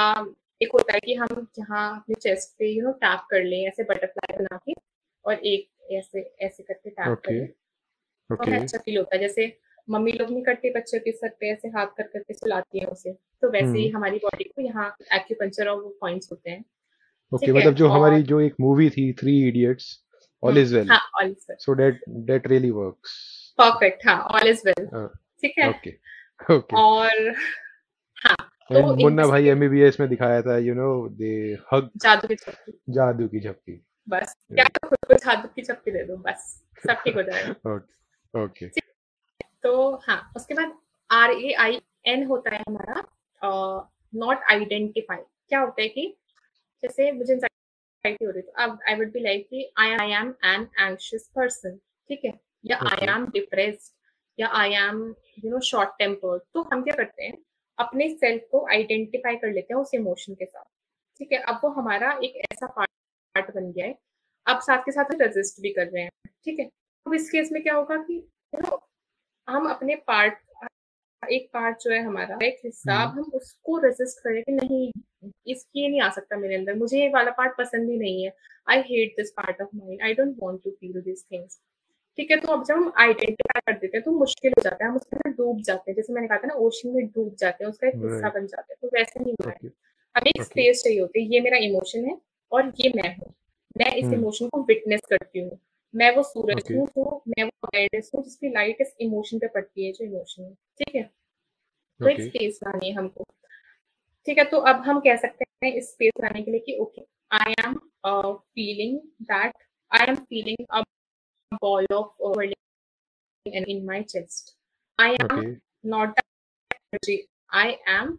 एक 0.62 0.72
होता 0.74 0.94
है 0.94 1.00
कि 1.00 1.14
हम 1.14 1.48
यहाँ 1.60 1.86
अपने 1.96 2.16
चेस्ट 2.16 2.58
पे 2.60 2.70
यू 2.70 2.84
नो 2.84 2.92
टैप 3.04 3.26
कर 3.32 3.44
लें 3.44 3.58
ऐसे 3.68 3.84
बटरफ्लाई 3.84 4.38
बना 4.38 4.58
के 4.66 4.74
और 5.26 5.46
एक 5.46 5.70
ऐसे 5.98 6.22
ऐसे 6.42 6.64
करके 6.64 6.90
टैप 6.90 7.08
ओके 7.10 7.28
करें। 7.30 7.48
तो 8.30 8.36
ओके 8.36 8.56
अच्छा 8.56 8.78
फील 8.78 8.98
होता 8.98 9.16
है 9.16 9.22
जैसे 9.22 9.52
मम्मी 9.88 10.12
लोग 10.12 10.30
नहीं 10.32 10.44
करते 10.44 10.70
बच्चों 10.72 11.00
के 11.00 11.12
सर 11.12 11.30
पे 11.40 11.52
ऐसे 11.52 11.68
हाथ 11.70 11.88
कर 11.98 12.08
करके 12.08 12.34
सुलाती 12.34 12.80
हैं 12.80 12.88
उसे 12.88 13.14
तो 13.14 13.50
वैसे 13.52 13.78
ही 13.78 13.86
हम्म। 13.86 13.98
हमारी 13.98 14.18
बॉडी 14.20 14.44
को 14.46 14.62
यहाँ 14.62 14.90
एक्यूपंचर 15.14 15.68
और 15.68 15.82
वो 15.82 15.90
पॉइंट्स 16.02 16.32
होते 16.32 16.50
हैं। 16.50 16.64
ओके 17.32 17.46
है? 17.46 17.54
मतलब 17.54 17.74
जो 17.76 17.88
हमारी 17.90 18.22
जो 18.24 18.40
एक 18.42 18.56
मूवी 18.62 18.90
थी 18.90 19.12
Three 19.14 19.38
Idiots 19.48 19.88
all 20.44 20.58
is 20.58 20.76
well 20.76 20.90
हाँ 20.90 21.00
all 21.20 21.26
is 21.28 21.46
well 21.50 21.58
so 21.60 21.76
that 21.76 22.02
that 22.28 22.48
really 22.48 22.70
works 22.74 23.18
perfect 23.60 24.06
हाँ 24.08 24.20
ऑल 24.36 24.48
इज़ 24.50 24.62
वेल 24.68 24.86
ठीक 25.42 25.54
है? 25.60 25.70
ओके 25.70 26.56
ओके 26.56 26.76
और 26.78 27.34
हाँ 28.18 28.36
तो 28.72 28.96
मुन्ना 28.96 29.26
भाई 29.28 29.48
एमबीबीएस 29.50 30.00
में 30.00 30.08
दिखाया 30.10 30.42
था 30.42 30.58
यू 30.60 30.74
नो 30.76 30.88
दे 31.18 31.32
हग 31.74 31.90
जादू 31.98 32.28
की 32.28 32.36
चप्पी 32.36 32.72
जादू 32.94 33.28
की 33.28 33.40
झप्पी 33.40 33.82
बस। 34.10 34.36
क्या 34.56 34.66
तो 34.76 34.88
खुद 34.88 34.98
को 35.08 35.14
जादू 35.26 35.48
की 35.56 35.62
चप्पी 35.62 35.92
दे 35.92 36.04
दो 36.06 36.16
बस। 36.28 36.46
सब 36.88 37.02
ठीक 37.04 37.16
हो 37.16 37.22
जाएगा। 37.24 37.52
ओके 37.76 38.44
ओके 38.44 38.68
तो 39.64 39.72
हाँ 40.04 40.20
उसके 40.36 40.54
बाद 40.54 40.78
आर 41.10 41.32
ए 41.32 41.52
आई 41.60 41.80
एन 42.08 42.26
होता 42.26 42.56
है 42.56 42.62
हमारा 42.68 43.02
नॉट 44.14 44.44
आइडेंटिफाई 44.52 45.22
क्या 45.50 45.60
होता 45.60 45.82
है 45.82 45.88
कि 45.88 46.06
जैसे 46.84 47.12
मुझे 47.12 47.34
एंजाइटी 47.34 48.26
हो 48.26 48.32
रही 48.32 48.42
तो 48.42 48.52
अब 48.64 48.80
आई 48.90 48.96
वुड 48.96 49.12
बी 49.14 49.20
लाइक 49.20 49.48
कि 49.50 49.72
I 49.80 49.96
I 50.02 50.12
am 50.20 50.34
an 50.46 50.68
anxious 50.80 51.30
person 51.36 51.78
ठीक 52.10 52.26
है? 52.26 52.34
या 52.66 52.78
आई 52.94 53.08
एम 53.14 53.26
डिप्रेस्ड 53.34 53.94
या 54.38 54.48
I 54.60 54.74
am 54.76 55.04
you 55.44 55.52
know 55.52 55.60
short 55.70 55.90
tempered 56.00 56.42
तो 56.54 56.62
हम 56.74 56.84
क्या 56.84 56.96
करते 56.96 57.24
हैं 57.24 57.38
अपने 57.78 58.10
सेल्फ 58.16 58.48
को 58.52 58.66
आइडेंटिफाई 58.72 59.36
कर 59.44 59.52
लेते 59.54 59.74
हैं 59.74 59.82
उस 59.82 59.94
इमोशन 59.94 60.34
के 60.36 60.46
साथ 60.46 60.64
ठीक 61.20 61.32
है? 61.32 61.40
अब 61.40 61.60
वो 61.64 61.70
हमारा 61.72 62.12
एक 62.24 62.36
ऐसा 62.52 62.68
पार्ट 62.68 62.89
बन 63.52 63.72
गया 63.72 63.86
है। 63.86 63.96
अब 64.48 64.60
साथ 64.62 64.84
के 64.86 64.92
साथ 64.92 65.12
रेजिस्ट 65.22 65.62
भी 65.62 65.70
कर 65.74 65.88
रहे 65.88 66.04
हैं 66.04 66.12
ठीक 66.46 66.60
है? 66.60 66.66
अब 67.06 67.14
इस 67.14 67.30
केस 67.30 67.50
में 67.52 67.62
क्या 67.64 67.74
होगा 67.76 67.96
कि 67.98 68.18
नो 68.54 68.80
हम 69.48 69.70
अपने 69.70 69.96
पार्ट 70.08 70.38
एक 71.24 71.50
पार्ट 71.54 71.78
जो 71.82 71.92
है 71.92 72.02
हमारा 72.04 72.38
एक 72.46 72.60
हिस्सा 72.66 72.94
हम्म। 72.94 73.20
हम 73.20 73.32
उसको 73.36 73.78
रेजिस्ट 73.80 74.20
करें 74.24 74.42
कि 74.44 74.52
नहीं 74.52 74.92
इसकी 75.48 75.88
नहीं 75.88 76.02
आ 76.02 76.10
सकता 76.10 76.38
मेरे 76.38 76.56
अंदर। 76.56 76.76
मुझे 76.76 77.00
ये 77.00 77.10
वाला 77.14 77.32
पार्ट 77.32 77.58
पसंद 77.58 77.90
ही 77.90 77.98
नहीं 77.98 78.24
है। 78.26 78.32
I 78.70 78.82
hate 78.90 79.14
this 79.18 79.32
part 79.32 79.62
of 79.62 79.70
mind 79.76 80.02
I 80.02 80.14
don't 80.14 80.36
want 80.40 80.60
to 80.64 80.72
feel 80.72 81.02
this 81.02 81.24
things 81.32 81.60
ठीक 82.18 82.32
है 82.32 82.40
तो 82.40 82.52
अब 82.54 82.64
जब 82.66 82.76
हम 82.76 82.92
आइडेंटिफाई 82.98 83.62
कर 83.66 83.78
देते 83.80 83.98
हैं 83.98 84.04
तो 84.04 84.12
मुश्किल 84.12 84.54
हो 84.58 84.62
जाता 84.64 84.84
है। 84.84 84.90
हम 84.90 84.96
उसके 84.98 85.16
अंदर 85.16 85.36
डूब 85.38 85.62
जाते 85.62 85.92
हैं। 85.92 85.96
जैसे 85.96 86.14
मैंने 86.14 86.28
कहा 86.28 86.38
था 86.38 86.48
ना 86.48 86.54
ओशन 86.68 86.90
में 86.96 87.06
डूब 87.08 87.36
जाते 87.40 87.64
हैं 87.64 87.72
उसका 87.72 87.88
एक 87.88 87.96
हिस्सा 87.96 88.30
बन 88.30 88.48
जाते 88.48 88.74
हैं 88.74 88.78
तो 88.82 88.98
वैसे 88.98 89.20
नहीं 89.20 89.34
होता 89.34 89.52
है। 89.52 89.72
हमें 90.16 90.32
एक 90.32 90.42
स्पेस 90.44 90.84
चाहिए 90.84 91.00
होती 91.00 91.24
है। 91.24 91.34
ये 91.34 91.42
मेरा 91.42 91.58
इमोशन 91.68 92.06
है। 92.06 92.18
और 92.52 92.72
ये 92.80 92.92
मैं 92.96 93.18
हूँ। 93.18 93.34
मैं 93.78 93.96
इस 93.96 94.06
हम्म। 94.06 94.14
इमोशन 94.14 94.50
को 94.50 94.64
विटनेस 94.64 95.02
करती 95.10 95.40
हूँ। 95.40 95.60
मैं 95.96 96.16
वो 96.16 96.24
सूरज 96.24 96.72
हूँ 96.72 96.88
जो 96.88 97.24
मैं 97.28 97.44
वो 97.44 97.68
अवेयरनेस 97.68 98.12
हूँ 98.16 98.24
जिसकी 98.24 98.50
लाइट 98.50 98.78
इस 98.82 98.96
इमोशन 99.02 99.40
पे 99.40 99.48
पड़ती 99.48 99.86
है 99.86 99.92
जो 99.92 100.06
इमोशन 100.06 100.44
है। 100.44 100.54
ठीक 100.54 100.96
है? 100.96 101.04
तो 102.00 102.08
एक 102.08 102.22
स्पेस 102.22 102.60
लानी 102.64 102.90
है 102.90 102.94
हमको। 102.94 103.24
ठीक 104.26 104.38
है 104.38 104.44
तो 104.44 104.58
अब 104.58 104.76
हम 104.76 105.00
कह 105.00 105.16
सकते 105.16 105.46
हैं 105.66 105.74
इस 105.74 105.92
स्पेस 105.92 106.12
लाने 106.22 106.42
के 106.42 106.52
लिए 106.52 106.60
कि 106.60 106.78
okay 106.82 107.02
I 107.32 107.54
am 107.66 107.74
feeling 108.06 109.00
that 109.22 109.54
I 109.92 110.06
am 110.08 110.16
feeling 110.16 110.66
a 110.70 110.82
ball 111.54 111.86
of 111.94 112.54
in 113.46 113.86
my 113.86 114.02
chest. 114.04 114.56
I 115.00 115.16
am 115.16 115.32
okay 115.32 115.60
not 115.90 116.16
that 116.16 116.26
energy. 116.80 117.18
I 117.54 117.68
am 117.88 118.18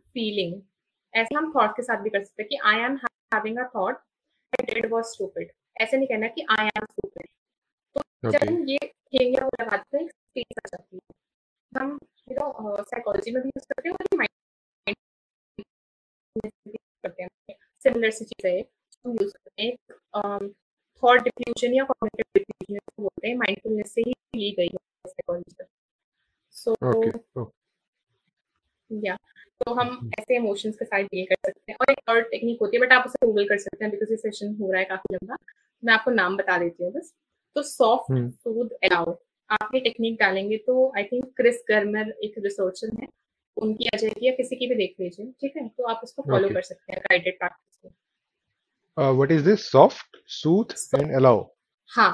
ऐसे 1.14 1.35
हम 1.35 1.53
थॉट 1.57 1.70
के 1.70 1.83
साथ 1.83 2.03
भी 2.03 2.11
कर 2.11 2.24
सकते 2.24 2.43
हैं 2.43 2.49
कि 2.49 2.57
I 2.64 2.76
am 2.76 2.97
having 2.97 3.59
a 3.59 3.64
thought 3.76 3.95
I 3.95 4.09
did 4.53 4.86
was 4.92 5.05
stupid 5.05 5.51
ऐसे 5.80 5.96
नहीं 5.96 6.09
कहना 6.09 6.28
कि 6.28 6.44
आई 6.59 6.66
एम 6.76 6.84
स्टूपिड 6.84 7.26
तो 7.96 8.30
जब 8.30 8.48
हम 8.48 8.64
ये 8.68 8.76
हेंगिया 9.14 9.44
वो 9.44 9.51
लगाते 9.62 9.98
हैं 9.98 10.07
स्पेस 10.09 10.59
आ 10.59 10.68
जाती 10.68 10.96
है। 10.96 11.01
हम 11.72 11.98
यू 12.30 12.36
नो 12.36 12.82
साइकोलॉजी 12.82 13.30
में 13.30 13.42
भी 13.42 13.48
यूज़ 13.48 13.66
करते 13.68 13.88
हैं 13.88 13.94
और 13.94 14.16
माइंड 14.18 15.64
करते 17.05 17.22
हैं। 17.22 17.28
सिमिलर 17.84 18.11
सी 18.11 18.24
चीज़ 18.24 18.46
है 18.46 18.59
हम 18.61 19.16
यूज़ 19.20 19.32
करते 19.32 19.62
हैं। 19.62 19.72
थॉट 21.03 21.22
डिफ्यूजन 21.22 21.74
या 21.74 21.84
कॉग्निटिव 21.84 22.24
डिफ्यूजन 22.38 23.03
बोलते 23.03 23.28
हैं 23.28 23.36
माइंडफुलनेस 23.36 23.92
से 23.94 24.01
ही 24.01 24.12
ली 24.36 24.51
गई 24.59 24.66
है 24.66 24.78
साइकोलॉजी 25.07 25.64
सो 26.55 26.74
या 28.90 29.16
तो 29.61 29.72
हम 29.74 30.11
ऐसे 30.18 30.36
इमोशंस 30.36 30.76
के 30.76 30.84
साथ 30.84 31.02
डील 31.04 31.24
कर 31.26 31.36
सकते 31.46 31.72
हैं। 31.72 31.76
और 31.80 31.90
एक 31.92 32.08
और 32.08 32.20
टेक्निक 32.30 32.58
होती 32.61 32.76
है 32.76 32.82
बट 32.82 32.92
आप 32.92 33.06
उसे 33.06 33.26
गूगल 33.26 33.48
कर 33.48 33.58
सकते 33.58 33.84
हैं 33.84 33.90
बिकॉज़ 33.92 34.11
ये 34.11 34.16
सेशन 34.16 34.56
हो 34.61 34.70
रहा 34.72 34.80
है 34.80 34.84
काफ़ी 34.86 35.14
लंबा। 35.14 35.36
मैं 35.82 35.94
आपको 35.94 36.11
नाम 36.11 36.36
बता 36.36 36.58
देती 36.58 36.84
हूँ 36.84 36.92
बस। 36.92 37.12
तो 37.56 37.62
सॉफ्ट 37.62 38.11
हम्म। 38.12 38.30
सूद 38.30 38.72
अलाउ 38.84 39.14
आप 39.50 39.70
ये 39.74 39.80
टेक्निक 39.80 40.16
डालेंगे 40.18 40.56
तो 40.66 40.92
आई 40.96 41.04
थिंक 41.04 41.24
क्रिस 41.36 41.62
गर्मर 41.68 42.12
एक 42.24 42.34
रिसर्चर 42.38 42.90
है। 43.00 43.08
उनकी 43.56 43.88
आ 43.94 43.96
जाएगी 43.96 44.26
या 44.26 44.32
किसी 44.34 44.56
की 44.56 44.66
भी 44.66 44.74
देख 44.74 44.94
लीजिए 45.00 45.32
ठीक 45.40 45.56
है? 45.56 45.68
तो 45.68 45.84
आप 45.84 46.00
उसको 46.04 46.22
फॉलो 46.22 46.42
Okay. 46.42 46.54
कर 46.54 46.62
सकते 46.62 46.92
हैं 46.92 47.00
गाइडेड 47.02 47.38
प्रैक्टिस 47.38 47.84
में। 47.84 47.92
What 49.18 49.30
is 49.32 49.42
this? 49.44 49.64
Soft, 49.66 50.16
soothe, 50.36 50.72
and 50.98 51.14
allow. 51.18 51.38
हाँ. 51.90 52.12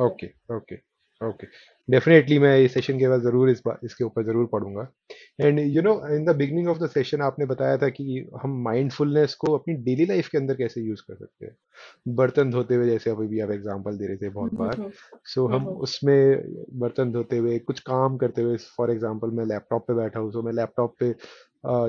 ओके 0.00 0.26
ओके 0.56 0.76
ओके 1.20 1.46
डेफिनेटली 1.88 2.38
मैं 2.38 2.58
इस 2.60 2.74
सेशन 2.74 2.98
के 2.98 3.08
बाद 3.08 3.22
ज़रूर 3.22 3.50
इस 3.50 3.62
बात 3.66 3.80
इसके 3.84 4.04
ऊपर 4.04 4.24
ज़रूर 4.24 4.46
पढ़ूँगा। 4.52 4.86
And 5.40 5.58
you 5.58 5.82
know 5.82 5.92
in 6.14 6.24
the 6.24 6.34
beginning 6.36 6.68
of 6.68 6.78
the 6.78 6.88
session 6.90 7.22
आपने 7.22 7.46
बताया 7.46 7.76
था 7.78 7.88
कि 7.88 8.28
हम 8.42 8.56
माइंडफुलनेस 8.64 9.34
को 9.34 9.52
अपनी 9.58 9.74
डेली 9.84 10.06
लाइफ 10.06 10.28
के 10.28 10.38
अंदर 10.38 10.54
कैसे 10.54 10.80
यूज़ 10.80 11.02
कर 11.02 11.14
सकते 11.14 11.46
हैं। 11.46 12.14
बर्तन 12.16 12.50
धोते 12.50 12.74
हुए 12.74 12.86
जैसे 12.86 13.10
अभी 13.10 13.26
भी 13.26 13.40
आप 13.40 13.50
एग्जांपल 13.50 13.98
दे 13.98 14.06
रहे 14.06 14.16
थे 14.16 14.28
बहुत 14.28 14.52
हम्म, 14.52 14.64
बार। 14.64 14.76
हम्म, 14.76 14.90
सो 15.26 15.46
हम 15.46 15.54
हम्म, 15.56 15.76
उसमें 15.78 16.42
बर्तन 16.80 17.12
धोते 17.12 17.38
हुए 17.38 17.58
कुछ 17.60 17.80
काम 17.80 18.16
करते 18.16 18.42
हुए 18.42 18.56
फॉर 18.76 18.90
एग्ज़ाम्पल 18.90 19.30
मैं 19.30 19.44
लैपटॉप 19.46 19.86
पे 19.88 19.94
बैठा 19.94 20.20
हूँ 20.20 20.32
सो 20.32 20.42
मैं 20.42 20.52
लैपटॉप 20.52 20.96
पे 21.00 21.08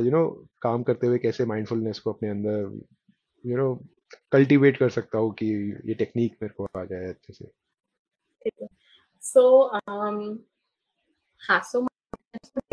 यू 0.06 0.12
नो 0.12 0.28
काम 0.62 0.84
करते 0.84 1.08
हुए 1.08 1.18
कैसे 1.20 1.46
माइंडफुलनेस 1.46 2.00
को 2.00 2.14
अपने 2.14 2.30
अंदर 2.30 2.80
यू 3.44 3.58
नो 3.58 3.74
कल्टीवेट 4.32 4.78
कर 4.78 4.90
सकता 4.90 5.18
हूँ 5.18 5.34
कि 5.34 5.54
ये 5.86 5.94
टेक्निक 5.96 6.38
मेरे 6.42 6.54
को 6.58 6.68
आ 6.80 6.84
जाए 6.86 7.10
अच्छे 7.10 7.34
से। 7.34 7.46
ठीक 7.46 8.54
है। 8.62 8.68
सो 9.24 9.44
हाँ 11.42 11.62
सो 11.64 11.86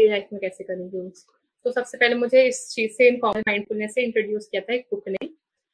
लाइफ 0.00 0.28
में 0.32 0.40
कैसे 0.40 0.64
करेंगे 0.64 0.98
यूज़ 0.98 1.24
तो 1.64 1.72
सबसे 1.72 1.98
पहले 1.98 2.14
मुझे 2.14 2.46
इस 2.48 2.68
चीज़ 2.70 2.92
से 2.92 3.08
इनकॉमन 3.08 3.42
माइंडफुलनेस 3.48 3.94
से 3.94 4.02
इंट्रोड्यूस 4.02 4.48
किया 4.48 4.62
था 4.62 4.74
एक 4.74 4.86
बुक 4.90 5.08
ने। 5.08 5.26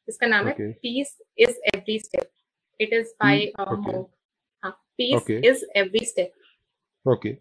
जिसका 0.08 0.26
नाम 0.26 0.46
है 0.48 0.72
peace 0.72 1.18
is 1.38 1.58
every 1.76 1.98
step 1.98 2.30
it 2.80 2.92
is 2.92 3.08
by 3.20 3.44
हाँ 3.60 4.70
peace 4.98 5.30
is 5.30 5.64
every 5.76 6.04
step 6.06 6.32
okay 7.06 7.36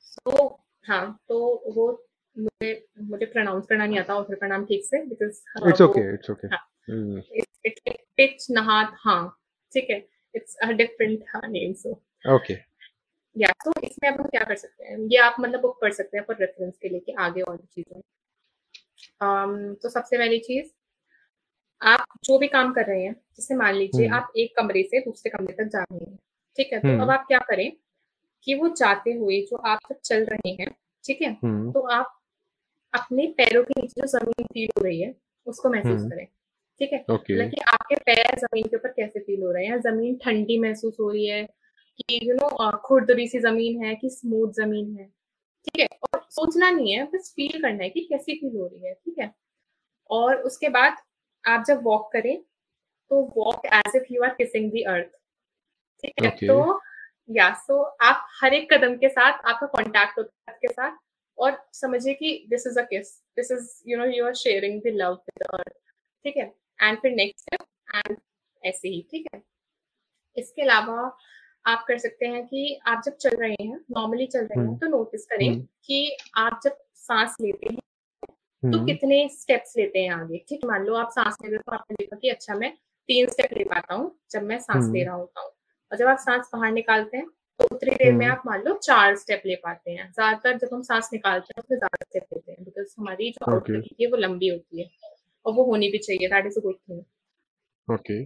so 0.00 0.46
हाँ 0.86 1.18
तो 1.28 1.38
वो 1.76 2.06
मुझे 2.36 2.88
मुझे 3.00 3.26
प्रोनाउंस 3.26 3.66
करना 3.66 3.86
नहीं 3.86 3.98
आता 3.98 4.14
ऑथर 4.14 4.34
का 4.34 4.46
नाम 4.46 4.64
ठीक 4.64 4.84
से 4.84 5.04
because 5.04 5.68
it's 5.68 5.80
okay 5.80 6.14
it's 6.14 6.30
okay 6.30 6.48
हाँ। 6.48 6.66
इट्स 7.66 7.80
पिच 8.16 8.46
नहात 8.50 8.96
हाँ 8.98 9.38
ठीक 9.72 9.90
है। 9.90 9.98
इट्स 10.34 10.56
अ 10.56 10.70
डिफरेंट 10.72 11.24
हाँ 11.28 11.48
नेम 11.48 11.72
सो 11.72 12.02
ओके। 12.24 12.54
या 13.36 13.48
तो 13.64 13.72
इसमें 13.84 14.10
हम 14.10 14.24
क्या 14.24 14.44
कर 14.44 14.56
सकते 14.56 14.84
हैं? 14.84 14.98
ये 14.98 15.18
आप 15.18 15.36
मतलब 15.40 15.60
बुक 15.60 15.78
पढ़ 15.80 15.92
सकते 15.92 16.18
हैं 16.18 16.24
फॉर 16.24 16.36
रेफरेंस 16.40 16.78
के 16.78 16.88
लिए 16.88 17.00
कि 17.00 17.12
आगे 17.12 17.40
और 17.40 17.56
चीज़ें। 17.56 18.00
um, 19.22 19.82
तो 19.82 19.88
सबसे 19.88 20.18
पहली 20.18 20.38
चीज़ 20.38 20.70
आप 21.80 22.04
जो 22.24 22.38
भी 22.38 22.48
काम 22.48 22.72
कर 22.72 22.86
रहे 22.86 23.02
हैं 23.02 23.12
जैसे 23.12 23.54
मान 23.54 23.74
लीजिए 23.74 24.06
हम्म। 24.06 24.16
आप 24.16 24.32
एक 24.36 24.54
कमरे 24.56 24.82
से 24.82 25.00
दूसरे 25.00 25.30
कमरे 25.30 25.52
तक 25.52 25.70
जा 25.70 25.82
रहे 25.82 26.04
हैं 26.04 26.18
ठीक 26.56 26.72
है? 26.72 26.80
तो 26.80 26.88
हम्म। 26.88 27.02
अब 27.02 27.10
आप 27.10 27.24
क्या 27.28 27.38
करें 27.38 27.72
कि 28.44 28.54
वो 28.54 28.68
जाते 28.68 29.12
हुए 29.12 29.40
जो 29.40 29.56
आप 29.56 29.78
जब 29.90 29.96
चल 30.04 30.24
रहे 30.24 30.50
हैं 30.50 30.70
ठीक 31.04 31.22
है? 31.22 31.36
हम्म। 31.44 31.72
तो 31.72 31.80
आप 31.80 32.20
अपने 32.94 33.26
पैरों 33.26 33.62
के 33.64 33.80
नीचे 33.80 34.00
जो 34.00 34.06
ज़मीन 34.06 34.44
फील 34.44 34.68
हो 34.78 34.84
रही 34.84 35.00
है 35.00 35.14
उसको 35.46 35.70
महसूस। 35.70 36.02
करें 36.02 36.26
ठीक 36.80 36.92
है? 36.92 37.04
ओके। 37.10 37.34
मतलब 37.34 37.50
कि 37.50 37.60
आपके 37.72 37.94
पैर 37.94 38.38
ज़मीन 38.38 38.66
के 38.66 38.76
ऊपर 38.76 38.88
कैसे 38.88 39.20
फील 39.20 39.42
हो 39.42 39.52
रहे 39.52 39.66
हैं? 39.66 39.80
ज़मीन 39.80 40.16
ठंडी 40.16 40.58
महसूस 40.58 40.96
हो 41.00 41.10
रही 41.10 41.26
है? 41.26 41.48
कि 41.98 42.18
यू 42.22 42.34
नो 42.34 42.70
खुरदरी 42.86 43.26
सी 43.28 43.38
ज़मीन 43.40 43.84
है 43.84 43.94
कि 43.94 44.10
स्मूथ 44.10 44.52
ज़मीन 44.54 44.96
है। 44.98 45.04
ठीक 45.66 45.80
है? 45.80 45.86
और 46.04 46.26
सोचना 46.30 46.70
नहीं 46.70 46.92
है 46.94 47.04
बस 47.12 47.32
फील 47.36 47.60
करना 47.62 47.82
है 47.82 47.88
कि 47.90 48.00
कैसी 48.10 48.34
फील 48.40 48.56
हो 48.56 48.66
रही 48.66 48.86
है 48.86 48.94
ठीक 48.94 49.18
है? 49.18 49.32
और 50.10 50.42
उसके 50.42 50.68
बाद 50.68 50.96
आप 51.44 51.64
जब 51.66 51.82
वॉक 51.84 52.10
करें 52.12 52.36
तो 53.10 53.20
walk 53.36 53.66
as 53.66 53.96
if 53.96 54.12
you 54.12 54.22
are 54.22 54.34
kissing 54.34 54.70
the 54.72 54.84
earth 54.88 55.10
ठीक 56.04 56.22
है? 56.22 56.30
Okay. 56.30 56.46
तो 56.48 56.80
या 57.28 57.52
सो 57.56 57.82
आप 58.02 58.26
हर 58.40 58.54
एक 58.54 58.72
कदम 58.72 58.96
के 58.98 59.08
साथ 59.08 59.46
आपका 59.48 59.66
कांटेक्ट 59.66 60.18
होता 60.18 60.30
है 60.30 60.52
अर्थ 60.52 60.60
के 60.60 60.72
साथ 60.72 60.96
और 61.38 61.58
समझिए 61.72 62.14
कि 62.14 62.32
this 62.50 62.66
is 62.66 62.78
a 62.80 62.82
kiss 62.84 63.12
this 63.36 63.50
is 63.52 63.68
you 63.88 63.98
know 63.98 64.04
you 64.06 64.24
are 64.26 64.34
sharing 64.36 64.80
the 64.82 64.92
love 64.94 65.12
with 65.12 65.42
earth 65.54 65.72
ठीक 66.24 66.36
है? 66.36 66.52
एंड 66.82 66.98
फिर 67.02 67.12
नेक्स्ट 67.12 67.40
स्टेप 67.40 67.66
एंड 67.96 68.16
ऐसे 68.62 68.88
ही 68.88 69.00
ठीक 69.10 69.26
है? 69.34 69.42
इसके 70.36 70.62
अलावा 70.62 71.08
आप 71.66 71.84
कर 71.88 71.98
सकते 71.98 72.26
हैं 72.26 72.46
कि 72.46 72.80
आप 72.86 73.02
जब 73.04 73.16
चल 73.16 73.36
रहे 73.36 73.54
हैं 73.62 73.80
नॉर्मली 73.90 74.26
चल 74.26 74.40
रहे 74.40 74.58
हैं 74.60 74.66
हम्म। 74.66 74.76
तो 74.76 74.86
नोटिस 74.86 75.26
करें 75.26 75.48
हम्म। 75.48 75.66
कि 75.84 76.16
आप 76.36 76.60
जब 76.64 76.76
सांस 76.96 77.36
लेते 77.40 77.72
हैं 77.72 77.78
तो 78.62 78.68
हम्म 78.68 78.86
कितने 78.86 79.28
स्टेप्स 79.28 79.76
लेते 79.76 79.98
हैं 79.98 80.10
आगे 80.10 80.44
ठीक 80.48 80.64
मान 80.64 80.84
लो 80.84 80.94
आप 80.94 81.10
सांस 81.10 81.36
ले 81.42 81.48
रहे 81.48 81.56
हो 81.56 81.62
तो 81.66 81.72
आपने 81.72 81.94
देखा 81.94 82.16
कि 82.16 82.28
अच्छा 82.28 82.54
मैं 82.54 82.72
तीन 83.08 83.26
स्टेप 83.26 83.52
ले 83.58 83.64
पाता 83.64 83.94
हूँ 83.94 84.18
जब 84.30 84.42
मैं 84.42 84.58
सांस 84.58 84.90
ले। 84.92 85.04
रहा 85.04 85.14
होता 85.14 85.40
हूँ 85.40 85.50
और 85.92 85.98
जब 85.98 86.06
आप 86.06 86.18
सांस 86.18 86.50
बाहर 86.52 86.72
निकालते 86.72 87.16
हैं 87.16 87.26
तो 87.60 87.64
उतनी 87.74 87.94
देर 87.94 88.12
में। 88.12 88.26
आप 88.26 88.42
मान 88.46 88.62
लो 88.62 88.74
चार 88.74 89.16
स्टेप 89.16 89.42
ले 89.46 89.54
पाते 89.54 89.90
हैं 89.90 90.10
ज़्यादातर 90.12 90.58
जब 90.58 90.68
हम 90.74 90.82
सांस 90.82 91.10
निकालते 91.12 91.54
हैं 91.56 91.62
उसमें 91.62 91.78
ज़्यादा 91.78 92.04
स्टेप 92.04 92.26
लेते 92.32 92.52
हैं 92.52 92.64
बिकॉज़ 92.64 92.94
हमारी 92.98 93.30
जो. 93.30 93.52
आउटलेट 93.52 93.82
होती 93.82 94.04
है 94.04 94.10
वो 94.10 94.16
लंबी 94.16 94.48
होती 94.48 94.80
है 94.80 94.88
और 95.46 95.52
वो 95.52 95.64
होनी 95.64 95.88
भी 95.90 95.98
चाहिए 95.98 96.28
that 96.28 96.46
is 96.46 96.58
a 96.58 96.62
good 96.62 96.76
thing 96.90 97.02
okay 97.88 98.24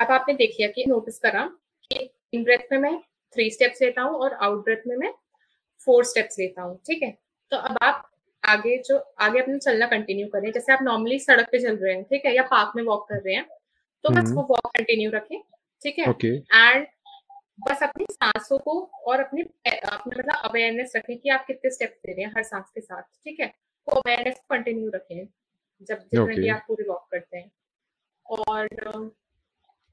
अब 0.00 0.10
आपने 0.12 0.34
देख 0.34 0.50
लिया 0.50 0.68
कि 0.70 0.84
नोटिस 0.88 1.18
करा 1.18 1.44
कि 1.90 2.08
इन 2.34 2.44
ब्रेथ 2.44 2.72
में 2.72 2.78
मैं 2.78 2.98
थ्री 3.36 3.50
स्टेप्स 3.50 3.82
लेता 3.82 4.02
हूँ 4.02 4.18
और 4.20 4.34
आउट 4.34 4.64
ब्रेथ 4.64 4.86
में 4.86 4.96
मैं 4.96 5.12
फोर 5.86 6.04
स्टेप्स 6.04 6.38
लेता 6.38 6.62
हूँ 6.62 6.78
ठीक 6.86 7.02
है? 7.02 7.10
तो 7.52 7.56
अब 7.58 7.76
आप 7.82 8.10
आगे 8.42 8.76
जो 8.86 8.98
आगे 9.20 9.40
अपना 9.40 9.58
चलना 9.58 9.86
कंटिन्यू 9.86 10.26
करें। 10.28 10.50
जैसे 10.52 10.72
आप 10.72 10.82
नॉर्मली 10.82 11.18
सड़क 11.18 11.48
पे 11.52 11.58
चल 11.58 11.76
रहे 11.76 11.94
हैं 11.94 12.02
ठीक 12.04 12.26
है? 12.26 12.34
या 12.34 12.42
पार्क 12.50 12.72
में 12.76 12.82
वॉक 12.82 13.08
कर 13.08 13.20
रहे 13.20 13.34
हैं 13.34 13.46
तो 14.04 14.10
बस 14.10 14.16
हम्म। 14.18 14.34
वो 14.34 14.42
वॉक 14.50 14.66
कंटिन्यू 14.76 15.10
रखें 15.10 15.40
ठीक 15.82 15.98
है? 15.98 16.04
एंड 16.54 16.86
बस 17.68 17.82
अपनी 17.82 18.04
सांसों 18.12 18.58
को 18.58 18.72
और 19.06 19.20
अपनी 19.20 19.42
अपने 19.42 20.18
मतलब 20.18 20.34
अवेयरनेस 20.44 20.92
रखें 20.96 21.16
कि 21.18 21.28
आप 21.28 21.44
कितने 21.46 21.70
स्टेप्स 21.70 22.00
ले 22.06 22.12
रहे 22.12 22.24
हैं 22.24 22.32
हर 22.36 22.42
सांस 22.42 22.70
के 22.74 22.80
साथ 22.80 23.02
ठीक 23.24 23.40
है? 23.40 23.46
वो 23.88 24.00
अवेयरनेस 24.00 24.40
कंटिन्यू 24.50 24.90
रखें 24.94 25.26
जब 25.80 25.98
जितने 25.98 26.24
भी 26.24 26.42
Okay. 26.42 26.54
आप 26.54 26.64
पूरी 26.68 26.84
वॉक 26.88 27.06
करते 27.10 27.36
हैं। 27.36 27.50
और 28.26 28.66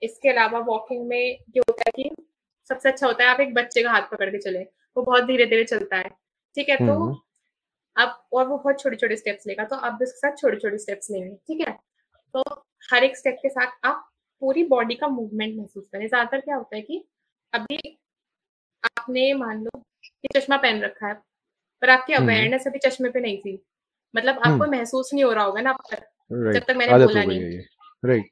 इसके 0.03 0.29
अलावा 0.29 0.59
वॉकिंग 0.67 1.05
में 1.07 1.17
ये 1.19 1.59
होता 1.59 1.83
है 1.87 1.91
कि 1.95 2.09
सबसे 2.69 2.89
अच्छा 2.89 3.07
होता 3.07 3.23
है 3.23 3.29
आप 3.29 3.39
एक 3.39 3.53
बच्चे 3.53 3.83
का 3.83 3.91
हाथ 3.91 4.01
पकड़ 4.11 4.29
के 4.29 4.37
चले। 4.39 4.59
वो 4.97 5.03
बहुत 5.03 5.23
धीरे 5.23 5.45
धीरे 5.45 5.63
चलता 5.65 5.97
है। 5.97 6.09
ठीक 6.57 6.69
है 6.69 6.75
तो 6.77 6.93
हम्म। 6.93 7.15
अब 7.95 8.23
और 8.33 8.47
वो 8.47 8.57
बहुत 8.57 8.79
छोटे 8.79 8.95
छोटे 8.95 9.15
स्टेप्स 9.15 9.47
लेगा 9.47 9.63
तो 9.65 9.75
आप 9.77 9.93
भी 9.93 10.05
उसके 10.05 10.17
साथ 10.19 10.37
छोटे 10.37 10.57
छोटे 10.57 10.77
स्टेप्स 10.77 11.11
लेंगे। 11.11 11.35
ठीक 11.37 11.67
है? 11.67 11.73
तो 12.35 12.43
हर 12.91 13.03
एक 13.03 13.17
स्टेप 13.17 13.37
के 13.41 13.49
साथ 13.49 13.71
आप 13.85 14.09
पूरी 14.41 14.63
बॉडी 14.67 14.95
का 14.95 15.07
मूवमेंट 15.07 15.55
महसूस 15.57 15.87
करें। 15.91 16.07
ज़्यादातर 16.07 16.39
क्या 16.39 16.55
होता 16.55 16.75
है 16.75 16.81
कि 16.81 17.03
अभी 17.53 17.77
आपने 18.83 19.33
मान 19.33 19.63
लो 19.63 19.79
कि 20.03 20.39
चश्मा 20.39 20.57
पहन 20.57 20.81
रखा 20.81 21.07
है 21.07 21.13
पर 21.81 21.89
आपकी 21.89 22.13
हम्म। 22.13 22.25
अवेयरनेस 22.25 22.67
अभी 22.67 22.79
चश्मे 22.79 23.09
पे 23.09 23.19
नहीं 23.19 23.37
थी। 23.37 23.61
मतलब 24.13 24.35
आपको 24.37 24.51
हम्म। 24.53 24.71
महसूस 24.71 25.09
नहीं 25.13 25.23
हो 25.23 25.31
रहा 25.33 25.43
होगा 25.43 25.61
ना 25.61 25.71
अब 25.71 25.83
तक 25.91 26.05
जब 26.53 26.63
तक 26.67 26.75
मैंने 26.77 27.05
बोला 27.05 27.23
नहीं। 27.23 27.59
राइट 28.03 28.29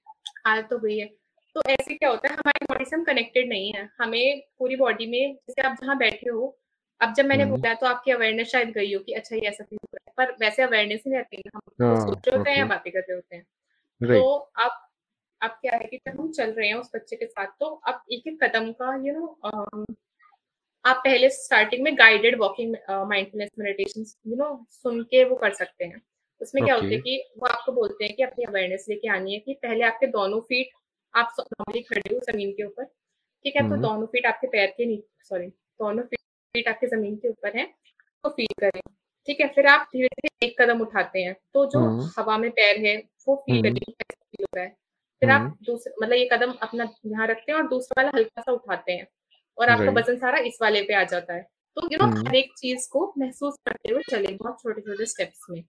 आदत 0.48 0.68
तो 0.70 0.78
गई 0.80 0.98
है। 0.98 1.10
तो 1.56 1.62
ऐसे 1.70 1.94
क्या 1.94 2.10
होता 2.10 2.28
है 2.28 2.34
हमारी 2.36 2.66
बॉडी 2.66 2.86
से 2.86 2.96
हम 2.96 3.04
कनेक्टेड 3.04 3.50
नहीं 3.50 3.72
है। 3.74 3.90
हमें 3.98 4.42
पूरी 4.60 4.76
बॉडी 4.76 5.06
में 5.08 5.34
जैसे 5.48 5.62
आप 5.62 5.76
जहाँ 5.82 5.98
बैठे 5.98 6.30
हो 6.30 6.58
अब 7.02 7.14
जब 7.14 7.26
मैंने 7.26 7.44
हम्म। 7.44 7.56
बोला 7.56 7.74
तो 7.74 7.86
आपकी 7.88 8.12
अवेयरनेस 8.12 8.48
शायद 8.48 8.70
गई 8.72 8.94
हो 8.94 9.00
कि 9.00 9.14
अच्छा 9.14 9.36
ये 9.36 9.42
ऐसा 9.42 9.64
फील 9.64 9.78
हो 9.78 9.98
रहा 9.98 10.10
है 10.10 10.14
पर 10.18 10.36
वैसे 10.40 10.62
अवेयरनेस 10.64 11.02
नहीं 11.08 11.18
रहती 11.18 11.38
है 11.38 11.52
हम 11.56 11.62
तो 11.70 11.86
हाँ, 11.86 11.96
सोच 12.02 12.28
रहे 12.28 12.38
होते 12.38 12.50
हैं 12.52 12.58
या 12.58 12.66
बातें 12.66 12.92
कर 12.94 13.00
रहे 13.00 13.16
होते 13.16 13.36
हैं। 13.36 13.44
तो 14.02 14.34
अब 14.66 14.72
अब 15.42 15.50
क्या 15.62 15.72
है 15.74 15.86
कि 15.88 15.98
जब 15.98 16.20
हम 16.20 16.32
चल 16.32 16.52
रहे 16.52 16.68
हैं 16.68 16.76
उस 16.76 16.90
बच्चे 16.96 17.16
के 17.16 17.26
साथ 17.26 17.48
तो 17.60 17.66
अब 17.88 18.02
एक 18.12 18.28
एक 18.28 18.44
कदम 18.44 18.72
का 18.82 18.96
यू 19.06 19.14
नो 19.14 19.86
आप 20.86 21.02
पहले 21.06 21.30
स्टार्टिंग 21.30 21.84
में 21.84 21.98
guided 21.98 22.40
walking 22.40 22.76
mindfulness 22.90 23.50
meditation 23.60 24.06
you 24.28 24.36
know 24.36 24.50
सुन 24.72 25.02
के 25.04 25.24
वो 25.24 25.36
कर 25.36 25.54
सकते 25.54 25.86
हैं। 25.86 26.02
उसमें 26.42 26.64
क्या 26.66 26.76
होता 26.76 26.86
है 26.86 26.92
Okay. 26.92 27.04
कि 27.04 27.32
वो 27.38 27.48
आपको 27.48 27.72
बोलते 27.72 28.06
हैं 28.06 28.16
कि 28.16 28.24
अपनी 28.24 28.46
अवेयरनेस 28.46 28.86
लेके 28.90 29.08
आनी 29.08 29.34
है 29.34 29.40
कि 29.40 29.54
पहले 29.54 29.84
आपके 29.86 30.08
दोनों 30.08 30.40
फीट 30.42 30.70
आप 31.14 31.34
नॉर्मली 31.40 31.82
खड़े 31.84 32.14
हो 32.14 32.20
ज़मीन 32.32 32.52
के 32.52 32.64
ऊपर 32.64 32.84
ठीक 32.84 33.56
है 33.56 33.62
तो 33.62 33.68
हम्म। 33.68 33.82
दोनों 33.82 34.06
फीट 34.08 34.26
आपके 34.26 34.48
पैर 34.48 34.68
के 34.78 34.86
नीचे 34.86 35.26
सॉरी 35.26 35.48
दोनों 35.48 36.04
फीट 36.06 36.68
आपके 36.68 36.88
ज़मीन 36.88 37.16
के 37.16 37.30
ऊपर 37.30 37.58
हैं 37.58 37.68
तो 38.24 38.30
फील 38.30 38.54
करें 38.60 38.82
ठीक 39.28 39.42
है 39.42 39.48
फिर 39.48 39.68
आप 39.68 39.88
धीरे 39.94 40.08
धीरे 40.08 40.48
एक 40.48 40.62
कदम 40.62 40.82
उठाते 40.82 41.20
हैं 41.20 41.34
तो 41.54 41.66
जो 41.66 41.80
हम्म। 41.80 42.10
हवा 42.18 42.38
में 42.38 42.50
पैर 42.52 42.86
है 42.86 42.96
वो 43.28 43.36
फील 43.38 43.56
हम्म। 43.58 43.70
करें 43.70 43.94
फील 43.94 44.44
हो 44.44 44.56
रहा 44.56 44.64
है 44.66 44.76
फिर। 45.22 45.30
आप 45.30 45.58
दूसरा 45.64 45.94
मतलब 46.02 46.16
ये 46.16 46.28
कदम 46.32 46.52
अपना 46.62 46.88
यहाँ 47.06 47.28
रखते 47.28 47.52
हैं 47.52 47.60
और 47.60 47.68
दूसरा 47.68 48.02
वाला 48.02 48.18
हल्का 48.18 48.42
सा 48.42 48.52
उठाते 48.52 48.92
हैं 48.92 49.08
और 49.58 49.70
आपका 49.70 49.92
वज़न 49.92 50.18
सारा 50.18 50.38
इस 50.46 50.58
वाले 50.62 50.82
पे 50.82 50.94
आ 50.94 51.04
जाता 51.06 51.34
है 51.34 51.42
तो 51.78 51.88
यू 51.92 51.98
नो। 51.98 52.08
हर 52.20 52.36
एक 52.36 52.54
चीज़ 52.58 52.88
को 52.92 53.14
महसूस 53.18 53.56
करते 53.66 53.94
हुए 53.94 54.02
चले 54.10 54.34
बहुत 54.34 54.62
छोटे 54.64 54.82
छोटे 54.82 55.06
स्टेप्स 55.06 55.46
में 55.50 55.64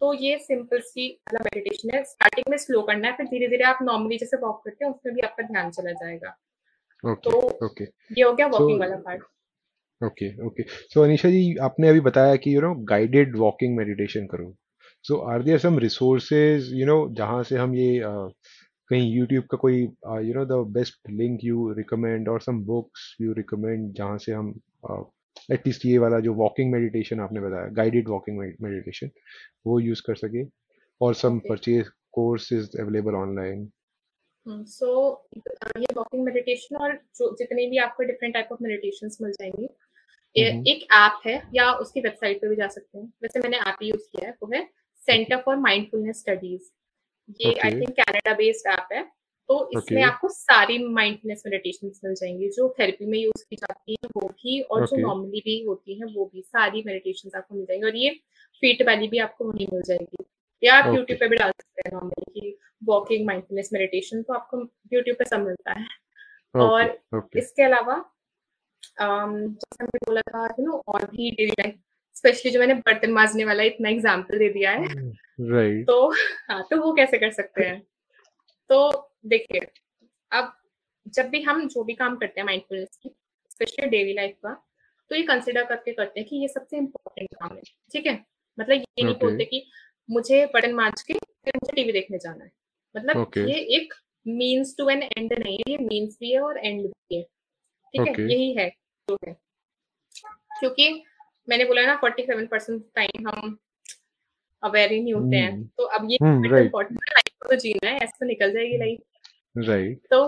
तो 0.00 0.12
ये 0.14 0.38
सिंपल 0.38 0.80
सी 0.80 1.08
मतलब 1.28 1.44
मेडिटेशन 1.44 1.94
है। 1.94 2.02
स्टार्टिंग 2.04 2.50
में 2.50 2.56
स्लो 2.58 2.82
करना 2.88 3.08
है 3.08 3.16
फिर 3.16 3.26
धीरे 3.26 3.46
धीरे 3.48 3.64
आप 3.64 3.78
नॉर्मली 3.82 4.18
जैसे 4.18 4.36
वॉक 4.36 4.60
करते 4.64 4.84
हैं 4.84 4.92
उसमें 4.92 5.14
भी 5.14 5.20
आपका 5.26 5.42
ध्यान 5.46 5.70
चला 5.70 5.92
जाएगा। 5.92 6.36
ओके 7.04 7.30
तो 7.30 7.38
ओके 7.66 7.84
ये 7.84 8.22
हो 8.22 8.32
गया 8.34 8.46
वॉकिंग 8.46 8.70
So- 8.70 8.80
वाला 8.80 8.96
part 9.06 9.22
okay 10.00 10.28
okay 10.46 10.62
so 10.94 11.02
Anisha 11.02 11.28
ji 11.30 11.56
आपने 11.62 11.88
अभी 11.88 12.00
बताया 12.08 12.36
कि 12.36 12.54
you 12.54 12.60
know 12.60 12.74
guided 12.88 13.36
walking 13.38 13.76
meditation 13.76 14.26
करो। 14.26 14.54
So 15.04 15.16
are 15.32 15.42
there 15.42 15.58
some 15.58 15.78
resources 15.78 16.70
you 16.74 16.86
know 16.86 16.98
जहाँ 17.18 17.42
से 17.42 17.56
हम 17.56 17.74
ये 17.74 17.98
uh, 18.00 18.30
कहीं 18.90 19.10
यूट्यूब 19.12 19.44
का 19.50 19.56
कोई 19.56 19.80
you 19.80 20.34
know 20.34 20.44
the 20.44 20.64
best 20.72 21.10
link 21.10 21.40
you 21.44 21.72
recommend 21.76 22.28
और 22.28 22.40
सम 22.40 22.62
बुक्स 22.64 23.16
यू 23.20 23.32
रिकमेंड 23.36 23.92
जहाँ 23.94 24.18
से 24.18 24.32
हम 24.32 24.52
एटलीस्ट 25.52 25.86
ये 25.86 25.98
वाला 25.98 26.20
जो 26.20 26.34
वॉकिंग 26.34 26.72
मेडिटेशन 26.72 27.20
आपने 27.20 27.40
बताया 27.40 27.68
गाइडेड 27.74 28.08
वॉकिंग 28.08 28.38
मेडिटेशन 28.38 29.10
वो 29.66 29.78
यूज़ 29.80 30.02
कर 30.06 30.14
सके। 30.16 30.44
और 31.00 31.14
some 31.14 31.38
purchase 31.48 31.88
course 32.12 32.52
is 32.52 32.78
available 32.80 33.14
online 33.16 33.68
so 34.46 34.88
ये 35.36 35.94
वॉकिंग 35.96 36.24
मेडिटेशन 36.24 36.76
और 36.76 36.92
जो 37.16 37.34
जितने 37.38 37.66
भी 37.70 37.78
आपको 37.84 38.02
डिफरेंट 38.04 38.34
टाइप 38.34 38.48
ऑफ़ 38.52 38.62
मेडिटेशंस 38.62 39.18
मिल 39.22 39.32
जाएँगी 39.32 39.68
हम्म। 40.36 40.64
एक 40.68 40.82
ऐप 40.94 41.20
है 41.26 41.42
या 41.54 41.72
उसकी 41.74 42.00
वेबसाइट 42.00 42.40
पे 42.40 42.48
भी 42.48 42.56
जा 42.56 42.66
सकते 42.68 42.98
हैं। 42.98 43.06
वैसे 43.22 43.40
मैंने 43.40 43.58
ऐप 43.70 43.82
यूज़ 43.82 44.02
किया 44.12 44.28
है 44.28 44.34
वो 44.42 44.50
है 44.54 44.64
सेंटर 45.02 45.42
फॉर 45.44 45.56
माइंडफुलनेस 45.58 46.20
स्टडीज़ 46.20 46.70
ये 47.40 47.52
I 47.64 47.80
think 47.80 47.90
Canada 47.90 48.34
based 48.36 48.68
app 48.70 48.92
है। 48.92 49.02
तो 49.48 49.56
इसमें 49.72 50.00
Okay. 50.02 50.12
आपको 50.12 50.28
सारी 50.28 50.78
माइंडफुलनेस 50.94 51.42
मेडिटेशन 51.46 51.90
मिल 52.04 52.14
जाएँगी 52.14 52.48
जो 52.50 52.68
थेरेपी 52.78 53.06
में 53.06 53.18
यूज़ 53.18 53.44
की 53.50 53.56
जाती 53.56 53.96
है 54.02 54.08
वो 54.16 54.28
भी 54.28 54.60
और 54.60 54.80
okay. 54.80 54.96
जो 54.96 55.06
नॉर्मली 55.06 55.40
भी 55.44 55.62
होती 55.64 55.98
हैं 56.00 56.14
वो 56.14 56.30
भी 56.34 56.42
सारी 56.42 56.82
मेडिटेशंस 56.86 57.34
आपको 57.36 57.54
मिल 57.54 57.64
जाएँगी 57.64 57.86
और 57.86 57.96
ये 57.96 58.10
फीट 58.62 58.82
वाली 58.86 59.08
भी 59.08 59.18
आपको 59.18 59.50
वहीं 59.50 59.66
मिल 59.72 59.82
जाएगी 59.82 60.24
या 60.62 60.74
आप 60.74 60.84
Okay. 60.84 60.96
यूट्यूब 60.98 61.18
पे 61.20 61.28
भी 61.28 61.36
डाल 61.36 61.50
सकते 61.50 61.88
हैं 61.88 61.94
नॉर्मली 61.94 62.40
कि 62.40 62.56
वॉकिंग 62.84 63.26
माइंडफुलनेस 63.26 63.70
मेडिटेशन 63.72 64.22
तो 64.22 64.34
आपको 64.34 64.62
यूट्यूब 64.92 65.16
पे 65.18 65.24
सब 65.24 65.46
मिलता 65.46 65.72
है 65.72 65.86
और 66.54 66.82
Okay. 66.82 67.18
Okay. 67.18 67.38
इसके 67.38 67.62
अलावा 67.62 68.04
जैसे 69.00 69.84
मैंने 69.84 69.98
बोला 70.06 70.20
था 70.28 70.44
यू 70.58 70.66
नो 70.66 70.82
और 70.88 71.04
भी 71.10 71.30
डेली 71.30 71.52
लाइफ 71.60 71.74
स्पेशली 72.16 72.50
जो 72.50 72.60
मैंने 72.60 72.74
बर्तन 72.74 73.10
मांजने 73.12 73.44
वाला 73.44 73.62
इतना 73.62 73.88
एग्जांपल 73.88 74.38
दे 74.38 74.48
दिया 74.48 74.70
है 74.72 74.84
Right. 74.84 75.82
तो 75.86 76.08
हाँ 76.50 76.62
तो 76.70 76.76
वो 76.82 76.92
कैसे 76.92 77.18
कर 77.18 77.30
सकते 77.30 77.64
हैं 77.64 77.80
तो 78.70 78.78
देखिए 79.26 79.60
अब 80.32 80.52
जब 81.14 81.28
भी 81.30 81.40
हम 81.42 81.66
जो 81.68 81.84
भी 81.84 81.94
काम 81.94 82.16
करते 82.16 82.40
हैं 82.40 82.46
माइंडफुलनेस 82.46 82.98
की 83.02 83.10
स्पेशली 83.50 83.88
डेली 83.88 84.12
लाइफ 84.14 84.36
का 84.42 84.52
तो 85.10 85.16
ये 85.16 85.22
कंसिडर 85.22 85.64
करके 85.64 85.92
करते 85.92 86.20
हैं 86.20 86.28
कि 86.28 86.36
ये 86.36 86.48
सबसे 86.48 86.76
इम्पोर्टेंट 86.76 87.34
काम 87.34 87.54
है 87.56 87.62
ठीक 87.92 88.06
है? 88.06 88.14
मतलब 88.58 88.74
ये 88.76 89.04
नहीं 89.04 89.14
बोलते 89.14 89.44
कि 89.44 89.64
मुझे 90.08 90.44
बटन 90.54 90.74
मांज 90.74 91.02
के 91.02 91.14
फिर 91.14 91.56
मुझे 91.56 91.72
टीवी 91.74 91.92
देखने 91.92 92.18
जाना 92.18 92.44
है। 92.44 92.50
मतलब 92.94 93.16
Okay. 93.26 93.46
ये 93.48 93.58
एक 93.76 93.94
मीन्स 94.26 94.74
टू 94.78 94.88
एन 94.90 95.02
एंड 95.02 95.32
नहीं 95.32 95.56
है 95.58 95.72
ये 95.72 95.78
मीन्स 95.78 96.16
भी 96.20 96.32
है 96.32 96.40
और 96.40 96.58
एंड 96.58 96.86
भी 96.86 97.16
है 97.16 97.22
ठीक 97.22 98.08
है? 98.08 98.24
यही 98.32 98.52
है 98.54 98.68
जो 99.08 99.18
है। 99.26 99.32
क्योंकि 100.60 100.88
मैंने 101.48 101.64
बोला 101.64 101.86
ना 101.86 101.96
फोर्टी 102.00 102.22
सेवन 102.26 102.46
परसेंट 102.46 102.82
टाइम 102.94 103.28
हम 103.28 103.58
अवेयर 104.62 104.92
ही 104.92 105.00
नहीं 105.02 105.14
होते 105.14 105.36
हैं। 105.36 105.50
Hmm. 105.52 105.66
तो 105.76 105.84
अब 105.86 106.08
ये 106.10 106.18
Hmm. 106.22 106.60
इम्पोर्टेंट 106.60 107.00
है 107.00 107.14
लाइफ 107.14 107.34
को 107.42 107.48
तो 107.48 107.56
जीना 107.56 107.88
है 107.88 107.96
ऐसे 107.96 108.16
तो 108.20 108.26
निकल 108.26 108.52
जाएगी 108.52 108.78
लाइफ 108.78 109.00
Right. 109.56 109.96
तो 110.10 110.24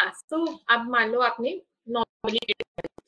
हाँ 0.00 0.12
तो 0.30 0.46
अब 0.70 0.90
मान 0.90 1.10
लो 1.10 1.20
आपने 1.20 1.62
नॉर्मली 1.88 2.38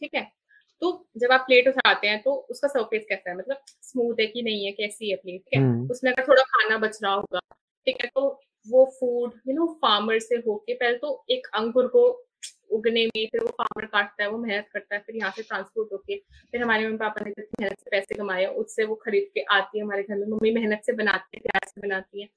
ठीक 0.01 0.15
है? 0.15 0.33
तो 0.81 1.09
जब 1.17 1.33
आप 1.33 1.41
प्लेट 1.41 1.69
उठाते 1.69 2.07
हैं 2.09 2.23
तो 2.23 2.35
उसका 2.35 2.69
सरफेस 2.69 3.07
कैसा 3.09 3.31
है? 3.31 3.37
मतलब 3.37 3.57
स्मूथ 3.83 4.15
है 4.21 4.27
कि 4.27 4.43
नहीं 4.43 4.67
है? 4.67 4.73
कैसी 4.73 5.11
है 5.11 5.17
प्लेट 5.17 5.41
ठीक 5.41 5.61
है? 5.61 5.81
Hmm. 5.81 5.91
उसमें 5.91 6.13
अगर 6.13 6.29
थोड़ा 6.29 6.43
खाना 6.43 6.79
बच 6.79 6.99
रहा 7.03 7.13
होगा 7.15 7.39
ठीक 7.87 7.97
है? 8.05 8.11
तो 8.15 8.41
वो 8.69 8.85
फ़ूड 9.01 9.33
यू 9.49 9.55
नो 9.55 9.67
फार्मर 9.67 10.19
से 10.19 10.35
होके 10.35 10.75
पहले 10.75 10.97
तो 10.97 11.25
एक 11.31 11.47
अंकुर 11.55 11.87
को 11.87 12.25
उगने 12.71 13.05
में 13.07 13.27
फिर 13.27 13.41
वो 13.41 13.51
फार्मर 13.51 13.87
काटता 13.87 14.23
है 14.23 14.29
वो 14.31 14.39
मेहनत 14.39 14.69
करता 14.73 14.95
है 14.95 15.01
फिर 15.07 15.17
यहाँ 15.17 15.31
से 15.31 15.43
ट्रांसपोर्ट 15.43 15.93
होके 15.93 16.17
फिर 16.53 16.63
हमारे 16.63 16.85
मम्मी 16.87 16.99
पापा 16.99 17.25
ने 17.25 17.31
जितनी 17.31 17.63
मेहनत 17.63 17.79
से 17.79 17.91
पैसे 17.91 18.15
कमाए 18.15 18.47
उससे 18.63 18.85
वो 18.85 18.95
खरीद 19.05 19.29
के 19.35 19.41
आती 19.53 19.79
है 19.79 19.85
हमारे 19.85 20.03
घर 20.03 20.17
में। 20.17 20.27
मम्मी 20.27 20.51
मेहनत 20.55 20.83
से 20.87 20.93
बनाती 20.93 21.37
है 21.37 21.41
प्यार 21.43 21.69
से 21.69 21.81
बनाती 21.81 22.23
है। 22.23 22.29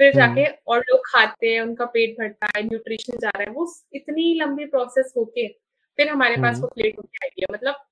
फिर 0.00 0.12
जाके 0.14 0.44
और 0.66 0.80
लोग 0.80 1.00
खाते 1.06 1.52
हैं 1.54 1.60
उनका 1.60 1.84
पेट 1.94 2.14
भरता 2.20 2.46
है 2.56 2.62
न्यूट्रिशन 2.66 3.18
जा 3.18 3.28
रहा 3.28 3.42
है 3.42 3.50
वो 3.50 3.66
इतनी 3.94 4.34
लंबी 4.34 4.64
प्रोसेस 4.66 5.12
होके 5.16 5.46
फिर 5.98 6.08
हमारे 6.08 6.36
पास 6.36 6.54
हम्म। 6.54 6.62
वो 6.62 6.68
प्लेट 6.74 6.98
होके 6.98 7.26
आई 7.26 7.40
है। 7.40 7.46
मतलब 7.52 7.84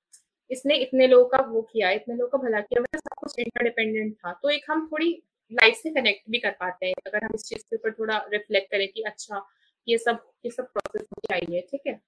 इसने 0.51 0.75
इतने 0.77 1.07
लोगों 1.07 1.25
का 1.29 1.37
वो 1.49 1.61
किया 1.73 1.89
इतने 1.91 2.15
लोगों 2.15 2.37
का 2.37 2.43
भला 2.45 2.59
किया 2.61 2.81
मतलब 2.81 2.99
सब 2.99 3.15
कुछ 3.19 3.39
इंटरडिपेंडेंट 3.39 4.13
था। 4.15 4.31
तो 4.43 4.49
एक 4.49 4.65
हम 4.69 4.87
थोड़ी 4.91 5.11
लाइफ 5.51 5.75
से 5.75 5.89
कनेक्ट 5.91 6.29
भी 6.29 6.39
कर 6.39 6.51
पाते 6.59 6.85
हैं 6.85 6.93
अगर 7.07 7.25
हम 7.25 7.31
इस 7.35 7.43
चीज़ 7.43 7.63
के 7.63 7.75
ऊपर 7.75 7.91
थोड़ा 7.91 8.17
रिफ्लेक्ट 8.33 8.71
करें 8.71 8.87
कि 8.87 9.01
अच्छा 9.01 9.45
ये 9.89 9.97
सब 9.99 10.23
ये 10.45 10.51
सब 10.51 10.71
प्रोसेस 10.73 11.07
है 11.31 11.61
ठीक 11.61 11.81
है 11.87 11.93
और 11.93 11.99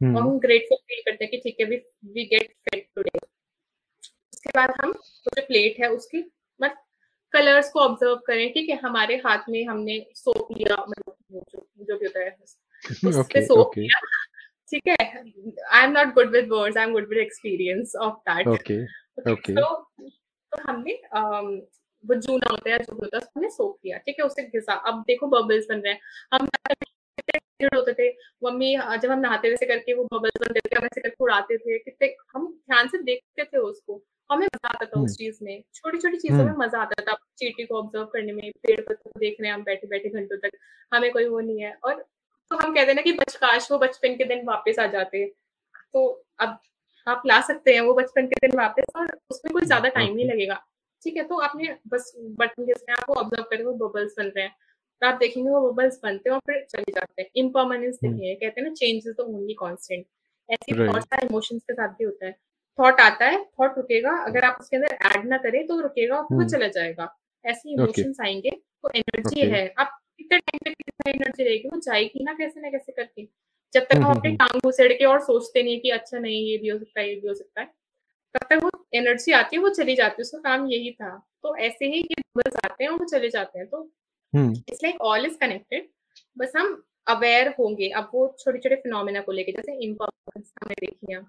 Hmm. 0.00 0.16
हम 0.16 0.38
ग्रेटफुल 0.38 0.78
फील 0.80 1.00
करते 1.06 1.24
हैं 1.24 1.30
कि 1.30 1.38
ठीक 1.38 1.56
है 1.60 1.66
we 1.66 1.76
we 2.06 2.24
get 2.26 2.50
fed 2.64 2.84
today 2.96 3.18
उसके 3.18 4.50
बाद 4.50 4.70
हम 4.80 4.90
वो 4.90 5.30
जो 5.36 5.42
प्लेट 5.46 5.80
है 5.80 5.88
उसकी 5.90 6.18
मतलब 6.60 6.76
कलर्स 7.34 7.70
को 7.72 7.80
ऑब्ज़र्व 7.80 8.14
करें 8.26 8.52
ठीक 8.52 8.68
है 8.70 8.76
हमारे 8.82 9.16
हाथ 9.24 9.48
में 9.48 9.64
हमने 9.66 9.98
सोप 10.16 10.52
लिया 10.52 10.76
मतलब 10.80 11.14
जो 11.32 11.64
जो 11.84 11.98
भी 11.98 12.06
होता 12.06 12.20
है 12.20 12.36
उस 12.42 12.56
पे 12.84 13.10
Okay. 13.22 13.42
Soap 13.46 13.66
Okay. 13.66 13.80
लिया 13.80 14.00
ठीक 14.68 14.88
है 14.90 14.96
I 15.70 15.84
am 15.84 15.90
not 15.92 16.14
good 16.14 16.30
with 16.32 16.48
words 16.50 16.76
I 16.76 16.84
am 16.84 16.92
good 16.92 17.08
with 17.08 17.18
experience 17.18 17.94
of 18.00 18.14
that 18.30 18.48
Okay. 18.48 18.80
Okay. 19.26 19.56
तो 19.56 19.74
तो 20.52 20.62
हमने 20.62 20.92
अम, 21.14 21.50
वो 22.04 22.14
जूना 22.16 22.50
होता 22.50 22.70
है 22.70 22.78
जो 22.80 22.94
होता 22.94 23.16
है 23.16 23.20
उसको 23.20 23.38
हमने 23.40 23.50
सोप 23.50 23.78
लिया 23.84 23.98
ठीक 23.98 24.16
है 24.20 24.26
उसे 24.26 24.42
घिसा 24.44 24.74
अब 24.88 25.02
देखो 25.06 25.26
बबल्स 25.28 25.66
बन 25.70 25.80
रहे 25.80 25.92
हैं 25.92 26.00
हम 26.32 26.48
होते 27.74 27.92
थे। 27.92 28.08
मम्मी 28.42 28.74
जब 29.02 29.10
हम 29.10 29.18
नहाते 29.20 29.50
वैसे 29.50 29.66
करके 29.66 29.94
वो 29.94 30.04
बबल्स 30.12 30.40
बनते 30.40 30.60
थे 30.60 30.76
हम 30.76 30.84
ऐसे 30.84 31.00
करके 31.00 31.24
उड़ाते 31.24 31.56
थे 31.58 31.78
कितने 31.78 32.14
हम 32.34 32.46
ध्यान 32.48 32.88
से 32.88 32.98
देखते 33.02 33.44
थे 33.44 33.58
उसको। 33.60 34.02
हमें 34.30 34.46
मज़ा 34.46 34.68
आता 34.68 34.86
था 34.86 35.00
उस 35.00 35.16
चीज़ 35.18 35.38
में। 35.42 35.62
छोटी 35.74 35.98
छोटी 35.98 36.16
चीज़ों 36.16 36.36
में 36.36 36.44
हम्म। 36.44 36.62
मज़ा 36.62 36.80
आता 36.80 37.02
था। 37.02 37.14
चीटी 37.38 37.64
को 37.64 37.78
ऑब्ज़र्व 37.78 38.04
करने 38.12 38.32
में 38.32 38.50
पेड़ 38.62 38.80
पत्तों 38.80 39.10
को 39.10 39.20
देख 39.20 39.36
रहे 39.40 39.48
हैं 39.50 39.54
हम 39.54 39.62
बैठे 39.64 39.86
बैठे 39.86 40.08
घंटों 40.10 40.36
तक। 40.38 40.58
हमें 40.92 41.10
कोई 41.12 41.26
वो 41.28 41.40
नहीं 41.40 41.60
है। 41.62 41.72
और 41.84 41.94
तो 42.50 42.56
हम 42.56 42.74
कहते 42.74 42.86
हैं 42.86 42.94
ना 42.94 43.02
कि 43.02 43.12
बचकाश 43.12 43.70
वो 43.72 43.78
बचपन 43.78 44.14
के 44.16 44.24
दिन 44.24 44.44
वापस 44.46 44.78
आ 44.78 44.86
जाते। 44.86 45.24
तो 45.94 46.06
अब 46.40 46.58
आप 47.06 47.22
ला 47.26 47.40
सकते 47.42 47.74
हैं 47.74 47.80
वो 47.80 47.94
बचपन 47.94 48.26
के 48.26 48.46
दिन 48.46 48.56
वापस 48.58 48.84
और 48.96 49.18
उसमें 49.30 49.52
कोई 49.52 49.66
ज़्यादा 49.66 49.88
टाइम 49.88 50.14
नहीं 50.14 50.26
लगेगा। 50.26 50.62
ठीक 51.02 51.16
है 51.16 51.24
तो 51.24 51.38
आपने 51.40 51.76
बस 51.88 52.12
बटन 52.38 52.66
जिसमें 52.66 52.94
आप 52.96 53.04
वो 53.08 53.14
ऑब्ज़र्व 53.14 53.44
करें 53.50 53.64
वो 53.64 53.72
बबल्स 53.78 54.14
बन 54.18 54.26
रहे 54.26 54.44
हैं। 54.44 54.54
तो 55.02 55.06
आप 55.06 55.14
देखेंगे 55.14 55.50
वो 55.50 55.70
बबल्स 55.70 55.98
बनते 56.02 56.30
हैं 56.30 56.34
और 56.34 56.40
फिर 56.46 56.64
चले 56.70 56.92
जाते 56.92 57.22
हैं। 57.22 57.28
इम्परमानेंस। 57.36 57.94
देखिए 57.96 58.34
कहते 58.34 58.60
हैं 58.60 58.66
ना 58.68 58.74
change 58.74 58.96
is 58.96 59.12
the 59.12 59.20
only 59.20 59.54
constant 59.54 60.04
ऐसे. 60.48 60.74
बहुत 60.86 61.02
सारे 61.02 61.26
इमोशंस 61.26 61.62
के 61.62 61.74
साथ 61.74 61.88
भी 61.88 62.04
होता 62.04 62.26
है। 62.26 62.32
थॉट 62.78 63.00
आता 63.00 63.26
है 63.26 63.44
थॉट 63.60 63.76
रुकेगा 63.76 64.10
अगर 64.26 64.44
आप 64.44 64.58
उसके 64.60 64.76
अंदर 64.76 64.94
ऐड 65.08 65.26
ना 65.28 65.36
करें 65.38 65.66
तो 65.66 65.80
रुकेगा 65.80 66.16
और 66.16 66.26
हम्म। 66.32 66.46
चला 66.48 66.68
जाएगा। 66.68 67.14
ऐसे. 67.44 67.70
इमोशंस 67.72 68.16
आएँगे 68.20 68.50
तो 68.50 68.90
एनर्जी 68.96 69.46
है। 69.50 69.66
आप 69.78 69.98
कितने 70.18 70.38
टाइम 70.38 70.58
तक 70.64 70.76
कितना 70.78 71.10
एनर्जी 71.10 71.44
रहेगी 71.44 71.68
वो 71.68 71.80
जाएगी 71.80 72.24
ना 72.24 72.32
कैसे 72.34 72.60
ना 72.60 72.70
कैसे 72.70 72.92
करके। 72.92 73.24
जब 73.72 73.82
तक 73.82 73.96
हम 73.96 74.04
हम्म, 74.04 74.18
अपनी 74.18 74.30
हम्म, 74.30 74.38
टांग 74.38 74.60
घुसेड़ 74.64 74.92
के 74.92 75.04
और 75.04 75.20
सोचते 75.20 75.62
नहीं 75.62 75.80
कि 75.80 75.90
अच्छा 75.90 76.18
नहीं 76.18 76.44
ये 76.44 76.56
भी 76.58 76.68
हो 76.68 76.78
सकता 76.78 77.00
है 77.00 77.08
ये 77.08 77.14
भी 77.14 77.28
हो 77.28 77.34
सकता 77.34 77.60
है 77.60 77.66
तब 78.34 78.46
तक 78.50 78.62
वो 78.64 78.70
एनर्जी 78.94 79.32
आती 79.32 79.56
है 79.56 79.62
वो 79.62 79.68
चली 79.70 79.94
जाती 79.96 80.14
है 80.18 80.22
उसका 80.22 80.38
काम 80.38 80.66
यही 80.68 80.90
था। 80.92 81.10
तो 81.42 81.56
ऐसे 81.56 81.86
ही 81.86 82.00
ये 82.00 82.20
बबल्स 82.36 82.56
आते 82.64 82.84
हैं 82.84 82.90
और 82.90 82.98
वो 82.98 83.04
चले 83.04 83.28
जाते 83.30 83.58
हैं। 83.58 83.68
तो 83.68 83.82
it's 84.32 84.82
like 84.84 85.00
all 85.02 85.26
is 85.26 85.36
connected 85.38 85.88
बस 86.36 86.52
हम 86.56 86.82
अवेयर 87.06 87.48
होंगे 87.58 87.88
अब 87.98 88.10
वो 88.14 88.26
छोटे 88.38 88.58
छोटे 88.58 88.76
फिनोमिना 88.76 89.20
को 89.20 89.32
लेके 89.32 89.52
जैसे 89.52 89.74
इम्पॉर्टेंस 89.84 90.52
हमें 90.62 90.74
देखिए 90.80 91.20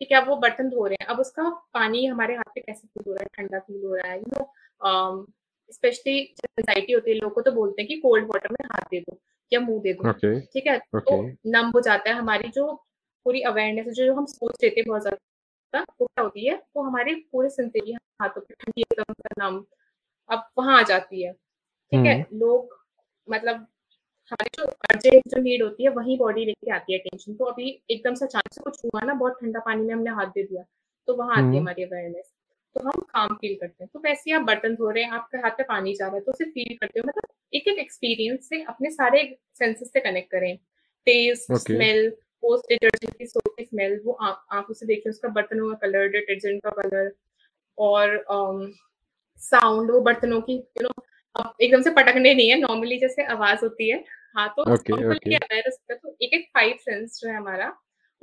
ठीक 0.00 0.12
है 0.12 0.20
अब 0.20 0.28
वो 0.28 0.36
बर्तन 0.36 0.68
धो 0.70 0.86
रहे 0.86 0.96
हैं 1.00 1.06
अब 1.14 1.20
उसका 1.20 1.48
पानी 1.74 2.04
हमारे 2.06 2.34
हाथ 2.34 2.50
पे 2.54 2.60
कैसे 2.60 2.86
फील 2.88 3.04
हो 3.08 3.12
रहा 3.14 3.22
है 3.22 3.28
ठंडा 3.36 3.58
फील 3.58 3.84
हो 3.84 3.94
रहा 3.94 4.10
है 4.12 4.18
यू 4.18 4.26
नो 4.36 5.26
स्पेशली 5.70 6.18
एंजाइटी 6.58 6.92
होती 6.92 7.10
है 7.10 7.16
लोग 7.16 7.34
को 7.34 7.40
तो 7.40 7.52
बोलते 7.52 7.82
हैं 7.82 7.88
कि 7.88 7.96
कोल्ड 8.00 8.26
वाटर 8.26 8.52
में 8.52 8.66
हाथ 8.72 8.86
दे 8.90 9.00
दो 9.00 9.18
या 9.52 9.60
मुँह 9.60 9.80
दे 9.82 9.92
दो 9.92 10.08
Okay. 10.10 10.34
ठीक 10.52 10.66
है? 10.66 10.78
तो 10.78 11.22
नम 11.46 11.70
हो 11.74 11.80
जाता 11.80 12.10
है 12.10 12.16
हमारी 12.16 12.48
जो 12.50 12.72
पूरी 13.26 13.40
अवेयरनेस 13.42 13.86
जो 13.94 14.04
जो 14.06 14.14
हम 14.14 14.26
सोच 14.26 14.56
लेते 14.64 14.80
हैं 14.80 14.84
बहुत 14.88 15.02
ज़्यादा 15.02 15.84
वो 16.00 16.06
क्या 16.06 16.24
होती 16.24 16.46
है? 16.46 16.54
वो 16.76 16.82
हमारे 16.82 17.14
पूरे 17.32 17.48
सिंथेटिक 17.50 17.96
हाथों 18.22 18.40
पर 18.40 18.54
ठंडी 18.54 18.82
एकदम 18.82 19.14
नम 19.42 19.64
अब 20.30 20.48
वहाँ 20.58 20.78
आ 20.78 20.82
जाती 20.84 21.22
है। 21.22 21.32
ठीक 21.92 22.06
है? 22.06 22.20
लोग 22.34 22.76
मतलब 23.28 23.66
हमारी 24.32 24.50
जो 24.54 24.64
अर्जेंट 24.64 25.28
जो 25.28 25.40
नीड 25.42 25.62
होती 25.62 25.84
है 25.84 25.90
वही 25.90 26.16
बॉडी 26.18 26.44
लेके 26.44 26.70
आती 26.70 26.92
है 26.92 26.98
टेंशन 27.00 27.34
तो 27.34 27.44
अभी 27.44 27.70
एकदम 27.90 28.14
से 28.14 28.24
अचानक 28.24 28.54
से 28.54 28.60
कुछ 28.62 28.84
हुआ 28.84 29.00
ना 29.04 29.14
बहुत 29.14 29.38
ठंडा 29.40 29.60
पानी 29.66 29.84
में 29.84 29.94
हमने 29.94 30.10
हाथ 30.10 30.26
दे 30.34 30.42
दिया 30.42 30.64
तो 31.08 31.14
वहाँ 31.14 31.30
आती 31.30 31.40
है 31.40 31.46
हम्म। 31.46 31.58
हमारी 31.58 31.82
अवेयरनेस 31.84 32.32
तो 32.76 32.82
हम 32.84 33.00
काम 33.10 33.34
फील 33.34 33.54
करते 33.60 33.84
हैं। 33.84 33.88
तो 33.92 34.00
वैसे 34.00 34.30
ही 34.30 34.36
आप 34.36 34.42
बर्तन 34.42 34.74
धो 34.74 34.90
रहे 34.90 35.04
हैं 35.04 35.10
आपके 35.12 35.38
हाथ 35.38 35.50
पे 35.50 35.62
पानी 35.64 35.94
जा 35.94 36.06
रहा 36.06 36.14
है 36.14 36.20
तो 36.20 36.32
उसे 36.32 36.44
फील 36.46 36.76
करते 36.76 37.00
हो। 37.00 37.06
मतलब 37.08 37.28
एक 37.52 37.68
एक 37.68 37.78
एक्सपीरियंस 37.78 38.48
से 38.48 38.62
अपने 38.64 38.90
सारे 38.90 39.22
सेंसेस 39.58 39.92
से 39.92 40.00
कनेक्ट 40.00 40.30
करें। 40.30 40.56
टेस्ट 41.06 41.52
स्मेल 41.54 42.08
पोस्ट 42.42 42.68
डिटर्जेंट 42.68 43.16
की 43.18 43.26
सोप 43.26 43.54
की 43.58 43.64
स्मेल 43.64 44.00
वो 44.04 44.12
आप 44.22 44.44
आँखों 44.52 44.74
से 44.74 44.86
देखिए 44.86 45.10
उसका 45.10 45.28
बर्तनों 45.30 45.68
का 45.70 45.86
कलर 45.86 46.08
डिटर्जेंट 46.08 46.60
का 46.64 46.70
कलर 46.82 47.10
और 47.78 48.16
साउंड 49.40 49.90
वो 49.90 50.00
बर्तनों 50.02 50.40
की 50.40 50.54
यू 50.54 50.82
नो 50.82 50.90
अब 51.34 51.54
एकदम 51.62 51.82
से 51.82 51.90
पटकने 51.92 52.34
नहीं 52.34 52.48
है 52.50 52.58
नॉर्मली 52.60 52.98
जैसे 52.98 53.24
आवाज़ 53.32 53.60
होती 53.62 53.90
है 53.90 54.04
हाँ 54.36 54.48
तो 54.56 54.62
Okay, 54.74 54.94
okay. 54.94 55.34
अवेयर 55.34 55.70
तो 55.94 56.16
एक 56.22 56.34
एक 56.34 56.48
फाइव 56.54 56.76
सेंस 56.80 57.20
जो 57.20 57.28
है 57.28 57.36
हमारा 57.36 57.72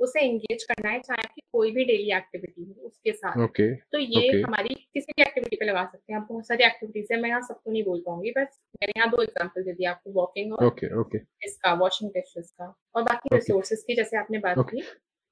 उसे 0.00 0.20
एंगेज 0.20 0.62
करना 0.64 0.90
है 0.90 0.98
चाहे 1.00 1.22
आपकी 1.22 1.40
कोई 1.52 1.70
भी 1.70 1.84
डेली 1.84 2.10
एक्टिविटी 2.16 2.64
हो 2.64 2.86
उसके 2.86 3.12
साथ 3.12 3.38
Okay. 3.46 3.68
तो 3.92 3.98
ये 3.98 4.20
Okay. 4.22 4.42
हमारी 4.46 4.74
किसी 4.74 5.12
भी 5.12 5.22
एक्टिविटी 5.22 5.56
पे 5.56 5.66
लगा 5.66 5.84
सकते 5.84 6.12
हैं 6.12 6.20
आप 6.20 6.26
बहुत 6.30 6.46
सारी 6.46 6.64
एक्टिविटीज़ 6.64 7.12
है 7.12 7.20
मैं 7.20 7.28
यहाँ 7.28 7.40
सबको 7.42 7.70
नहीं 7.70 7.84
बोल 7.84 8.02
पाऊँगी 8.06 8.30
बस 8.30 8.58
मैंने 8.74 8.92
यहाँ 8.96 9.10
दो 9.10 9.22
एग्जांपल 9.22 9.62
दे 9.62 9.72
दिए 9.72 9.86
आपको 9.86 10.12
वॉकिंग 10.12 10.52
और 10.52 10.66
Okay. 10.66 10.92
Okay. 11.00 11.20
इसका 11.44 11.72
वॉशिंग 11.74 12.10
डिशेस 12.10 12.50
का 12.50 12.74
और 12.94 13.02
बाकी. 13.02 13.34
रिसोर्सेज 13.34 13.84
की 13.86 13.94
जैसे 13.94 14.18
आपने 14.18 14.38
बात. 14.38 14.64
की 14.70 14.82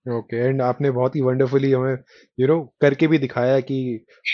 ओके 0.07 0.37
एंड 0.39 0.61
आपने 0.63 0.91
बहुत 0.91 1.15
ही 1.17 1.21
वंडरफुली 1.23 1.71
हमें 1.73 1.97
यू 2.39 2.47
नो 2.47 2.61
करके 2.81 3.07
भी 3.07 3.19
दिखाया 3.19 3.61
कि 3.61 3.77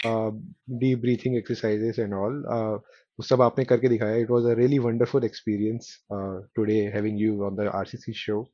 deep 0.07 0.99
breathing 0.99 1.37
exercises 1.37 1.99
and 1.99 2.15
all 2.15 2.43
वो 3.21 3.25
सब 3.29 3.43
आपने 3.43 3.65
करके 3.71 3.89
दिखाया। 3.89 4.17
It 4.17 4.31
was 4.31 4.45
a 4.51 4.55
really 4.59 4.79
wonderful 4.85 5.25
experience 5.25 5.89
today 6.57 6.81
having 6.95 7.21
you 7.21 7.43
on 7.47 7.57
the 7.57 7.71
RCC 7.83 8.13
show 8.25 8.47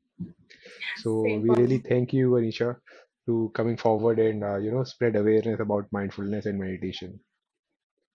so 0.99 1.11
Same 1.25 1.43
we 1.43 1.49
for 1.49 1.57
really 1.57 1.77
me. 1.79 1.85
thank 1.89 2.13
you 2.17 2.29
anisha 2.37 2.67
to 3.29 3.35
coming 3.57 3.75
forward 3.81 4.21
and 4.23 4.45
uh, 4.51 4.53
you 4.67 4.71
know 4.75 4.85
spread 4.91 5.17
awareness 5.21 5.63
about 5.65 5.91
mindfulness 5.97 6.47
and 6.51 6.61
meditation. 6.61 7.11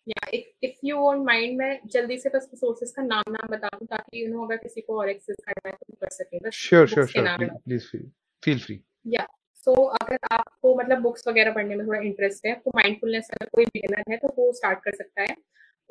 या 0.08 0.30
if 0.34 0.80
you 0.86 0.98
won't 0.98 1.22
mind 1.26 1.58
मैं 1.58 1.70
जल्दी 1.94 2.18
से 2.20 2.30
बस 2.36 2.50
sources 2.62 2.92
का 2.92 3.04
नाम 3.04 3.32
नाम 3.34 3.52
बता 3.52 3.70
दूँ 3.74 3.88
ताकि 3.88 4.24
यू 4.24 4.32
नो 4.32 4.46
अगर 4.46 4.58
किसी 4.64 4.82
को 4.82 4.98
और 5.02 5.10
एक्सेस 5.10 5.38
करना 5.48 5.70
है 5.70 5.76
तो 5.76 5.96
कर 6.02 6.10
सके। 6.10 6.40
बस 6.48 6.62
sure 6.62 6.86
sure 6.86 6.98
बुक्स 6.98 7.14
के 7.14 7.20
sure. 7.20 7.28
नाम 7.28 7.46
please, 7.46 7.62
please 7.68 7.86
feel, 7.92 8.08
feel 8.44 8.66
free. 8.66 8.80
या 9.08 9.28
सो 9.64 9.74
अगर 10.00 10.18
आपको 10.32 10.76
मतलब 10.80 11.02
बुक्स 11.02 11.28
वगैरह 11.28 11.54
पढ़ने 11.54 11.76
में 11.76 11.88
थोड़ा 11.88 12.00
इंटरेस्ट 12.10 12.46
है 12.46 12.54
तो 12.66 12.72
माइंडफुलनेस 12.76 13.30
अगर 13.34 13.50
कोई 13.56 13.66
बिगिनर 13.76 14.12
है 14.12 14.18
तो 14.18 14.34
वो 14.38 14.52
स्टार्ट 14.54 14.80
कर 14.86 14.96
सकता 14.96 15.22
है। 15.22 15.36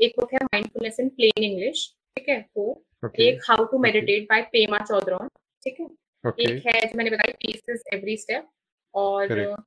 एक 0.01 0.15
बुक 0.19 0.33
है 0.35 0.45
माइंडफुलनेस 0.45 1.01
इन 1.01 1.09
प्लेन 1.11 1.43
इंग्लिश 1.45 1.89
ठीक 2.17 2.29
है? 2.29 2.39
वो 2.57 2.85
okay 3.05 3.21
एक 3.23 3.41
how 3.49 3.65
to 3.65 3.79
meditate 3.79 4.29
by 4.31 4.43
Pema 4.53 4.79
Chodron 4.85 5.29
ठीक 5.63 5.81
है? 5.81 5.87
Okay. 6.25 6.49
एक 6.49 6.67
है 6.67 6.81
जो 6.81 6.97
मैंने 6.99 7.11
बताया 7.11 7.35
पीस 7.43 7.63
इज़ 7.71 7.83
एवरी 7.95 8.17
स्टेप 8.17 8.49
और 8.95 9.27
correct. 9.29 9.63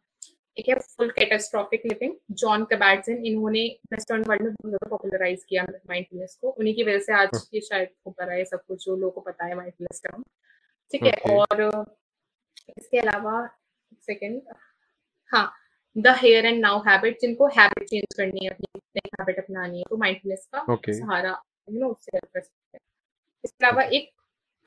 एक 0.57 0.67
है 0.69 0.75
फुल 0.79 1.09
कैटास्ट्रॉफिक 1.11 1.81
लिविंग 1.86 2.13
जॉन 2.39 2.63
कबार्डसन 2.71 3.25
इन्होंने 3.25 3.65
वेस्टर्न 3.93 4.23
वर्ल्ड 4.27 4.43
में 4.43 4.51
बहुत 4.51 4.69
ज़्यादा 4.69 4.89
पॉपुलराइज 4.89 5.43
किया 5.49 5.63
माइंडफुलनेस 5.89 6.38
को। 6.41 6.49
उन्हीं 6.49 6.73
की 6.75 6.84
वजह 6.84 6.99
से 6.99 7.13
आज 7.13 7.29
Oh, 7.34 7.41
ये 7.53 7.61
शायद 7.61 7.89
हो 8.05 8.11
पा 8.11 8.25
रहा 8.25 8.36
है 8.36 8.45
सब 8.45 8.63
कुछ 8.67 8.86
जो 8.86 8.95
लोगों 8.95 9.11
को 9.11 9.21
पता 9.21 9.45
है 9.45 9.55
माइंडफुलनेस 9.55 10.01
टर्म 10.03 10.23
ठीक 10.91 11.03
है? 11.03 11.13
और 11.34 11.86
इसके 12.77 12.99
अलावा 12.99 13.45
सेकंड 14.01 14.53
हाँ 15.31 15.45
the 15.95 16.15
here 16.17 16.45
and 16.45 16.59
now 16.61 16.79
habit 16.87 17.17
जिनको 17.21 17.47
हैबिट 17.57 17.87
चेंज 17.89 18.15
करनी 18.17 18.45
है 18.45 18.51
अपनी 18.51 18.79
नई 18.97 19.09
हैबिट 19.19 19.39
अपनानी 19.39 19.77
है 19.77 19.83
तो 19.89 19.97
माइंडफुलनेस 19.97 20.47
का 20.53 20.65
okay. 20.65 20.93
सहारा 20.93 21.37
यू 21.69 21.79
नो 21.79 21.89
उससे 21.89 22.17
हेल्प 22.17 22.29
कर 22.33 22.41
सकते 22.41 22.77
हैं। 22.77 22.81
इसके 23.43 23.65
अलावा 23.65 23.83
एक 23.97 24.09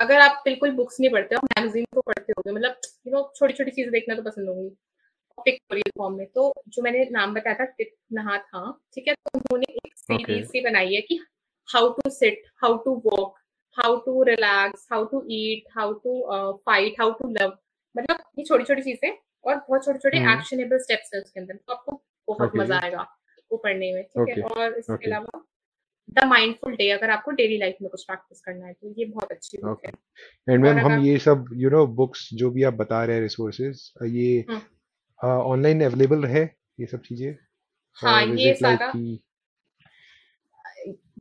अगर 0.00 0.20
आप 0.20 0.42
बिल्कुल 0.44 0.70
बुक्स 0.72 1.00
नहीं 1.00 1.10
पढ़ते 1.10 1.34
हो 1.34 1.40
मैगजीन 1.46 1.84
को 1.94 2.00
पढ़ते 2.00 2.32
होगे 2.32 2.52
मतलब 2.52 2.76
यू 3.06 3.12
नो 3.12 3.22
छोटी 3.36 3.52
छोटी 3.52 3.70
चीज़ें 3.70 3.90
देखना 3.92 4.14
तो 4.14 4.22
पसंद 4.22 4.48
होंगी 4.48 4.68
पिक्टोरियल 5.38 5.90
फॉर्म 5.98 6.14
में 6.16 6.26
तो 6.34 6.52
जो 6.68 6.82
मैंने 6.82 7.04
नाम 7.12 7.34
बताया 7.34 7.54
था 7.54 7.64
टिप 7.78 7.90
नहा 8.12 8.36
था 8.40 8.70
ठीक 8.94 9.08
है 9.08 9.14
तो 9.14 9.38
उन्होंने 9.38 9.72
एक 9.76 9.96
सीरीज़ 9.96 10.46
सी 10.48 10.60
बनाई 10.60 10.94
है 10.94 11.00
कि 11.00 11.20
how 11.68 11.88
to 11.92 12.10
sit 12.10 12.42
how 12.62 12.76
to 12.84 12.94
walk 13.06 13.34
how 13.76 13.96
to 13.96 14.22
relax 14.22 14.86
how 14.92 15.04
to 15.04 15.24
eat 15.32 15.64
how 15.76 15.92
to 16.04 16.20
fight 16.66 17.00
how 17.00 17.10
to 17.12 17.28
love 17.30 17.56
मतलब 17.94 18.22
ये 18.38 18.44
छोटी 18.44 18.64
छोटी 18.64 18.82
चीज़ें 18.82 19.10
और 19.46 19.56
बहुत 19.58 19.84
छोटे 19.84 19.98
छोटे 19.98 20.18
हम्म। 20.18 20.38
एक्शनेबल 20.38 20.78
स्टेप्स 20.78 21.10
हैं 21.14 21.22
उसके 21.22 21.40
अंदर 21.40 21.54
तो 21.56 21.72
आपको 21.72 22.02
बहुत 22.28 22.48
okay. 22.48 22.60
मज़ा 22.60 22.78
आएगा 22.78 23.02
वो 23.50 23.56
पढ़ने 23.58 23.92
में 23.94 24.02
ठीक 24.02 24.28
है? 24.28 24.34
Okay. 24.34 24.56
और 24.56 24.78
इसके 24.78 24.92
okay. 24.94 25.06
अलावा 25.06 25.44
द 26.08 26.24
माइंडफुल 26.28 26.74
डे 26.76 26.88
अगर 26.90 27.10
आपको 27.10 27.30
डेली 27.38 27.56
लाइफ 27.58 27.76
में 27.82 27.90
कुछ 27.90 28.04
प्रैक्टिस 28.04 28.40
करना 28.40 28.66
है 28.66 28.72
तो 28.72 28.92
ये 28.98 29.04
बहुत 29.06 29.32
अच्छी 29.32 29.58
बुक 29.58 29.80
है। 29.86 29.92
एंड 30.48 30.62
मैम 30.64 30.78
हम 30.78 31.00
ये 31.04 31.18
सब 31.18 31.48
यू 31.54 31.70
नो 31.70 31.86
बुक्स 32.00 32.28
जो 32.34 32.50
भी 32.50 32.62
आप 32.64 32.74
बता 32.74 33.04
रहे 33.04 33.16
हैं 33.16 33.22
रिसोर्सेज 33.22 33.90
ये 34.04 34.44
हम्म, 34.50 34.60
ऑनलाइन 35.20 35.84
अवेलेबल 35.84 36.24
है? 36.26 36.44
ये 36.80 36.86
सब 36.86 37.02
चीज़ें? 37.02 37.34
हाँ 37.98 38.22
ये 38.24 38.54
सारा 38.54 38.92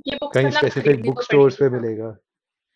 ये 0.08 0.16
बुक्स 0.16 0.38
मतलब 0.38 0.52
स्पेसिफिक 0.52 1.06
बुक 1.06 1.22
स्टोर्स 1.24 1.56
पे 1.58 1.66
हाँ 1.66 1.74
मिलेगा? 1.74 2.16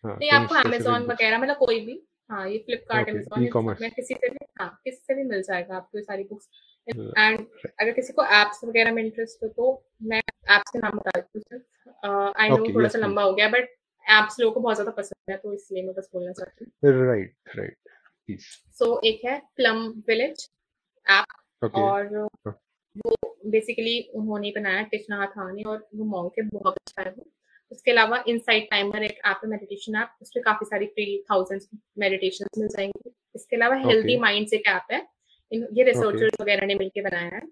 हाँ 0.04 0.16
नहीं 0.16 0.30
आपको 0.32 0.54
अमेजोन 0.58 1.02
वगैरह 1.06 1.38
मतलब 1.38 1.56
कोई 1.56 1.80
भी 1.86 2.02
हाँ 2.30 2.48
ये 2.48 2.58
फ्लिपकार्ट 2.58 3.08
अमेजोन 3.08 3.76
मैं 3.80 3.90
किसी 3.90 4.14
से 4.14 4.28
भी 4.28 4.46
हाँ 4.60 4.80
किसी 4.84 4.96
से 4.96 5.14
भी 5.14 5.22
मिल 5.22 5.42
जाएगा 5.42 5.76
आपको 5.76 5.98
ये 5.98 6.04
सारी 6.04 6.24
बुक्स 6.24 6.48
एंड 6.88 7.46
अगर 7.80 7.90
किसी 7.90 8.12
को 8.12 8.24
एप्स 8.24 8.64
वगैरह 8.64 8.92
में 8.92 9.02
इंटरेस्ट 9.04 9.44
हो 9.44 9.48
तो 9.48 9.84
मैं 10.02 10.18
एप्स 10.18 10.70
के 10.70 10.78
नाम 10.78 10.98
बता 10.98 11.20
देती 11.20 11.42
हूँ 11.54 12.32
आई 12.38 12.48
नो 12.48 12.74
थोड़ा 12.74 12.88
सा 12.88 12.98
लंबा 12.98 13.22
हो 13.22 13.32
गया 13.34 13.48
बट 13.48 13.68
एप्स 14.06 14.40
लोगों 14.40 14.54
को 14.54 14.60
बहुत 14.60 14.76
ज़्यादा 14.76 14.90
पसंद 14.90 15.30
है 15.30 15.36
तो 15.36 15.52
इसलिए 15.54 15.82
मैं 15.82 15.94
बस 15.94 16.10
बोलना 16.14 16.32
चाहती 16.32 16.64
हूँ। 16.64 17.06
राइट 17.06 17.34
राइट 17.56 18.38
सो 18.72 19.00
एक 19.04 19.24
है 19.24 19.38
प्लम 19.56 19.86
विलेज 20.08 20.48
ऐप 21.06 21.74
और 21.74 22.28
वो 22.96 23.16
बेसिकली 23.46 24.00
उन्होंने 24.14 24.50
बनाया 24.50 24.82
टिफना 24.82 25.24
और 25.66 25.88
वो 25.94 26.04
मॉन्क 26.04 26.32
के 26.32 26.42
बहुत 26.42 26.76
अच्छा 26.76 27.02
है 27.02 27.10
वो। 27.10 27.26
उसके 27.70 27.90
अलावा 27.90 28.22
इनसाइट 28.28 28.68
टाइमर 28.70 29.02
एक 29.02 29.18
ऐप 29.26 29.40
है 29.44 29.50
मेडिटेशन 29.50 29.96
ऐप 29.96 30.14
उस 30.22 30.30
पर 30.34 30.40
काफ़ी 30.42 30.66
सारी 30.66 30.86
फ्री 30.86 31.22
थाउजेंड्स 31.30 31.68
मेडिटेशन 31.98 32.46
मिल 32.58 32.68
जाएँगी। 32.68 33.10
इसके 33.34 33.56
अलावा 33.56 33.76
हेल्दी 33.78 34.14
ओके 34.14 34.20
माइंड्स 34.20 34.52
एक 34.54 34.66
ऐप 34.68 34.92
है। 34.92 35.06
इन 35.52 35.66
ये 35.74 35.84
रिसर्चर्स 35.84 36.40
वगैरह 36.40 36.66
ने 36.66 36.74
मिलके 36.74 37.02
बनाया 37.02 37.34
है। 37.36 37.42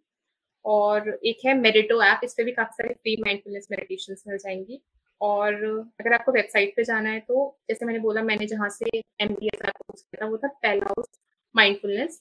और 0.64 1.08
एक 1.26 1.44
है 1.46 1.54
मेडिटो 1.58 2.02
ऐप 2.02 2.20
इस 2.24 2.34
पे 2.36 2.44
भी 2.44 2.52
काफ़ी 2.52 2.82
सारी 2.82 2.94
फ्री 2.94 3.16
माइंडफुलनेस 3.22 3.68
मेडिटेशन 3.70 4.16
मिल 4.28 4.38
जाएँगी। 4.38 4.80
और 5.20 5.54
अगर 6.00 6.12
आपको 6.14 6.32
वेबसाइट 6.32 6.74
पे 6.76 6.84
जाना 6.84 7.10
है 7.10 7.20
तो 7.20 7.58
जैसे 7.68 7.86
मैंने 7.86 7.98
बोला 8.00 8.22
मैंने 8.22 8.46
जहाँ 8.46 8.68
से 8.70 8.98
एम 8.98 9.28
बी 9.30 9.46
एस 9.46 9.60
कोर्स 9.62 10.02
किया 10.02 10.24
था 10.24 10.30
वो 10.30 10.36
था 10.38 10.48
पेलाउस 10.62 11.06
माइंडफुलनेस 11.54 12.20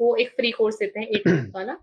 वो 0.00 0.14
एक 0.16 0.30
फ्री 0.36 0.50
कोर्स 0.50 0.76
देते 0.78 1.00
हैं 1.00 1.20
मंथ 1.26 1.50
वाला। 1.54 1.76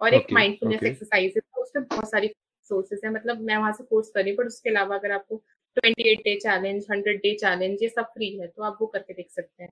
और 0.00 0.14
एक 0.14 0.32
माइंडफुलनेस 0.32 0.82
एक्सरसाइज 0.82 1.32
है 1.36 1.42
उसमें 1.62 1.84
बहुत 1.84 2.10
सारी 2.10 2.28
सोर्सेज 2.68 3.00
है। 3.04 3.12
मतलब 3.12 3.40
मैं 3.50 3.56
वहाँ 3.56 3.72
से 3.72 3.84
कोर्स 3.84 4.10
कर 4.14 4.24
रही 4.24 4.36
बट 4.36 4.46
उसके 4.46 4.70
अलावा 4.70 4.96
अगर 4.96 5.12
आपको 5.12 5.42
28 5.76 6.22
डे 6.24 6.34
चैलेंज 6.40 6.86
100 6.90 7.16
डे 7.22 7.34
चैलेंज 7.40 7.82
ये 7.82 7.88
सब 7.88 8.10
फ्री 8.14 8.28
है 8.38 8.46
तो 8.48 8.62
आप 8.62 8.78
वो 8.80 8.86
करके 8.86 9.14
देख 9.14 9.30
सकते 9.30 9.62
हैं। 9.62 9.70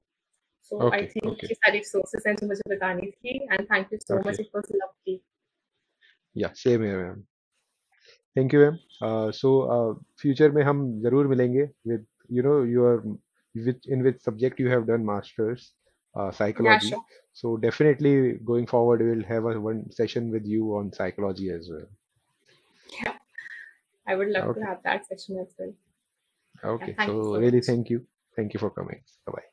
सो 0.70 0.90
आई 0.90 1.07
थिंक 1.07 1.45
ये 1.45 1.55
सारी 1.55 1.82
सोर्सेज 1.84 2.22
हैं 2.26 2.34
जो 2.36 2.47
मुझे 2.47 2.74
बतानी 2.74 3.11
थी 3.11 3.36
and 3.43 3.64
thank 3.72 3.93
you 3.93 3.99
so 3.99 4.18
much 4.28 4.40
it 4.40 4.49
was 4.55 4.72
lovely 4.74 5.20
या 6.36 6.49
सेम 6.57 6.82
है 6.84 6.97
ma'am 6.97 7.20
thank 8.36 8.55
you 8.55 8.61
ma'am 8.61 8.76
so 9.40 9.51
future 10.20 10.51
में 10.51 10.62
हम 10.64 10.86
ज़रूर 11.03 11.26
मिलेंगे 11.26 11.62
with 11.88 12.07
you 12.32 12.43
know 12.43 12.64
your 12.64 13.03
which 13.55 13.86
in 13.95 14.03
which 14.05 14.20
subject 14.26 14.61
you 14.61 14.68
have 14.68 14.84
done 14.86 15.03
masters 15.07 15.64
uh, 16.16 16.30
psychology. 16.36 16.88
Sure 16.88 17.03
so 17.40 17.51
definitely 17.57 18.12
going 18.51 18.66
forward 18.70 19.03
we'll 19.07 19.24
have 19.24 19.49
a 19.51 19.53
one 19.66 19.82
session 19.97 20.30
with 20.36 20.47
you 20.53 20.70
on 20.78 20.93
psychology 20.93 21.51
as 21.51 21.68
well. 21.72 21.84
I 24.07 24.14
would 24.14 24.28
love 24.28 24.55
to 24.55 24.61
have 24.61 24.82
that 24.84 25.07
session 25.07 25.38
as 25.38 25.55
well. 25.59 25.74
Okay 26.64 26.95
you 26.97 27.05
so 27.07 27.22
so 27.22 27.38
really 27.38 27.61
thank 27.61 27.90
you. 27.90 28.07
Thank 28.36 28.55
you 28.55 28.61
for 28.61 28.70
coming. 28.70 29.03
Bye 29.26 29.32
bye 29.32 29.52